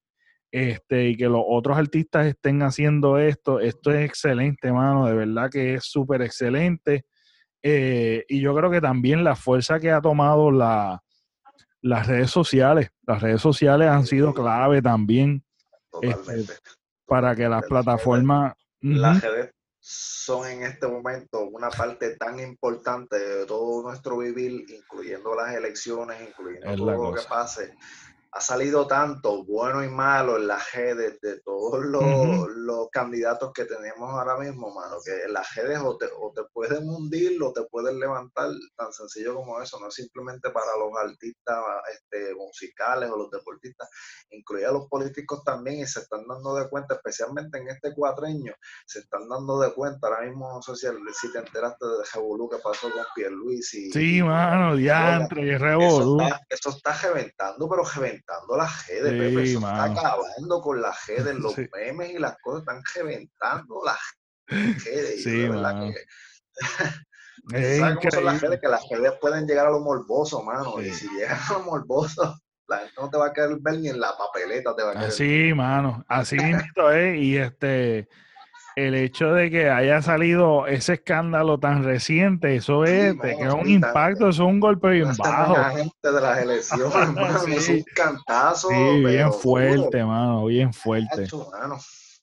este, 0.55 1.09
y 1.09 1.17
que 1.17 1.27
los 1.27 1.43
otros 1.45 1.77
artistas 1.77 2.27
estén 2.27 2.63
haciendo 2.63 3.17
esto, 3.17 3.59
esto 3.59 3.91
es 3.91 4.05
excelente, 4.05 4.71
mano, 4.71 5.05
de 5.05 5.13
verdad 5.13 5.49
que 5.51 5.73
es 5.73 5.83
súper 5.83 6.21
excelente. 6.21 7.05
Eh, 7.61 8.23
y 8.29 8.39
yo 8.39 8.55
creo 8.55 8.71
que 8.71 8.79
también 8.79 9.25
la 9.25 9.35
fuerza 9.35 9.81
que 9.81 9.91
ha 9.91 9.99
tomado 9.99 10.51
la, 10.51 11.03
las 11.81 12.07
redes 12.07 12.31
sociales, 12.31 12.89
las 13.05 13.21
redes 13.21 13.41
sociales 13.41 13.89
han 13.89 14.05
sido 14.05 14.33
clave 14.33 14.81
también 14.81 15.43
este, 16.01 16.45
para 17.05 17.35
que 17.35 17.49
las 17.49 17.65
plataformas... 17.65 18.53
Las 18.79 19.21
redes 19.21 19.51
son 19.81 20.47
en 20.47 20.63
este 20.63 20.87
momento 20.87 21.49
una 21.49 21.69
parte 21.69 22.15
tan 22.15 22.39
importante 22.39 23.19
de 23.19 23.45
todo 23.45 23.83
nuestro 23.83 24.19
vivir, 24.19 24.65
incluyendo 24.69 25.35
las 25.35 25.53
elecciones, 25.53 26.15
incluyendo 26.29 26.77
todo 26.77 27.11
lo 27.11 27.13
que 27.13 27.27
pase 27.27 27.73
ha 28.35 28.41
salido 28.41 28.85
tanto 28.85 29.45
bueno 29.45 29.81
y 29.81 29.87
malo 29.87 30.35
en 30.35 30.47
las 30.47 30.73
redes 30.73 31.21
de 31.21 31.39
todos 31.39 31.85
los, 31.85 32.89
candidatos 32.91 33.51
que 33.53 33.65
tenemos 33.65 34.09
ahora 34.09 34.37
mismo, 34.37 34.73
mano, 34.73 34.97
que 35.03 35.23
en 35.23 35.33
las 35.33 35.53
redes 35.55 35.79
o 35.79 35.97
te, 35.97 36.05
o 36.17 36.31
te 36.33 36.43
pueden 36.53 36.87
hundir 36.87 37.41
o 37.43 37.51
te 37.51 37.63
pueden 37.63 37.99
levantar, 37.99 38.49
tan 38.77 38.93
sencillo 38.93 39.35
como 39.35 39.61
eso, 39.61 39.79
no 39.79 39.87
es 39.87 39.95
simplemente 39.95 40.49
para 40.49 40.77
los 40.77 40.91
artistas 40.97 41.57
este, 41.93 42.33
musicales 42.35 43.09
o 43.09 43.17
los 43.17 43.31
deportistas, 43.31 43.89
incluye 44.29 44.65
a 44.65 44.71
los 44.71 44.87
políticos 44.87 45.43
también 45.43 45.79
y 45.79 45.87
se 45.87 46.01
están 46.01 46.25
dando 46.25 46.55
de 46.55 46.69
cuenta, 46.69 46.95
especialmente 46.95 47.57
en 47.57 47.69
este 47.69 47.93
cuatreño, 47.93 48.53
se 48.85 48.99
están 48.99 49.27
dando 49.27 49.59
de 49.59 49.73
cuenta, 49.73 50.07
ahora 50.07 50.25
mismo 50.25 50.53
no 50.53 50.61
sé 50.61 50.75
si, 50.75 51.31
te 51.31 51.39
enteraste 51.39 51.85
de 51.85 52.03
Revolú 52.13 52.49
que 52.49 52.57
pasó 52.57 52.89
con 52.91 53.03
Pierluisi. 53.13 53.91
Sí, 53.91 54.21
mano, 54.21 54.75
diantre, 54.75 55.57
Revolú. 55.57 56.21
Eso 56.21 56.27
está, 56.27 56.45
eso 56.49 56.69
está 56.69 56.93
reventando, 56.93 57.67
pero 57.67 57.83
reventando 57.83 58.24
reventando 58.25 58.57
la 58.57 58.67
G 58.67 59.01
de 59.01 59.11
Pepe, 59.11 59.43
eso 59.43 59.59
está 59.59 59.83
acabando 59.83 60.61
con 60.61 60.81
la 60.81 60.93
G 60.93 61.23
de 61.23 61.33
los 61.35 61.55
memes 61.73 62.09
y 62.11 62.19
las 62.19 62.35
cosas 62.41 62.61
están 62.61 62.81
reventando 62.95 63.81
la 63.85 63.93
G. 63.93 63.99
Sí, 65.23 65.31
de 65.31 65.49
Es 67.53 67.77
¿Sabes 67.79 67.97
cómo 67.97 68.11
son 68.11 68.25
las 68.25 68.41
redes? 68.41 68.59
Que 68.59 68.67
las 68.67 68.81
redes 68.89 69.13
pueden 69.21 69.45
llegar 69.45 69.67
a 69.67 69.69
lo 69.69 69.79
morboso, 69.79 70.41
mano. 70.41 70.81
Y 70.81 70.91
si 70.91 71.07
llegan 71.09 71.37
a 71.37 71.53
lo 71.53 71.59
morboso, 71.59 72.39
la 72.67 72.79
gente 72.79 72.93
no 72.99 73.09
te 73.09 73.17
va 73.17 73.27
a 73.27 73.33
querer 73.33 73.57
ver 73.59 73.79
ni 73.79 73.89
en 73.89 73.99
la 73.99 74.17
papeleta 74.17 74.75
te 74.75 74.81
va 74.81 74.91
a 74.91 74.93
querer 74.93 75.09
Así, 75.09 75.53
mano. 75.53 76.03
Así 76.07 76.37
mismo 76.37 76.89
es. 76.89 77.19
Y 77.19 77.37
este 77.37 78.07
el 78.75 78.93
hecho 78.93 79.31
de 79.33 79.49
que 79.49 79.69
haya 79.69 80.01
salido 80.01 80.67
ese 80.67 80.93
escándalo 80.93 81.59
tan 81.59 81.83
reciente, 81.83 82.57
eso 82.57 82.83
es, 82.83 83.15
que 83.21 83.31
es 83.31 83.53
un 83.53 83.69
impacto, 83.69 84.29
eso 84.29 84.43
es 84.43 84.49
un 84.49 84.59
golpe 84.59 84.89
bien 84.89 85.15
bajo. 85.17 85.55
gente 85.75 86.11
de 86.11 86.21
las 86.21 86.39
elecciones, 86.39 87.47
es 87.47 87.69
un 87.69 87.83
cantazo. 87.95 88.69
Sí, 88.69 89.03
bien 89.03 89.31
fuerte, 89.31 90.03
mano, 90.03 90.45
bien 90.45 90.73
fuerte. 90.73 91.27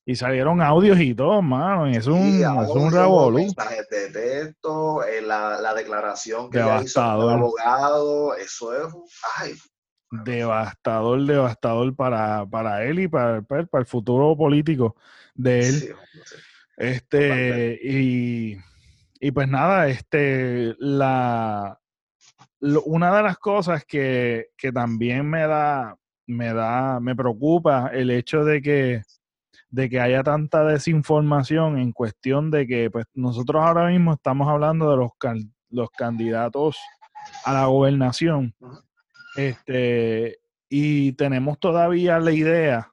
Y 0.04 0.16
salieron 0.16 0.60
audios 0.60 0.98
y 0.98 1.14
todo, 1.14 1.40
mano, 1.40 1.88
y 1.88 1.96
es 1.96 2.06
un, 2.06 2.32
sí, 2.32 2.42
es 2.42 2.70
un 2.70 2.92
revolú. 2.92 3.38
Mensajes 3.38 3.88
de 3.88 4.10
texto, 4.10 5.04
eh, 5.04 5.22
la, 5.22 5.60
la, 5.60 5.72
declaración 5.74 6.50
que 6.50 6.58
hizo 6.82 7.00
el 7.00 7.30
abogado, 7.30 8.34
eso 8.34 8.74
es, 8.74 8.92
ay, 9.38 9.54
devastador, 10.10 11.24
devastador 11.24 11.94
para, 11.94 12.44
para 12.46 12.84
él 12.84 13.00
y 13.00 13.08
para, 13.08 13.42
para, 13.42 13.66
el 13.72 13.86
futuro 13.86 14.36
político 14.36 14.96
de 15.34 15.68
él. 15.68 15.94
Este, 16.76 17.78
y, 17.82 18.56
y, 19.20 19.30
pues 19.30 19.48
nada, 19.48 19.88
este, 19.88 20.74
la, 20.78 21.78
una 22.60 23.16
de 23.16 23.22
las 23.22 23.38
cosas 23.38 23.84
que, 23.84 24.48
que, 24.56 24.72
también 24.72 25.28
me 25.28 25.46
da, 25.46 25.96
me 26.26 26.52
da, 26.52 27.00
me 27.00 27.14
preocupa 27.14 27.90
el 27.92 28.10
hecho 28.10 28.44
de 28.44 28.62
que, 28.62 29.02
de 29.68 29.88
que 29.88 30.00
haya 30.00 30.22
tanta 30.22 30.64
desinformación 30.64 31.78
en 31.78 31.92
cuestión 31.92 32.50
de 32.50 32.66
que 32.66 32.90
pues 32.90 33.06
nosotros 33.14 33.62
ahora 33.62 33.88
mismo 33.88 34.14
estamos 34.14 34.48
hablando 34.48 34.90
de 34.90 34.96
los, 34.96 35.10
los 35.70 35.90
candidatos 35.90 36.78
a 37.44 37.52
la 37.52 37.66
gobernación. 37.66 38.54
Este, 39.36 40.38
y 40.68 41.12
tenemos 41.12 41.58
todavía 41.58 42.18
la 42.18 42.32
idea 42.32 42.91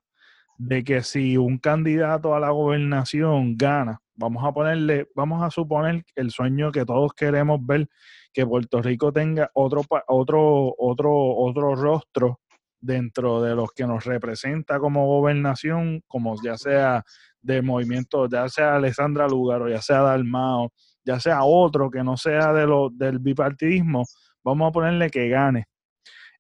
de 0.60 0.84
que 0.84 1.04
si 1.04 1.38
un 1.38 1.58
candidato 1.58 2.36
a 2.36 2.40
la 2.40 2.50
gobernación 2.50 3.56
gana, 3.58 4.02
vamos 4.16 4.44
a 4.44 4.52
ponerle, 4.52 5.08
vamos 5.16 5.42
a 5.42 5.50
suponer 5.50 6.04
el 6.16 6.32
sueño 6.32 6.72
que 6.74 6.86
todos 6.86 7.14
queremos 7.14 7.66
ver, 7.66 7.88
que 8.34 8.46
Puerto 8.46 8.82
Rico 8.82 9.14
tenga 9.14 9.50
otro, 9.54 9.84
otro, 10.08 10.76
otro, 10.78 11.36
otro 11.38 11.76
rostro 11.76 12.42
dentro 12.82 13.42
de 13.42 13.56
los 13.56 13.72
que 13.72 13.88
nos 13.88 14.04
representa 14.04 14.80
como 14.80 15.08
gobernación, 15.08 16.04
como 16.08 16.36
ya 16.44 16.58
sea 16.58 17.06
de 17.42 17.62
movimiento, 17.62 18.28
ya 18.28 18.50
sea 18.50 18.76
Alessandra 18.76 19.28
o 19.28 19.70
ya 19.70 19.82
sea 19.82 20.02
Dalmao, 20.02 20.74
ya 21.06 21.22
sea 21.22 21.44
otro 21.44 21.90
que 21.90 22.04
no 22.04 22.18
sea 22.18 22.52
de 22.52 22.68
lo, 22.68 22.90
del 22.90 23.20
bipartidismo, 23.20 24.04
vamos 24.44 24.70
a 24.70 24.72
ponerle 24.74 25.10
que 25.10 25.30
gane. 25.30 25.68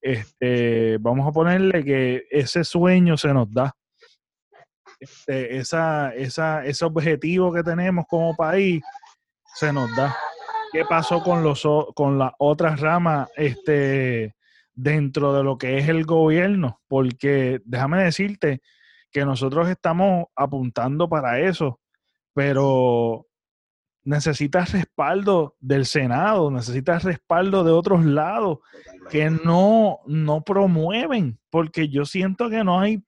Este, 0.01 0.97
vamos 0.99 1.25
a 1.25 1.31
ponerle 1.31 1.85
que 1.85 2.23
ese 2.29 2.65
sueño 2.65 3.15
se 3.15 3.33
nos 3.33 3.49
da 3.49 3.73
este, 4.99 5.57
esa, 5.57 6.13
esa, 6.13 6.65
ese 6.65 6.85
objetivo 6.85 7.53
que 7.53 7.63
tenemos 7.63 8.05
como 8.07 8.35
país 8.35 8.81
se 9.55 9.71
nos 9.71 9.93
da. 9.95 10.15
¿Qué 10.71 10.85
pasó 10.85 11.23
con, 11.23 11.43
los, 11.43 11.65
con 11.95 12.19
las 12.19 12.31
otras 12.37 12.79
ramas 12.79 13.29
este, 13.35 14.35
dentro 14.73 15.33
de 15.33 15.43
lo 15.43 15.57
que 15.57 15.79
es 15.79 15.89
el 15.89 16.05
gobierno? 16.05 16.79
Porque 16.87 17.59
déjame 17.65 18.03
decirte 18.03 18.61
que 19.11 19.25
nosotros 19.25 19.67
estamos 19.69 20.25
apuntando 20.35 21.09
para 21.09 21.39
eso, 21.39 21.79
pero 22.33 23.25
necesitas 24.03 24.71
respaldo 24.71 25.55
del 25.59 25.85
Senado, 25.85 26.51
necesitas 26.51 27.03
respaldo 27.03 27.63
de 27.63 27.71
otros 27.71 28.05
lados 28.05 28.59
que 29.09 29.29
no, 29.29 29.99
no 30.05 30.41
promueven, 30.43 31.39
porque 31.49 31.89
yo 31.89 32.05
siento 32.05 32.49
que 32.49 32.63
no 32.63 32.79
hay 32.79 33.03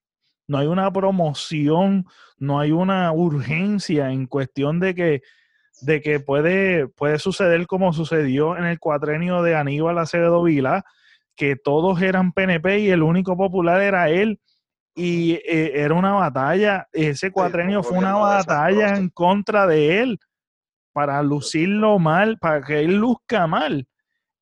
no 0.51 0.57
hay 0.57 0.67
una 0.67 0.91
promoción, 0.91 2.05
no 2.37 2.59
hay 2.59 2.73
una 2.73 3.13
urgencia 3.13 4.11
en 4.11 4.27
cuestión 4.27 4.81
de 4.81 4.93
que, 4.93 5.21
de 5.79 6.01
que 6.01 6.19
puede, 6.19 6.89
puede 6.89 7.19
suceder 7.19 7.65
como 7.67 7.93
sucedió 7.93 8.57
en 8.57 8.65
el 8.65 8.77
cuatrenio 8.77 9.43
de 9.43 9.55
Aníbal 9.55 9.97
Acevedo 9.97 10.43
Vila, 10.43 10.83
que 11.37 11.55
todos 11.55 12.01
eran 12.01 12.33
PNP 12.33 12.79
y 12.79 12.89
el 12.89 13.01
único 13.01 13.37
popular 13.37 13.81
era 13.81 14.09
él. 14.09 14.41
Y 14.93 15.35
eh, 15.45 15.71
era 15.75 15.93
una 15.93 16.11
batalla, 16.15 16.85
ese 16.91 17.31
cuatrenio 17.31 17.81
fue 17.81 17.97
una 17.97 18.15
batalla 18.15 18.97
en 18.97 19.07
contra 19.07 19.65
de 19.65 20.01
él 20.01 20.19
para 20.91 21.23
lucirlo 21.23 21.97
mal, 21.97 22.37
para 22.39 22.61
que 22.61 22.81
él 22.81 22.97
luzca 22.97 23.47
mal. 23.47 23.87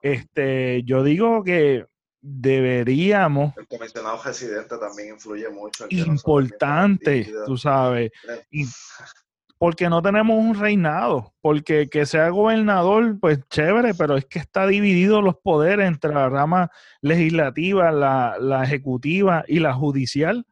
Este, 0.02 0.82
yo 0.86 1.04
digo 1.04 1.44
que 1.44 1.86
deberíamos. 2.22 3.56
El 3.58 3.68
comisionado 3.68 4.22
residente 4.24 4.78
también 4.78 5.16
influye 5.16 5.50
mucho. 5.50 5.86
importante, 5.90 7.32
tú 7.46 7.58
sabes. 7.58 8.12
porque 9.58 9.90
no 9.90 10.02
tenemos 10.02 10.38
un 10.38 10.58
reinado, 10.60 11.34
porque 11.42 11.90
que 11.90 12.06
sea 12.06 12.30
gobernador, 12.30 13.20
pues 13.20 13.40
chévere, 13.50 13.94
pero 13.94 14.16
es 14.16 14.26
que 14.26 14.40
está 14.40 14.68
dividido 14.68 15.22
los 15.22 15.36
poderes 15.36 15.88
entre 15.88 16.14
la 16.14 16.30
rama 16.30 16.72
legislativa, 17.02 17.92
la, 17.92 18.38
la 18.40 18.64
ejecutiva 18.64 19.44
y 19.48 19.60
la 19.60 19.74
judicial. 19.74 20.46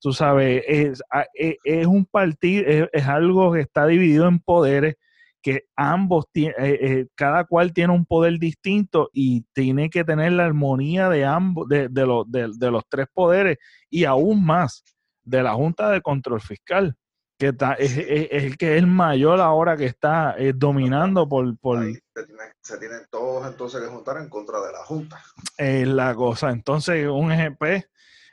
Tú 0.00 0.12
sabes, 0.12 0.62
es, 0.66 1.02
e, 1.34 1.58
es, 1.64 1.86
un 1.86 2.04
partido, 2.04 2.64
es, 2.66 2.88
es, 2.92 3.06
algo 3.06 3.52
que 3.52 3.60
está 3.60 3.86
dividido 3.86 4.28
en 4.28 4.38
poderes 4.38 4.96
que 5.44 5.66
ambos, 5.76 6.24
eh, 6.32 6.54
eh, 6.58 7.06
cada 7.14 7.44
cual 7.44 7.74
tiene 7.74 7.92
un 7.92 8.06
poder 8.06 8.38
distinto 8.38 9.10
y 9.12 9.42
tiene 9.52 9.90
que 9.90 10.02
tener 10.02 10.32
la 10.32 10.46
armonía 10.46 11.10
de 11.10 11.26
ambos, 11.26 11.68
de, 11.68 11.88
de, 11.90 12.70
los 12.70 12.82
tres 12.88 13.08
poderes 13.12 13.58
y 13.90 14.06
aún 14.06 14.42
más 14.42 14.82
de 15.22 15.42
la 15.42 15.52
Junta 15.52 15.90
de 15.90 16.00
Control 16.00 16.40
Fiscal, 16.40 16.96
que 17.38 17.48
está, 17.48 17.74
es, 17.74 17.94
el 17.98 18.56
que 18.56 18.78
es 18.78 18.86
mayor 18.86 19.38
ahora 19.42 19.76
que 19.76 19.84
está 19.84 20.34
eh, 20.38 20.54
dominando 20.56 21.28
por... 21.28 21.58
por 21.58 21.84
se, 22.62 22.78
tienen, 22.78 23.02
todos 23.10 23.46
entonces 23.46 23.82
que 23.82 23.88
juntar 23.88 24.16
en 24.22 24.30
contra 24.30 24.62
de 24.62 24.72
la 24.72 24.82
Junta. 24.86 25.22
Es 25.58 25.86
la 25.86 26.14
cosa. 26.14 26.52
Entonces, 26.52 27.06
un 27.06 27.30
ejemplo, 27.30 27.68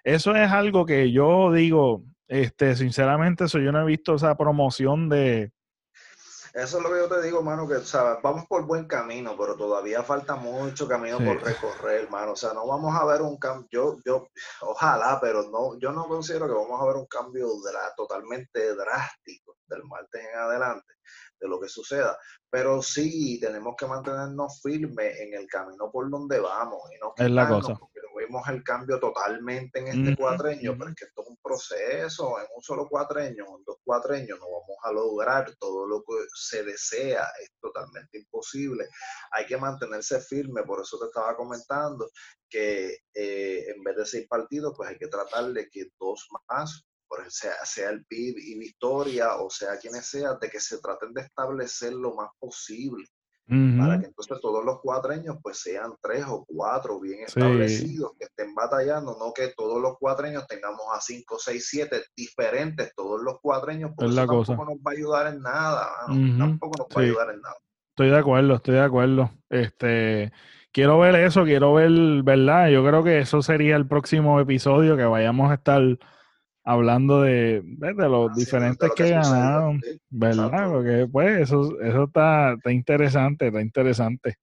eso 0.05 0.33
es 0.33 0.49
algo 0.49 0.85
que 0.85 1.11
yo 1.11 1.51
digo, 1.51 2.05
este, 2.29 2.73
sinceramente, 2.77 3.43
eso 3.43 3.59
yo 3.59 3.73
no 3.73 3.81
he 3.81 3.85
visto 3.85 4.15
esa 4.15 4.37
promoción 4.37 5.09
de 5.09 5.51
eso 6.53 6.77
es 6.77 6.83
lo 6.83 6.89
que 6.89 6.97
yo 6.97 7.07
te 7.07 7.21
digo, 7.21 7.41
mano, 7.41 7.67
que 7.67 7.79
vamos 8.21 8.45
por 8.47 8.65
buen 8.65 8.85
camino, 8.85 9.35
pero 9.37 9.55
todavía 9.55 10.03
falta 10.03 10.35
mucho 10.35 10.87
camino 10.87 11.17
por 11.17 11.41
recorrer, 11.41 12.03
hermano. 12.03 12.33
O 12.33 12.35
sea, 12.35 12.53
no 12.53 12.67
vamos 12.67 12.93
a 12.95 13.05
ver 13.05 13.21
un 13.21 13.37
cambio, 13.37 13.67
yo, 13.71 13.97
yo, 14.05 14.27
ojalá, 14.61 15.19
pero 15.21 15.43
no, 15.49 15.79
yo 15.79 15.91
no 15.91 16.07
considero 16.07 16.47
que 16.47 16.53
vamos 16.53 16.81
a 16.81 16.85
ver 16.85 16.95
un 16.97 17.05
cambio 17.05 17.47
totalmente 17.95 18.75
drástico 18.75 19.57
del 19.67 19.83
martes 19.85 20.21
en 20.25 20.39
adelante 20.39 20.93
de 21.39 21.47
lo 21.47 21.59
que 21.59 21.67
suceda. 21.67 22.17
Pero 22.51 22.81
sí 22.81 23.39
tenemos 23.39 23.75
que 23.77 23.87
mantenernos 23.87 24.61
firmes 24.61 25.19
en 25.19 25.33
el 25.33 25.47
camino 25.47 25.89
por 25.91 26.09
donde 26.09 26.39
vamos 26.39 26.81
y 26.93 26.99
no 26.99 27.13
es 27.17 27.31
la 27.31 27.47
cosa 27.47 27.79
vemos 28.21 28.47
el 28.47 28.63
cambio 28.63 28.99
totalmente 28.99 29.79
en 29.79 29.87
este 29.87 30.15
cuatreño, 30.15 30.75
pero 30.77 30.89
es 30.89 30.95
que 30.95 31.05
esto 31.05 31.21
es 31.21 31.27
un 31.27 31.37
proceso, 31.37 32.39
en 32.39 32.45
un 32.55 32.61
solo 32.61 32.87
cuatreño, 32.89 33.45
en 33.57 33.63
dos 33.65 33.77
cuatreños 33.83 34.39
no 34.39 34.45
vamos 34.45 34.77
a 34.83 34.91
lograr 34.91 35.55
todo 35.59 35.87
lo 35.87 36.03
que 36.03 36.25
se 36.33 36.63
desea, 36.63 37.27
es 37.41 37.51
totalmente 37.59 38.19
imposible. 38.19 38.87
Hay 39.31 39.45
que 39.45 39.57
mantenerse 39.57 40.19
firme, 40.21 40.63
por 40.63 40.81
eso 40.81 40.99
te 40.99 41.05
estaba 41.05 41.35
comentando 41.35 42.09
que 42.49 42.97
eh, 43.13 43.65
en 43.75 43.83
vez 43.83 43.95
de 43.95 44.05
seis 44.05 44.27
partidos, 44.27 44.73
pues 44.75 44.89
hay 44.89 44.97
que 44.97 45.07
tratar 45.07 45.51
de 45.53 45.69
que 45.69 45.87
dos 45.99 46.27
más 46.49 46.85
sea, 47.29 47.53
sea 47.65 47.89
el 47.89 48.05
PIB 48.05 48.37
y 48.37 48.57
Victoria 48.57 49.35
o 49.35 49.49
sea 49.49 49.77
quienes 49.77 50.05
sea, 50.05 50.35
de 50.35 50.49
que 50.49 50.59
se 50.59 50.79
traten 50.79 51.13
de 51.13 51.21
establecer 51.21 51.93
lo 51.93 52.15
más 52.15 52.29
posible 52.39 53.05
para 53.77 53.99
que 53.99 54.05
entonces 54.05 54.39
todos 54.41 54.63
los 54.63 54.79
cuatreños 54.79 55.35
pues 55.41 55.59
sean 55.59 55.91
tres 56.01 56.23
o 56.25 56.45
cuatro 56.47 57.01
bien 57.01 57.23
establecidos, 57.25 58.13
que 58.17 58.25
estén 58.25 58.55
batallando, 58.55 59.17
no 59.19 59.33
que 59.33 59.49
todos 59.57 59.81
los 59.81 59.97
cuatreños 59.99 60.47
tengamos 60.47 60.83
a 60.93 61.01
cinco, 61.01 61.37
seis, 61.37 61.67
siete 61.69 62.01
diferentes, 62.15 62.93
todos 62.95 63.21
los 63.21 63.39
cuatreños, 63.41 63.91
porque 63.93 64.13
eso 64.13 64.25
tampoco 64.25 64.71
nos 64.71 64.77
va 64.77 64.91
a 64.91 64.93
ayudar 64.93 65.33
en 65.33 65.41
nada, 65.41 65.89
tampoco 66.37 66.77
nos 66.77 66.87
va 66.95 67.01
a 67.01 67.03
ayudar 67.03 67.29
en 67.33 67.41
nada. 67.41 67.55
Estoy 67.89 68.09
de 68.09 68.17
acuerdo, 68.17 68.55
estoy 68.55 68.75
de 68.75 68.81
acuerdo. 68.81 69.31
Este, 69.49 70.31
quiero 70.71 70.99
ver 70.99 71.15
eso, 71.15 71.43
quiero 71.43 71.73
ver, 71.73 71.91
¿verdad? 72.23 72.69
Yo 72.69 72.85
creo 72.85 73.03
que 73.03 73.19
eso 73.19 73.41
sería 73.41 73.75
el 73.75 73.85
próximo 73.85 74.39
episodio 74.39 74.95
que 74.95 75.03
vayamos 75.03 75.51
a 75.51 75.55
estar 75.55 75.81
hablando 76.71 77.21
de, 77.21 77.61
de 77.63 77.93
los 78.09 78.35
diferentes 78.35 78.89
que, 78.95 79.09
ganaron, 79.09 79.81
¿verdad? 80.09 80.69
Porque 80.69 81.07
pues 81.11 81.41
eso, 81.41 81.79
eso 81.81 82.03
está, 82.05 82.53
está 82.53 82.71
interesante, 82.71 83.47
está 83.47 83.61
interesante. 83.61 84.35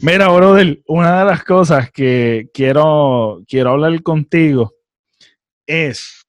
Mira, 0.00 0.28
brother, 0.28 0.80
una 0.86 1.20
de 1.20 1.24
las 1.24 1.44
cosas 1.44 1.90
que 1.90 2.48
quiero, 2.54 3.42
quiero 3.46 3.70
hablar 3.70 4.02
contigo 4.02 4.72
es 5.66 6.24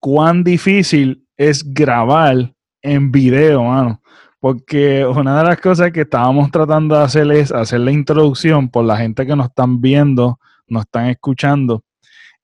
cuán 0.00 0.42
difícil 0.42 1.26
es 1.36 1.62
grabar 1.62 2.52
en 2.82 3.12
video, 3.12 3.62
mano. 3.62 4.00
Porque 4.40 5.06
una 5.06 5.38
de 5.38 5.48
las 5.48 5.60
cosas 5.60 5.92
que 5.92 6.02
estábamos 6.02 6.50
tratando 6.50 6.96
de 6.96 7.04
hacer 7.04 7.30
es 7.32 7.52
hacer 7.52 7.80
la 7.80 7.92
introducción 7.92 8.68
por 8.68 8.84
la 8.84 8.96
gente 8.96 9.26
que 9.26 9.36
nos 9.36 9.46
están 9.46 9.80
viendo, 9.80 10.38
nos 10.66 10.82
están 10.82 11.06
escuchando 11.06 11.83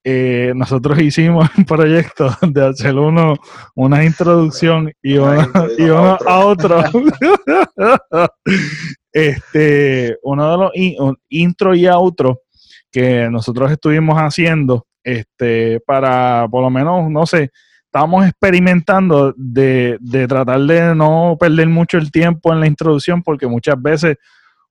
eh, 0.02 0.52
nosotros 0.56 0.98
hicimos 1.00 1.48
un 1.58 1.64
proyecto 1.64 2.30
de 2.42 2.66
hacer 2.66 2.96
uno, 2.96 3.34
una 3.74 4.04
introducción 4.04 4.92
y 5.02 5.16
uno, 5.18 6.18
a 6.26 6.38
otro. 6.44 6.82
este, 9.12 10.16
uno 10.22 10.50
de 10.50 10.56
los 10.56 10.70
intro 11.28 11.74
y 11.74 11.86
outro 11.86 12.42
que 12.90 13.28
nosotros 13.30 13.70
estuvimos 13.70 14.16
haciendo, 14.16 14.86
este, 15.04 15.80
para 15.86 16.48
por 16.50 16.62
lo 16.62 16.70
menos, 16.70 17.08
no 17.10 17.24
sé, 17.26 17.50
estábamos 17.84 18.26
experimentando 18.26 19.32
de, 19.36 19.96
de 20.00 20.26
tratar 20.26 20.60
de 20.60 20.94
no 20.94 21.36
perder 21.38 21.68
mucho 21.68 21.98
el 21.98 22.10
tiempo 22.10 22.52
en 22.52 22.60
la 22.60 22.66
introducción, 22.66 23.22
porque 23.22 23.46
muchas 23.46 23.80
veces 23.80 24.16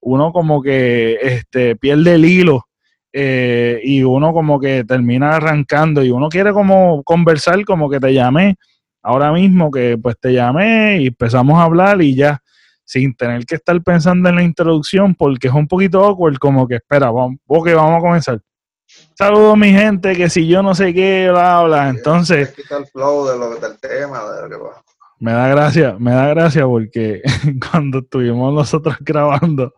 uno 0.01 0.31
como 0.31 0.61
que 0.61 1.17
este, 1.21 1.75
pierde 1.75 2.15
el 2.15 2.25
hilo 2.25 2.68
eh, 3.11 3.79
y 3.83 4.03
uno 4.03 4.33
como 4.33 4.59
que 4.59 4.83
termina 4.83 5.35
arrancando 5.35 6.03
y 6.03 6.11
uno 6.11 6.29
quiere 6.29 6.53
como 6.53 7.03
conversar 7.03 7.63
como 7.65 7.89
que 7.89 7.99
te 7.99 8.13
llamé 8.13 8.55
ahora 9.01 9.31
mismo 9.31 9.71
que 9.71 9.97
pues 10.01 10.15
te 10.19 10.33
llamé 10.33 11.01
y 11.01 11.07
empezamos 11.07 11.57
a 11.57 11.63
hablar 11.63 12.01
y 12.01 12.15
ya 12.15 12.41
sin 12.83 13.15
tener 13.15 13.45
que 13.45 13.55
estar 13.55 13.79
pensando 13.83 14.29
en 14.29 14.35
la 14.35 14.43
introducción 14.43 15.15
porque 15.15 15.47
es 15.47 15.53
un 15.53 15.67
poquito 15.67 16.03
awkward 16.03 16.37
como 16.37 16.67
que 16.67 16.75
espera, 16.75 17.11
vamos, 17.11 17.37
ok, 17.45 17.69
vamos 17.75 17.99
a 17.99 18.01
comenzar. 18.01 18.41
Saludos 19.15 19.57
mi 19.57 19.71
gente, 19.71 20.15
que 20.15 20.29
si 20.29 20.47
yo 20.47 20.63
no 20.63 20.73
sé 20.73 20.93
qué, 20.93 21.29
bla, 21.29 21.61
bla, 21.63 21.89
entonces... 21.89 22.51
Me 25.19 25.33
da 25.33 25.49
gracia, 25.49 25.97
me 25.99 26.11
da 26.11 26.29
gracia 26.29 26.65
porque 26.65 27.21
cuando 27.71 27.99
estuvimos 27.99 28.53
nosotros 28.53 28.95
grabando, 29.01 29.73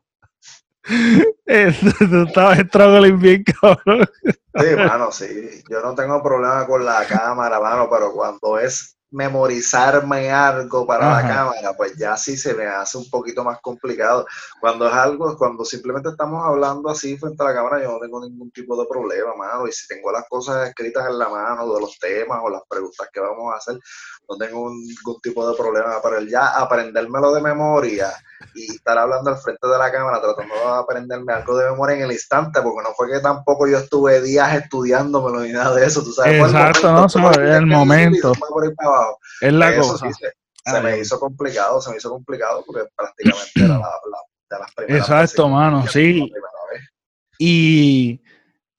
Tú 1.99 2.23
estabas 2.27 2.59
struggling 2.59 3.19
bien, 3.19 3.43
cabrón. 3.43 4.07
Sí, 4.23 4.75
mano, 4.75 5.11
sí. 5.11 5.63
Yo 5.69 5.81
no 5.81 5.95
tengo 5.95 6.21
problema 6.21 6.65
con 6.65 6.85
la 6.85 7.05
cámara, 7.05 7.59
mano, 7.59 7.87
pero 7.89 8.11
cuando 8.13 8.57
es 8.59 8.97
memorizarme 9.11 10.31
algo 10.31 10.87
para 10.87 11.21
la 11.21 11.27
cámara, 11.27 11.73
pues 11.75 11.97
ya 11.97 12.15
sí 12.15 12.37
se 12.37 12.53
me 12.53 12.65
hace 12.65 12.97
un 12.97 13.09
poquito 13.09 13.43
más 13.43 13.59
complicado. 13.61 14.25
Cuando 14.59 14.87
es 14.87 14.93
algo, 14.93 15.37
cuando 15.37 15.65
simplemente 15.65 16.09
estamos 16.09 16.45
hablando 16.45 16.89
así 16.89 17.17
frente 17.17 17.43
a 17.43 17.47
la 17.47 17.53
cámara, 17.53 17.83
yo 17.83 17.91
no 17.91 17.99
tengo 17.99 18.21
ningún 18.21 18.51
tipo 18.51 18.81
de 18.81 18.87
problema, 18.87 19.35
mano. 19.35 19.67
Y 19.67 19.71
si 19.73 19.85
tengo 19.87 20.11
las 20.11 20.25
cosas 20.29 20.69
escritas 20.69 21.07
en 21.09 21.19
la 21.19 21.27
mano 21.27 21.73
de 21.73 21.81
los 21.81 21.99
temas 21.99 22.39
o 22.41 22.49
las 22.49 22.61
preguntas 22.69 23.09
que 23.11 23.19
vamos 23.19 23.53
a 23.53 23.57
hacer, 23.57 23.77
no 24.29 24.37
tengo 24.37 24.69
ningún 24.69 25.21
tipo 25.21 25.49
de 25.49 25.55
problema. 25.57 26.01
Pero 26.01 26.21
ya 26.21 26.57
aprendérmelo 26.57 27.33
de 27.33 27.41
memoria 27.41 28.11
y 28.55 28.71
estar 28.71 28.97
hablando 28.97 29.29
al 29.29 29.37
frente 29.37 29.67
de 29.67 29.77
la 29.77 29.91
cámara 29.91 30.21
tratando 30.21 30.53
de 30.53 30.79
aprenderme 30.79 31.33
algo 31.33 31.57
de 31.57 31.69
memoria 31.71 31.97
en 31.97 32.03
el 32.03 32.11
instante, 32.11 32.61
porque 32.61 32.83
no 32.83 32.93
fue 32.95 33.11
que 33.11 33.19
tampoco 33.19 33.67
yo 33.67 33.77
estuve 33.77 34.21
días 34.21 34.55
estudiándomelo 34.55 35.41
ni 35.41 35.51
nada 35.51 35.75
de 35.75 35.85
eso, 35.85 36.03
tú 36.03 36.11
sabes. 36.11 36.41
Exacto, 36.41 36.91
no, 36.91 37.05
es 37.05 37.37
el 37.37 37.65
momento. 37.65 38.33
Es 39.41 39.53
la 39.53 39.75
cosa. 39.75 40.07
se, 40.11 40.81
me 40.81 40.99
hizo 40.99 41.19
complicado, 41.19 41.81
se 41.81 41.91
me 41.91 41.97
hizo 41.97 42.09
complicado 42.09 42.63
porque 42.65 42.87
prácticamente 42.95 43.51
era 43.55 43.77
la, 43.77 43.91
de 44.49 44.59
las 44.59 44.73
primeras 44.75 45.09
Exacto, 45.09 45.49
mano, 45.49 45.87
sí. 45.87 46.31
Y, 47.39 48.21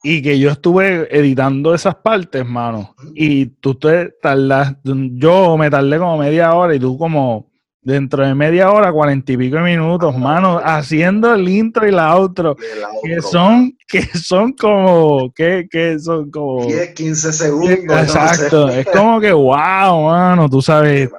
y 0.02 0.20
que 0.20 0.38
yo 0.38 0.50
estuve 0.50 1.08
editando 1.16 1.74
esas 1.74 1.94
partes, 1.94 2.44
mano, 2.44 2.94
y 3.14 3.46
tú 3.46 3.76
te 3.76 4.10
tardas, 4.20 4.76
yo 4.84 5.56
me 5.56 5.70
tardé 5.70 5.98
como 5.98 6.18
media 6.18 6.54
hora 6.54 6.74
y 6.74 6.80
tú 6.80 6.98
como 6.98 7.52
dentro 7.82 8.24
de 8.24 8.34
media 8.34 8.70
hora, 8.70 8.92
cuarenta 8.92 9.32
y 9.32 9.36
pico 9.36 9.58
minutos, 9.58 10.16
mano, 10.16 10.60
haciendo 10.62 11.34
el 11.34 11.48
intro 11.48 11.86
y 11.86 11.90
la 11.90 12.14
outro, 12.14 12.56
que 13.02 13.20
son, 13.20 13.76
que 13.88 14.02
son 14.18 14.52
como, 14.52 15.32
que, 15.32 15.66
que 15.70 15.98
son 15.98 16.30
como 16.30 16.66
10, 16.66 16.94
15 16.94 17.32
segundos. 17.32 18.02
Exacto, 18.02 18.68
es 18.68 18.86
como 18.86 19.20
que 19.20 19.32
wow, 19.32 20.06
mano, 20.06 20.48
tú 20.48 20.62
sabes, 20.62 21.10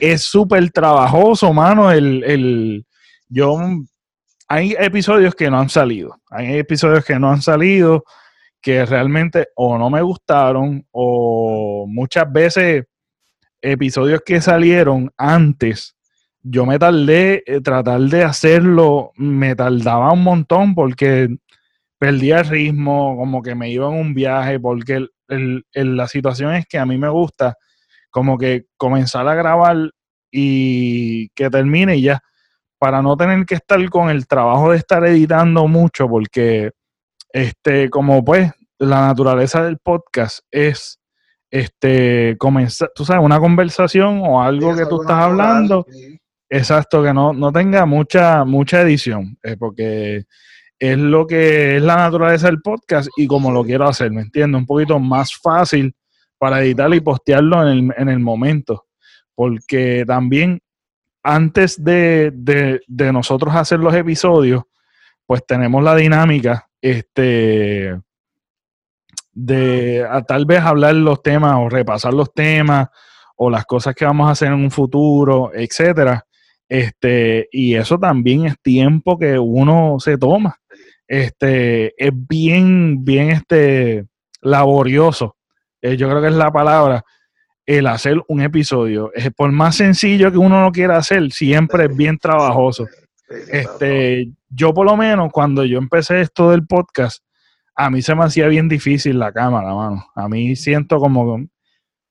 es 0.00 0.22
súper 0.22 0.70
trabajoso, 0.70 1.52
mano, 1.52 1.90
el, 1.90 2.22
el, 2.24 2.86
yo, 3.28 3.58
hay 4.48 4.74
episodios 4.78 5.34
que 5.34 5.50
no 5.50 5.58
han 5.58 5.70
salido, 5.70 6.14
hay 6.30 6.58
episodios 6.58 7.04
que 7.04 7.18
no 7.18 7.30
han 7.30 7.40
salido, 7.40 8.04
que 8.62 8.86
realmente 8.86 9.48
o 9.56 9.76
no 9.76 9.90
me 9.90 10.00
gustaron, 10.00 10.86
o 10.92 11.86
muchas 11.88 12.32
veces 12.32 12.84
episodios 13.60 14.22
que 14.24 14.40
salieron 14.40 15.10
antes 15.16 15.96
yo 16.42 16.66
me 16.66 16.78
tardé, 16.78 17.42
eh, 17.46 17.60
tratar 17.60 18.00
de 18.00 18.24
hacerlo, 18.24 19.12
me 19.16 19.54
tardaba 19.54 20.12
un 20.12 20.22
montón 20.22 20.74
porque 20.74 21.28
perdía 21.98 22.40
el 22.40 22.48
ritmo, 22.48 23.16
como 23.16 23.42
que 23.42 23.54
me 23.54 23.70
iba 23.70 23.86
en 23.88 23.94
un 23.94 24.14
viaje, 24.14 24.58
porque 24.58 25.06
la 25.28 26.08
situación 26.08 26.54
es 26.54 26.66
que 26.66 26.78
a 26.78 26.84
mí 26.84 26.98
me 26.98 27.08
gusta 27.08 27.56
como 28.10 28.36
que 28.36 28.66
comenzar 28.76 29.26
a 29.28 29.34
grabar 29.34 29.90
y 30.30 31.28
que 31.30 31.48
termine 31.48 31.96
y 31.96 32.02
ya, 32.02 32.20
para 32.78 33.00
no 33.00 33.16
tener 33.16 33.46
que 33.46 33.54
estar 33.54 33.88
con 33.88 34.10
el 34.10 34.26
trabajo 34.26 34.72
de 34.72 34.78
estar 34.78 35.04
editando 35.06 35.68
mucho, 35.68 36.08
porque 36.08 36.72
este, 37.32 37.90
como 37.90 38.24
pues 38.24 38.52
la 38.78 39.06
naturaleza 39.06 39.62
del 39.64 39.78
podcast 39.78 40.40
es 40.50 40.98
este 41.50 42.36
comenzar, 42.38 42.90
tú 42.94 43.04
sabes, 43.04 43.24
una 43.24 43.38
conversación 43.38 44.20
o 44.24 44.42
algo 44.42 44.74
que 44.74 44.86
tú 44.86 45.02
estás 45.02 45.18
hablando. 45.18 45.86
Exacto, 46.48 47.02
que 47.02 47.14
no, 47.14 47.32
no 47.32 47.50
tenga 47.50 47.86
mucha, 47.86 48.44
mucha 48.44 48.82
edición, 48.82 49.38
eh, 49.42 49.56
porque 49.58 50.24
es 50.78 50.98
lo 50.98 51.26
que 51.26 51.76
es 51.76 51.82
la 51.82 51.96
naturaleza 51.96 52.48
del 52.48 52.60
podcast 52.60 53.08
y 53.16 53.26
como 53.26 53.50
lo 53.50 53.64
quiero 53.64 53.88
hacer, 53.88 54.10
¿me 54.10 54.22
entiendes? 54.22 54.58
Un 54.58 54.66
poquito 54.66 54.98
más 54.98 55.34
fácil 55.40 55.94
para 56.38 56.60
editar 56.60 56.92
y 56.92 57.00
postearlo 57.00 57.62
en 57.62 57.68
el, 57.68 57.94
en 57.96 58.08
el 58.08 58.18
momento, 58.18 58.86
porque 59.34 60.04
también 60.06 60.60
antes 61.22 61.82
de, 61.82 62.32
de, 62.34 62.80
de, 62.86 63.12
nosotros 63.12 63.54
hacer 63.54 63.78
los 63.78 63.94
episodios, 63.94 64.64
pues 65.26 65.44
tenemos 65.46 65.82
la 65.82 65.94
dinámica 65.96 66.68
este, 66.80 67.98
de 69.32 70.06
tal 70.26 70.44
vez 70.44 70.60
hablar 70.60 70.94
los 70.94 71.22
temas 71.22 71.56
o 71.58 71.68
repasar 71.68 72.12
los 72.12 72.32
temas 72.32 72.88
o 73.36 73.50
las 73.50 73.64
cosas 73.64 73.94
que 73.94 74.04
vamos 74.04 74.28
a 74.28 74.32
hacer 74.32 74.48
en 74.48 74.54
un 74.54 74.70
futuro, 74.70 75.50
etcétera. 75.54 76.26
Este, 76.68 77.48
y 77.50 77.74
eso 77.74 77.98
también 77.98 78.46
es 78.46 78.54
tiempo 78.60 79.18
que 79.18 79.38
uno 79.38 79.96
se 79.98 80.16
toma. 80.16 80.58
Este, 81.06 81.92
es 82.02 82.12
bien, 82.14 83.04
bien 83.04 83.30
este, 83.30 84.06
laborioso. 84.40 85.36
Eh, 85.80 85.96
yo 85.96 86.08
creo 86.08 86.22
que 86.22 86.28
es 86.28 86.34
la 86.34 86.50
palabra 86.50 87.04
el 87.66 87.86
hacer 87.86 88.20
un 88.28 88.40
episodio. 88.40 89.12
Es 89.14 89.30
por 89.32 89.52
más 89.52 89.76
sencillo 89.76 90.30
que 90.30 90.38
uno 90.38 90.60
no 90.60 90.72
quiera 90.72 90.96
hacer, 90.96 91.30
siempre 91.32 91.84
es 91.84 91.96
bien 91.96 92.18
trabajoso. 92.18 92.86
Este, 93.48 94.32
yo 94.48 94.74
por 94.74 94.86
lo 94.86 94.96
menos 94.96 95.30
cuando 95.32 95.64
yo 95.64 95.78
empecé 95.78 96.20
esto 96.20 96.50
del 96.50 96.66
podcast, 96.66 97.22
a 97.74 97.90
mí 97.90 98.02
se 98.02 98.14
me 98.14 98.24
hacía 98.24 98.48
bien 98.48 98.68
difícil 98.68 99.18
la 99.18 99.32
cámara, 99.32 99.74
mano. 99.74 100.06
A 100.14 100.28
mí 100.28 100.56
siento 100.56 100.98
como 100.98 101.38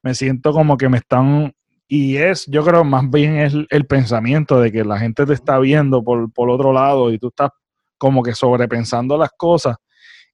me 0.04 0.16
siento 0.16 0.52
como 0.52 0.78
que 0.78 0.90
me 0.90 0.98
están 0.98 1.54
y 1.88 2.18
es, 2.18 2.46
yo 2.48 2.64
creo, 2.64 2.84
más 2.84 3.10
bien 3.10 3.38
es 3.38 3.54
el 3.70 3.86
pensamiento 3.86 4.62
de 4.62 4.72
que 4.72 4.86
la 4.86 4.98
gente 4.98 5.26
te 5.26 5.34
está 5.34 5.60
viendo 5.60 6.04
por, 6.04 6.32
por 6.32 6.50
otro 6.50 6.72
lado 6.72 7.12
y 7.12 7.20
tú 7.20 7.28
estás 7.28 7.50
como 7.98 8.24
que 8.24 8.34
sobrepensando 8.34 9.18
las 9.18 9.32
cosas 9.38 9.76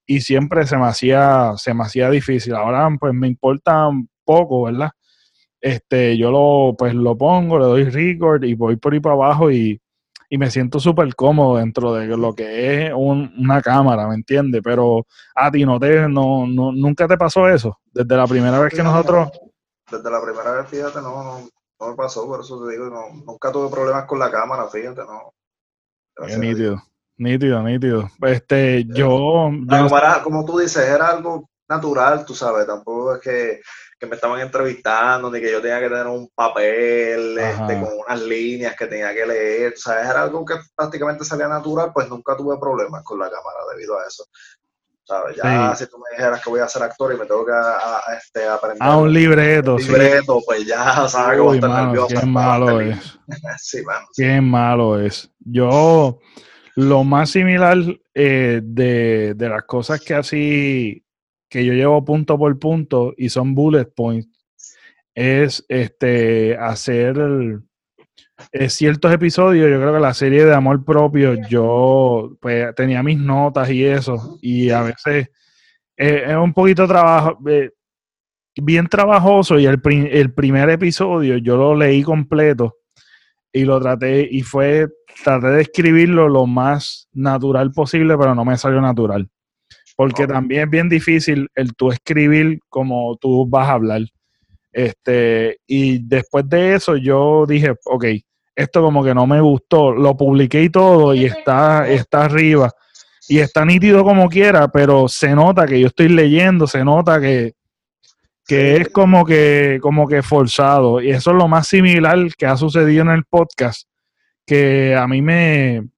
y 0.06 0.20
siempre 0.20 0.66
se 0.66 0.76
me 0.78 0.86
hacía, 0.86 1.52
se 1.56 1.74
me 1.74 1.82
hacía 1.84 2.10
difícil. 2.10 2.54
Ahora 2.54 2.88
pues 2.98 3.12
me 3.12 3.26
importa 3.26 3.90
poco, 4.24 4.62
¿verdad? 4.64 4.90
Este, 5.60 6.16
yo 6.16 6.30
lo, 6.30 6.76
pues 6.78 6.94
lo 6.94 7.18
pongo, 7.18 7.58
le 7.58 7.64
doy 7.64 7.84
record 7.84 8.44
y 8.44 8.54
voy 8.54 8.76
por 8.76 8.94
ahí 8.94 9.00
para 9.00 9.16
abajo 9.16 9.50
y, 9.50 9.80
y 10.28 10.38
me 10.38 10.50
siento 10.50 10.78
súper 10.78 11.14
cómodo 11.14 11.56
dentro 11.56 11.94
de 11.94 12.06
lo 12.06 12.34
que 12.34 12.86
es 12.86 12.92
una 12.94 13.62
cámara, 13.62 14.06
¿me 14.06 14.14
entiendes? 14.14 14.60
Pero 14.62 15.06
a 15.34 15.50
ti 15.50 15.64
no 15.64 15.80
te, 15.80 16.08
no, 16.08 16.46
no, 16.46 16.72
nunca 16.72 17.08
te 17.08 17.16
pasó 17.16 17.48
eso, 17.48 17.78
desde 17.92 18.16
la 18.16 18.26
primera 18.26 18.58
vez 18.58 18.74
que 18.74 18.82
nosotros... 18.82 19.30
Desde 19.90 20.10
la 20.10 20.20
primera 20.20 20.52
vez, 20.52 20.68
fíjate, 20.68 21.00
no, 21.00 21.22
no, 21.24 21.48
no 21.80 21.88
me 21.88 21.96
pasó, 21.96 22.26
por 22.26 22.40
eso 22.40 22.62
te 22.62 22.72
digo, 22.72 22.90
no, 22.90 23.08
nunca 23.24 23.50
tuve 23.50 23.70
problemas 23.70 24.04
con 24.04 24.18
la 24.18 24.30
cámara, 24.30 24.68
fíjate, 24.68 25.00
no. 25.00 25.32
nítido, 26.38 26.82
nítido, 27.16 27.62
nítido. 27.62 28.10
Este, 28.20 28.84
yo... 28.84 29.50
como 30.22 30.44
tú 30.44 30.58
dices, 30.58 30.86
era 30.86 31.08
algo 31.08 31.48
natural, 31.68 32.26
tú 32.26 32.34
sabes, 32.34 32.66
tampoco 32.66 33.14
es 33.14 33.20
que 33.22 33.60
que 33.98 34.06
me 34.06 34.14
estaban 34.14 34.40
entrevistando, 34.40 35.30
ni 35.30 35.40
que 35.40 35.50
yo 35.50 35.60
tenía 35.60 35.80
que 35.80 35.88
tener 35.88 36.06
un 36.06 36.28
papel 36.34 37.36
este, 37.36 37.80
con 37.80 37.88
unas 38.06 38.20
líneas 38.22 38.76
que 38.76 38.86
tenía 38.86 39.12
que 39.12 39.26
leer. 39.26 39.72
O 39.72 39.76
sea, 39.76 40.08
era 40.08 40.22
algo 40.22 40.44
que 40.44 40.54
prácticamente 40.74 41.24
salía 41.24 41.48
natural, 41.48 41.90
pues 41.92 42.08
nunca 42.08 42.36
tuve 42.36 42.56
problemas 42.58 43.02
con 43.02 43.18
la 43.18 43.28
cámara 43.28 43.58
debido 43.72 43.98
a 43.98 44.06
eso. 44.06 44.24
¿Sabes? 45.02 45.36
Ya 45.36 45.74
si 45.74 45.86
tú 45.86 45.96
me 45.98 46.16
dijeras 46.16 46.42
que 46.42 46.50
voy 46.50 46.60
a 46.60 46.68
ser 46.68 46.82
actor 46.82 47.14
y 47.14 47.16
me 47.16 47.24
tengo 47.24 47.44
que 47.44 47.52
este, 48.16 48.46
aprender. 48.46 48.82
A 48.82 48.96
un 48.98 49.12
libreto. 49.12 49.76
Un 49.76 49.82
libreto, 49.82 50.40
pues 50.46 50.66
ya 50.66 51.08
sabes 51.08 51.36
que 51.36 51.40
voy 51.40 51.56
a 51.56 51.60
estar 51.60 51.84
nervioso. 51.84 52.14
Qué 52.20 52.26
malo 52.26 52.80
es. 52.80 53.18
sí, 53.58 53.82
mano. 53.82 54.06
Qué 54.14 54.40
malo 54.40 55.00
es. 55.00 55.30
Yo, 55.40 56.18
lo 56.76 57.04
más 57.04 57.30
similar 57.30 57.78
eh, 58.14 58.60
de, 58.62 59.32
de 59.34 59.48
las 59.48 59.64
cosas 59.64 60.00
que 60.02 60.14
así 60.14 61.02
que 61.48 61.64
yo 61.64 61.72
llevo 61.72 62.04
punto 62.04 62.38
por 62.38 62.58
punto 62.58 63.14
y 63.16 63.28
son 63.30 63.54
bullet 63.54 63.86
points, 63.86 64.28
es 65.14 65.64
este 65.68 66.56
hacer 66.56 67.16
eh, 68.52 68.70
ciertos 68.70 69.12
episodios. 69.12 69.70
Yo 69.70 69.80
creo 69.80 69.94
que 69.94 70.00
la 70.00 70.14
serie 70.14 70.44
de 70.44 70.54
amor 70.54 70.84
propio, 70.84 71.34
yo 71.48 72.36
pues, 72.40 72.74
tenía 72.74 73.02
mis 73.02 73.18
notas 73.18 73.70
y 73.70 73.84
eso, 73.84 74.38
y 74.42 74.70
a 74.70 74.82
veces 74.82 75.30
eh, 75.96 76.24
es 76.28 76.36
un 76.36 76.52
poquito 76.52 76.86
trabajo, 76.86 77.38
eh, 77.48 77.70
bien 78.56 78.86
trabajoso. 78.86 79.58
Y 79.58 79.66
el, 79.66 79.80
el 80.10 80.32
primer 80.32 80.70
episodio 80.70 81.38
yo 81.38 81.56
lo 81.56 81.74
leí 81.74 82.02
completo 82.02 82.76
y 83.52 83.64
lo 83.64 83.80
traté, 83.80 84.28
y 84.30 84.42
fue, 84.42 84.88
traté 85.24 85.48
de 85.48 85.62
escribirlo 85.62 86.28
lo 86.28 86.46
más 86.46 87.08
natural 87.12 87.72
posible, 87.72 88.16
pero 88.18 88.34
no 88.34 88.44
me 88.44 88.58
salió 88.58 88.80
natural 88.80 89.28
porque 89.98 90.28
también 90.28 90.62
es 90.62 90.70
bien 90.70 90.88
difícil 90.88 91.48
el 91.56 91.74
tú 91.74 91.90
escribir 91.90 92.60
como 92.68 93.16
tú 93.16 93.44
vas 93.48 93.68
a 93.68 93.72
hablar. 93.72 94.02
Este, 94.72 95.58
y 95.66 95.98
después 95.98 96.48
de 96.48 96.76
eso 96.76 96.96
yo 96.96 97.44
dije, 97.48 97.74
ok, 97.84 98.04
esto 98.54 98.80
como 98.80 99.02
que 99.02 99.12
no 99.12 99.26
me 99.26 99.40
gustó, 99.40 99.90
lo 99.90 100.16
publiqué 100.16 100.62
y 100.62 100.70
todo 100.70 101.14
y 101.14 101.24
está, 101.24 101.88
está 101.88 102.26
arriba 102.26 102.70
y 103.28 103.40
está 103.40 103.64
nítido 103.64 104.04
como 104.04 104.28
quiera, 104.28 104.68
pero 104.68 105.08
se 105.08 105.34
nota 105.34 105.66
que 105.66 105.80
yo 105.80 105.88
estoy 105.88 106.10
leyendo, 106.10 106.68
se 106.68 106.84
nota 106.84 107.20
que, 107.20 107.54
que 108.46 108.76
es 108.76 108.90
como 108.90 109.24
que, 109.24 109.80
como 109.82 110.06
que 110.06 110.22
forzado. 110.22 111.02
Y 111.02 111.10
eso 111.10 111.32
es 111.32 111.36
lo 111.36 111.48
más 111.48 111.66
similar 111.66 112.18
que 112.36 112.46
ha 112.46 112.56
sucedido 112.56 113.02
en 113.02 113.10
el 113.10 113.24
podcast, 113.24 113.88
que 114.46 114.94
a 114.94 115.08
mí 115.08 115.22
me, 115.22 115.88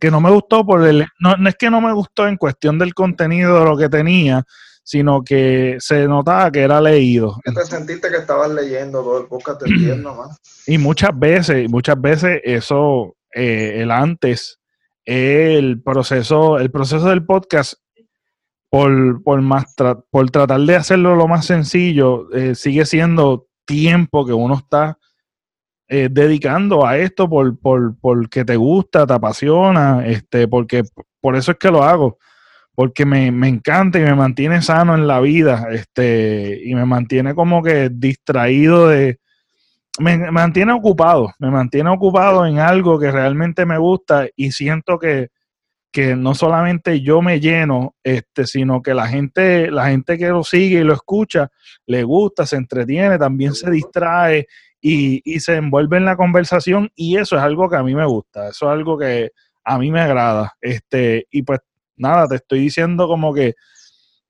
que 0.00 0.10
no 0.10 0.20
me 0.20 0.30
gustó 0.30 0.64
por 0.64 0.84
el, 0.86 1.06
no, 1.20 1.48
es 1.48 1.54
que 1.56 1.70
no 1.70 1.80
me 1.80 1.92
gustó 1.92 2.26
en 2.26 2.36
cuestión 2.36 2.78
del 2.78 2.94
contenido 2.94 3.58
de 3.58 3.64
lo 3.64 3.76
que 3.76 3.88
tenía, 3.88 4.42
sino 4.82 5.22
que 5.22 5.76
se 5.78 6.08
notaba 6.08 6.50
que 6.50 6.62
era 6.62 6.80
leído. 6.80 7.36
Te 7.44 7.64
sentiste 7.64 8.10
que 8.10 8.16
estabas 8.16 8.50
leyendo 8.50 9.02
todo 9.02 9.20
el 9.20 9.26
podcast, 9.26 9.62
te 9.64 9.70
entiendo 9.70 10.14
más. 10.14 10.36
Y 10.66 10.78
muchas 10.78 11.10
veces, 11.14 11.70
muchas 11.70 12.00
veces 12.00 12.40
eso, 12.42 13.14
eh, 13.34 13.82
el 13.82 13.90
antes, 13.90 14.58
el 15.04 15.82
proceso, 15.82 16.58
el 16.58 16.70
proceso 16.70 17.08
del 17.08 17.24
podcast, 17.24 17.74
por, 18.68 19.22
por, 19.24 19.40
más 19.42 19.64
por 20.10 20.30
tratar 20.30 20.60
de 20.60 20.76
hacerlo 20.76 21.16
lo 21.16 21.26
más 21.26 21.44
sencillo, 21.44 22.32
eh, 22.32 22.54
sigue 22.54 22.86
siendo 22.86 23.48
tiempo 23.66 24.24
que 24.24 24.32
uno 24.32 24.54
está 24.54 24.99
eh, 25.92 26.08
dedicando 26.08 26.86
a 26.86 26.98
esto 26.98 27.28
por, 27.28 27.58
por, 27.58 27.96
porque 28.00 28.44
te 28.44 28.54
gusta, 28.54 29.04
te 29.08 29.12
apasiona, 29.12 30.06
este, 30.06 30.46
porque 30.46 30.84
por 31.20 31.34
eso 31.34 31.50
es 31.50 31.58
que 31.58 31.68
lo 31.68 31.82
hago, 31.82 32.16
porque 32.76 33.04
me, 33.04 33.26
encanta 33.26 33.98
y 33.98 34.02
me 34.02 34.14
mantiene 34.14 34.62
sano 34.62 34.94
en 34.94 35.08
la 35.08 35.18
vida, 35.18 35.66
este, 35.72 36.60
y 36.64 36.76
me 36.76 36.86
mantiene 36.86 37.34
como 37.34 37.60
que 37.60 37.90
distraído 37.92 38.86
de, 38.86 39.18
me, 39.98 40.30
mantiene 40.30 40.72
ocupado, 40.72 41.34
me 41.40 41.50
mantiene 41.50 41.90
ocupado 41.90 42.46
en 42.46 42.60
algo 42.60 43.00
que 43.00 43.10
realmente 43.10 43.66
me 43.66 43.76
gusta 43.76 44.28
y 44.36 44.52
siento 44.52 44.96
que, 44.96 45.30
que 45.92 46.14
no 46.14 46.34
solamente 46.34 47.00
yo 47.00 47.20
me 47.20 47.40
lleno, 47.40 47.94
este, 48.04 48.46
sino 48.46 48.80
que 48.82 48.94
la 48.94 49.08
gente, 49.08 49.70
la 49.70 49.88
gente 49.88 50.18
que 50.18 50.28
lo 50.28 50.44
sigue 50.44 50.80
y 50.80 50.84
lo 50.84 50.94
escucha, 50.94 51.50
le 51.86 52.04
gusta, 52.04 52.46
se 52.46 52.56
entretiene, 52.56 53.18
también 53.18 53.54
se 53.54 53.70
distrae 53.70 54.46
y, 54.80 55.40
se 55.40 55.56
envuelve 55.56 55.96
en 55.96 56.04
la 56.04 56.16
conversación 56.16 56.90
y 56.94 57.16
eso 57.16 57.36
es 57.36 57.42
algo 57.42 57.68
que 57.68 57.76
a 57.76 57.82
mí 57.82 57.94
me 57.94 58.06
gusta, 58.06 58.48
eso 58.48 58.66
es 58.66 58.72
algo 58.72 58.98
que 58.98 59.32
a 59.64 59.78
mí 59.78 59.90
me 59.90 60.00
agrada. 60.00 60.54
Este, 60.60 61.26
y 61.30 61.42
pues 61.42 61.60
nada, 61.96 62.28
te 62.28 62.36
estoy 62.36 62.60
diciendo 62.60 63.08
como 63.08 63.34
que 63.34 63.54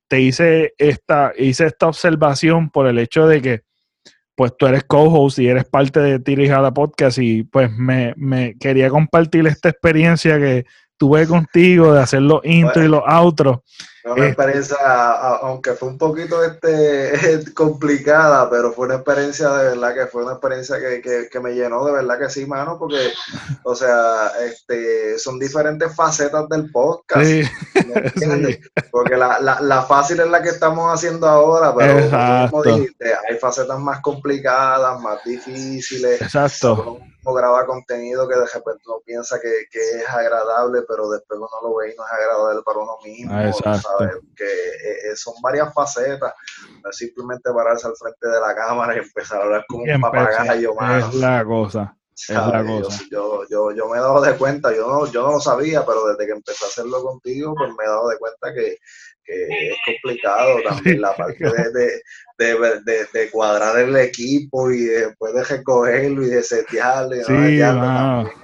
te 0.09 0.21
hice 0.21 0.73
esta, 0.79 1.33
hice 1.39 1.67
esta 1.67 1.87
observación 1.89 2.71
por 2.71 2.87
el 2.87 2.99
hecho 2.99 3.27
de 3.27 3.43
que 3.43 3.61
pues 4.35 4.57
tú 4.57 4.67
eres 4.67 4.85
co-host 4.85 5.39
y 5.39 5.49
eres 5.49 5.67
parte 5.67 6.01
de 6.01 6.19
Tirijada 6.19 6.73
Podcast 6.73 7.19
y 7.19 7.43
pues 7.43 7.71
me, 7.71 8.15
me, 8.17 8.57
quería 8.59 8.89
compartir 8.89 9.47
esta 9.47 9.69
experiencia 9.69 10.39
que 10.39 10.65
tuve 11.01 11.26
contigo 11.26 11.94
de 11.94 12.03
hacer 12.03 12.20
los 12.20 12.44
intros 12.44 12.84
y 12.84 12.88
los 12.88 13.03
outros 13.07 13.61
una 14.05 14.26
experiencia, 14.26 14.76
aunque 15.42 15.72
fue 15.72 15.88
un 15.88 15.98
poquito 15.98 16.42
este, 16.42 17.53
complicada, 17.55 18.48
pero 18.48 18.72
fue 18.72 18.86
una 18.86 18.96
experiencia 18.96 19.51
de 19.51 19.70
verdad 19.70 19.94
que 19.94 20.07
fue 20.07 20.22
una 20.24 20.32
experiencia 20.32 20.78
que, 20.78 21.28
que, 21.30 21.40
me 21.40 21.55
llenó 21.55 21.84
de 21.84 21.92
verdad 21.92 22.18
que 22.18 22.30
sí, 22.30 22.46
mano, 22.46 22.78
porque, 22.78 23.11
o 23.64 23.74
sea, 23.74 24.32
este, 24.46 25.18
son 25.18 25.38
diferentes 25.38 25.94
facetas 25.94 26.48
del 26.48 26.70
podcast. 26.70 27.26
Sí. 28.20 28.59
Porque 28.90 29.16
la, 29.16 29.40
la, 29.40 29.61
la, 29.61 29.82
fácil 29.82 30.20
es 30.20 30.28
la 30.28 30.42
que 30.42 30.51
estamos 30.51 30.92
haciendo 30.92 31.26
ahora, 31.26 31.74
pero 31.74 32.48
como 32.51 32.62
dijiste, 32.62 33.12
hay 33.28 33.36
facetas 33.38 33.78
más 33.78 34.01
complicadas, 34.01 35.01
más 35.01 35.22
difíciles. 35.24 36.20
Exacto 36.20 37.01
uno 37.22 37.34
graba 37.34 37.66
contenido 37.66 38.26
que 38.28 38.34
de 38.34 38.46
repente 38.46 38.82
uno 38.86 39.01
piensa 39.05 39.38
que, 39.40 39.66
es 39.72 40.09
agradable, 40.09 40.82
pero 40.88 41.11
después 41.11 41.38
uno 41.38 41.48
lo 41.62 41.76
ve 41.76 41.92
y 41.92 41.96
no 41.96 42.05
es 42.05 42.12
agradable 42.12 42.62
para 42.62 42.78
uno 42.78 42.98
mismo. 43.05 43.32
Ah, 43.32 43.51
¿sabes? 43.99 44.16
Que 44.36 44.45
eh, 44.45 45.12
eh, 45.12 45.16
son 45.16 45.34
varias 45.43 45.72
facetas. 45.72 46.34
No 46.82 46.91
es 46.91 46.97
simplemente 46.97 47.51
pararse 47.53 47.86
al 47.86 47.97
frente 47.97 48.28
de 48.28 48.41
la 48.41 48.55
cámara 48.55 48.95
y 48.95 48.99
empezar 48.99 49.41
a 49.41 49.45
hablar 49.45 49.64
como 49.68 49.84
un 49.84 50.01
papagayo, 50.01 50.74
Es 50.99 51.14
la 51.14 51.45
cosa. 51.45 51.97
Es 52.14 52.28
la 52.30 52.64
cosa. 52.64 53.03
Yo, 53.11 53.43
yo, 53.51 53.72
yo, 53.72 53.88
me 53.88 53.99
he 53.99 54.01
dado 54.01 54.20
de 54.20 54.36
cuenta, 54.36 54.74
yo 54.74 54.86
no, 54.86 55.11
yo 55.11 55.22
no 55.22 55.32
lo 55.32 55.41
sabía, 55.41 55.84
pero 55.86 56.07
desde 56.07 56.26
que 56.26 56.32
empecé 56.32 56.64
a 56.64 56.68
hacerlo 56.68 57.03
contigo, 57.03 57.55
pues 57.57 57.70
me 57.70 57.84
he 57.84 57.88
dado 57.88 58.09
de 58.09 58.18
cuenta 58.18 58.53
que, 58.55 58.76
es 59.32 59.76
complicado 59.86 60.57
también 60.68 61.01
la 61.01 61.14
parte 61.14 61.45
de, 62.36 63.07
de, 63.12 63.30
cuadrar 63.30 63.78
el 63.78 63.95
equipo 63.97 64.72
y 64.72 64.80
después 64.86 65.32
de 65.34 65.45
recogerlo 65.45 66.24
y 66.24 66.30
de 66.30 66.43
setearlo. 66.43 67.14
sí, 67.14 67.61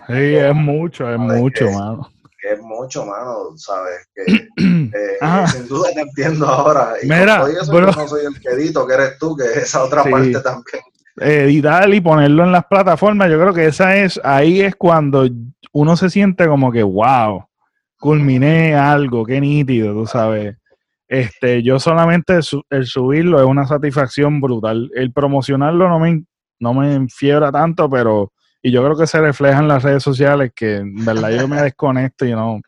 sí, 0.07 0.37
es 0.37 0.55
mucho, 0.55 1.11
es 1.11 1.19
mucho, 1.19 1.71
mano. 1.73 2.16
Que 2.47 2.53
es 2.53 2.63
mucho, 2.63 3.05
mano, 3.05 3.57
¿sabes? 3.57 4.09
Que, 4.15 4.23
eh, 4.57 5.19
sin 5.53 5.67
duda 5.67 5.89
te 5.93 6.01
entiendo 6.03 6.47
ahora. 6.47 6.95
Y 7.03 7.07
Mira, 7.07 7.45
eso 7.49 7.73
yo 7.73 7.81
no 7.81 8.09
soy 8.09 8.27
el 8.27 8.41
quedito 8.41 8.87
que 8.87 8.95
eres 8.95 9.19
tú, 9.19 9.37
que 9.37 9.45
es 9.45 9.57
esa 9.57 9.83
otra 9.83 10.05
parte 10.05 10.41
también. 10.41 10.83
Editar 11.17 11.93
y 11.93 12.01
ponerlo 12.01 12.45
en 12.45 12.53
las 12.53 12.67
plataformas, 12.67 13.31
yo 13.31 13.41
creo 13.41 13.53
que 13.53 13.67
esa 13.67 13.97
es, 13.97 14.21
ahí 14.23 14.61
es 14.61 14.77
cuando 14.77 15.27
uno 15.73 15.97
se 15.97 16.11
siente 16.11 16.47
como 16.47 16.71
que, 16.71 16.83
wow, 16.83 17.45
culminé 17.99 18.77
algo, 18.77 19.25
qué 19.25 19.41
nítido, 19.41 19.93
tú 19.95 20.07
sabes. 20.07 20.57
Este, 21.09 21.63
yo 21.63 21.81
solamente 21.81 22.39
el 22.71 22.87
subirlo 22.87 23.41
es 23.41 23.47
una 23.47 23.67
satisfacción 23.67 24.41
brutal. 24.41 24.91
El 24.95 25.13
promocionarlo 25.13 25.89
no 25.89 25.99
me, 25.99 26.23
no 26.61 26.75
me 26.75 26.95
enfiebra 26.95 27.51
tanto, 27.51 27.89
pero 27.89 28.33
y 28.67 28.73
yo 28.73 28.83
creo 28.83 28.97
que 28.97 29.07
se 29.07 29.21
refleja 29.21 29.61
en 29.61 29.69
las 29.69 29.85
redes 29.85 30.03
sociales 30.03 30.51
que 30.53 30.79
en 30.79 31.05
verdad 31.05 31.31
yo 31.31 31.47
me 31.47 31.63
desconecto 31.63 32.27
y 32.27 32.33
no. 32.33 32.61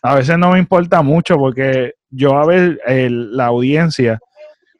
A 0.00 0.14
veces 0.14 0.38
no 0.38 0.52
me 0.52 0.58
importa 0.58 1.02
mucho 1.02 1.36
porque 1.36 1.92
yo 2.08 2.38
a 2.38 2.46
ver 2.46 2.80
la 2.86 3.44
audiencia 3.44 4.18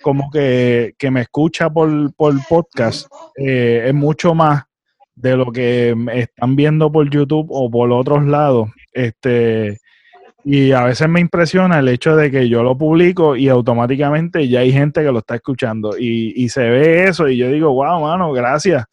como 0.01 0.31
que, 0.31 0.95
me 1.11 1.21
escucha 1.21 1.69
por, 1.69 1.91
por 2.15 2.35
podcast 2.49 3.09
eh, 3.37 3.85
es 3.89 3.95
mucho 3.95 4.35
más 4.35 4.63
de 5.15 5.37
lo 5.37 5.53
que 5.53 5.95
están 6.15 6.57
viendo 6.57 6.91
por 6.91 7.11
YouTube 7.11 7.49
o 7.51 7.71
por 7.71 7.93
otros 7.93 8.25
lados. 8.25 8.71
Este, 8.95 9.77
y 10.45 10.73
a 10.73 10.85
veces 10.85 11.11
me 11.11 11.21
impresiona 11.21 11.81
el 11.81 11.89
hecho 11.89 12.17
de 12.17 12.31
que 12.31 12.49
yo 12.49 12.63
lo 12.63 12.75
publico 12.75 13.37
y 13.37 13.51
automáticamente 13.51 14.49
ya 14.49 14.61
hay 14.61 14.73
gente 14.73 15.03
que 15.03 15.13
lo 15.13 15.19
está 15.19 15.35
escuchando 15.35 15.91
y, 15.99 16.49
se 16.49 16.63
ve 16.63 17.05
eso 17.05 17.29
y 17.29 17.37
yo 17.37 17.51
digo, 17.51 17.71
wow, 17.75 18.01
mano, 18.01 18.33
gracias. 18.33 18.87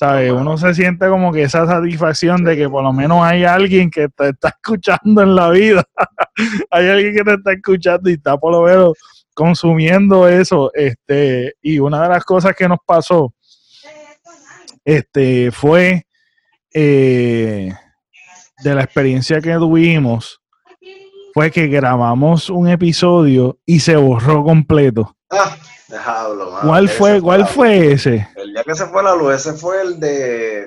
¿Sabes? 0.00 0.32
Uno 0.32 0.56
se 0.56 0.72
siente 0.72 1.06
como 1.10 1.30
que 1.30 1.42
esa 1.42 1.66
satisfacción 1.66 2.42
de 2.42 2.56
que 2.56 2.70
por 2.70 2.82
lo 2.82 2.90
menos 2.90 3.22
hay 3.22 3.44
alguien 3.44 3.90
que 3.90 4.08
te 4.08 4.30
está 4.30 4.48
escuchando 4.62 5.20
en 5.20 5.34
la 5.34 5.50
vida. 5.50 5.84
hay 6.70 6.88
alguien 6.88 7.14
que 7.14 7.22
te 7.22 7.34
está 7.34 7.52
escuchando 7.52 8.08
y 8.08 8.14
está 8.14 8.38
por 8.38 8.50
lo 8.50 8.62
menos 8.62 8.92
consumiendo 9.34 10.26
eso. 10.26 10.70
Este, 10.72 11.52
y 11.60 11.78
una 11.80 12.02
de 12.04 12.08
las 12.08 12.24
cosas 12.24 12.54
que 12.56 12.66
nos 12.66 12.78
pasó 12.86 13.34
este, 14.86 15.50
fue 15.50 16.06
eh, 16.72 17.70
de 18.64 18.74
la 18.74 18.82
experiencia 18.82 19.38
que 19.42 19.52
tuvimos, 19.56 20.40
fue 21.34 21.50
que 21.50 21.66
grabamos 21.66 22.48
un 22.48 22.70
episodio 22.70 23.58
y 23.66 23.80
se 23.80 23.96
borró 23.96 24.44
completo. 24.44 25.14
Ah, 25.28 25.54
déjalo, 25.88 26.58
¿Cuál 26.62 26.88
fue, 26.88 27.20
cuál 27.20 27.46
fue 27.46 27.92
ese? 27.92 28.26
El 28.34 28.49
que 28.70 28.78
se 28.78 28.86
fue 28.86 29.02
la 29.02 29.14
luz, 29.14 29.34
ese 29.34 29.52
fue 29.54 29.82
el 29.82 29.98
de. 30.00 30.66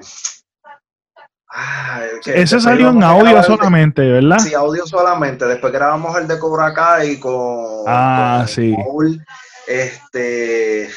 Ah, 1.55 2.01
que- 2.23 2.41
Ese 2.41 2.59
salió 2.59 2.89
en 2.89 3.03
audio 3.03 3.37
de- 3.37 3.43
solamente, 3.43 4.01
¿verdad? 4.01 4.39
Sí, 4.39 4.53
audio 4.55 4.85
solamente. 4.87 5.45
Después 5.45 5.71
grabamos 5.71 6.17
el 6.17 6.27
de 6.27 6.39
Cobra 6.39 6.73
Kai 6.73 7.19
con. 7.19 7.83
Ah, 7.87 8.39
con 8.39 8.47
sí. 8.47 8.75
Paul. 8.75 9.23
Este. 9.67 10.89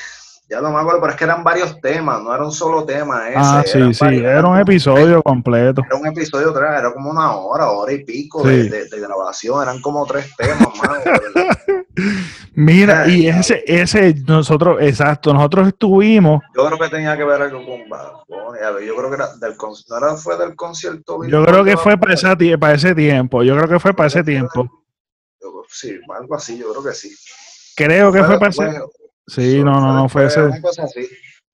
Ya 0.48 0.60
no 0.60 0.70
me 0.70 0.78
acuerdo, 0.78 1.00
pero 1.00 1.10
es 1.12 1.18
que 1.18 1.24
eran 1.24 1.42
varios 1.42 1.80
temas, 1.80 2.22
no 2.22 2.32
era 2.32 2.44
un 2.44 2.52
solo 2.52 2.84
tema 2.84 3.28
ese. 3.28 3.36
Ah, 3.36 3.62
sí, 3.66 3.92
sí, 3.92 4.04
varios, 4.04 4.24
era 4.24 4.46
un 4.46 4.56
episodio 4.58 5.20
completo. 5.22 5.82
Era 5.84 5.96
un 5.96 6.06
episodio, 6.06 6.56
era 6.56 6.92
como 6.92 7.10
una 7.10 7.32
hora, 7.36 7.68
hora 7.72 7.92
y 7.92 8.04
pico 8.04 8.42
Sí. 8.42 8.48
de, 8.48 8.68
de- 8.68 8.88
de 8.88 9.00
grabación, 9.00 9.60
eran 9.60 9.80
como 9.82 10.06
tres 10.06 10.32
temas, 10.36 10.68
mano. 10.78 11.00
Mira, 12.54 13.02
Ah, 13.02 13.08
y 13.08 13.26
ese, 13.26 13.62
ese, 13.66 14.14
nosotros, 14.26 14.78
exacto, 14.80 15.32
nosotros 15.34 15.68
estuvimos, 15.68 16.42
Yo 16.54 16.66
creo 16.66 16.78
que 16.78 16.88
tenía 16.88 17.16
que 17.16 17.24
ver 17.24 17.42
algo 17.42 17.64
con 17.64 17.88
Bad 17.88 18.12
Bunny, 18.28 18.86
Yo 18.86 18.96
creo 18.96 19.08
que 19.10 19.14
era 19.16 19.28
del 19.36 19.56
no 19.88 19.96
era, 19.96 20.16
fue 20.16 20.36
del 20.38 20.54
concierto. 20.54 21.24
yo 21.26 21.44
creo 21.44 21.64
que 21.64 21.76
fue 21.76 21.96
para 21.98 22.14
ese, 22.14 22.28
tie- 22.28 22.58
para 22.58 22.74
ese 22.74 22.94
tiempo, 22.94 23.42
yo 23.42 23.56
creo 23.56 23.68
que 23.68 23.80
fue 23.80 23.92
para 23.94 24.06
ese 24.06 24.22
tiempo. 24.24 24.62
Yo- 25.40 25.64
Sí, 25.68 25.98
algo 26.16 26.34
así, 26.36 26.56
yo 26.56 26.70
creo 26.70 26.84
que 26.84 26.92
sí. 26.92 27.12
Creo 27.76 28.12
que 28.12 28.22
fue 28.22 28.38
para 28.38 28.50
ese, 28.50 28.62
después, 28.64 28.90
sí, 29.26 29.62
no, 29.62 29.80
no, 29.80 29.92
no 29.92 30.08
fue 30.08 30.26
ese. 30.26 30.42
Una 30.42 30.60
cosa 30.60 30.84
así. 30.84 31.08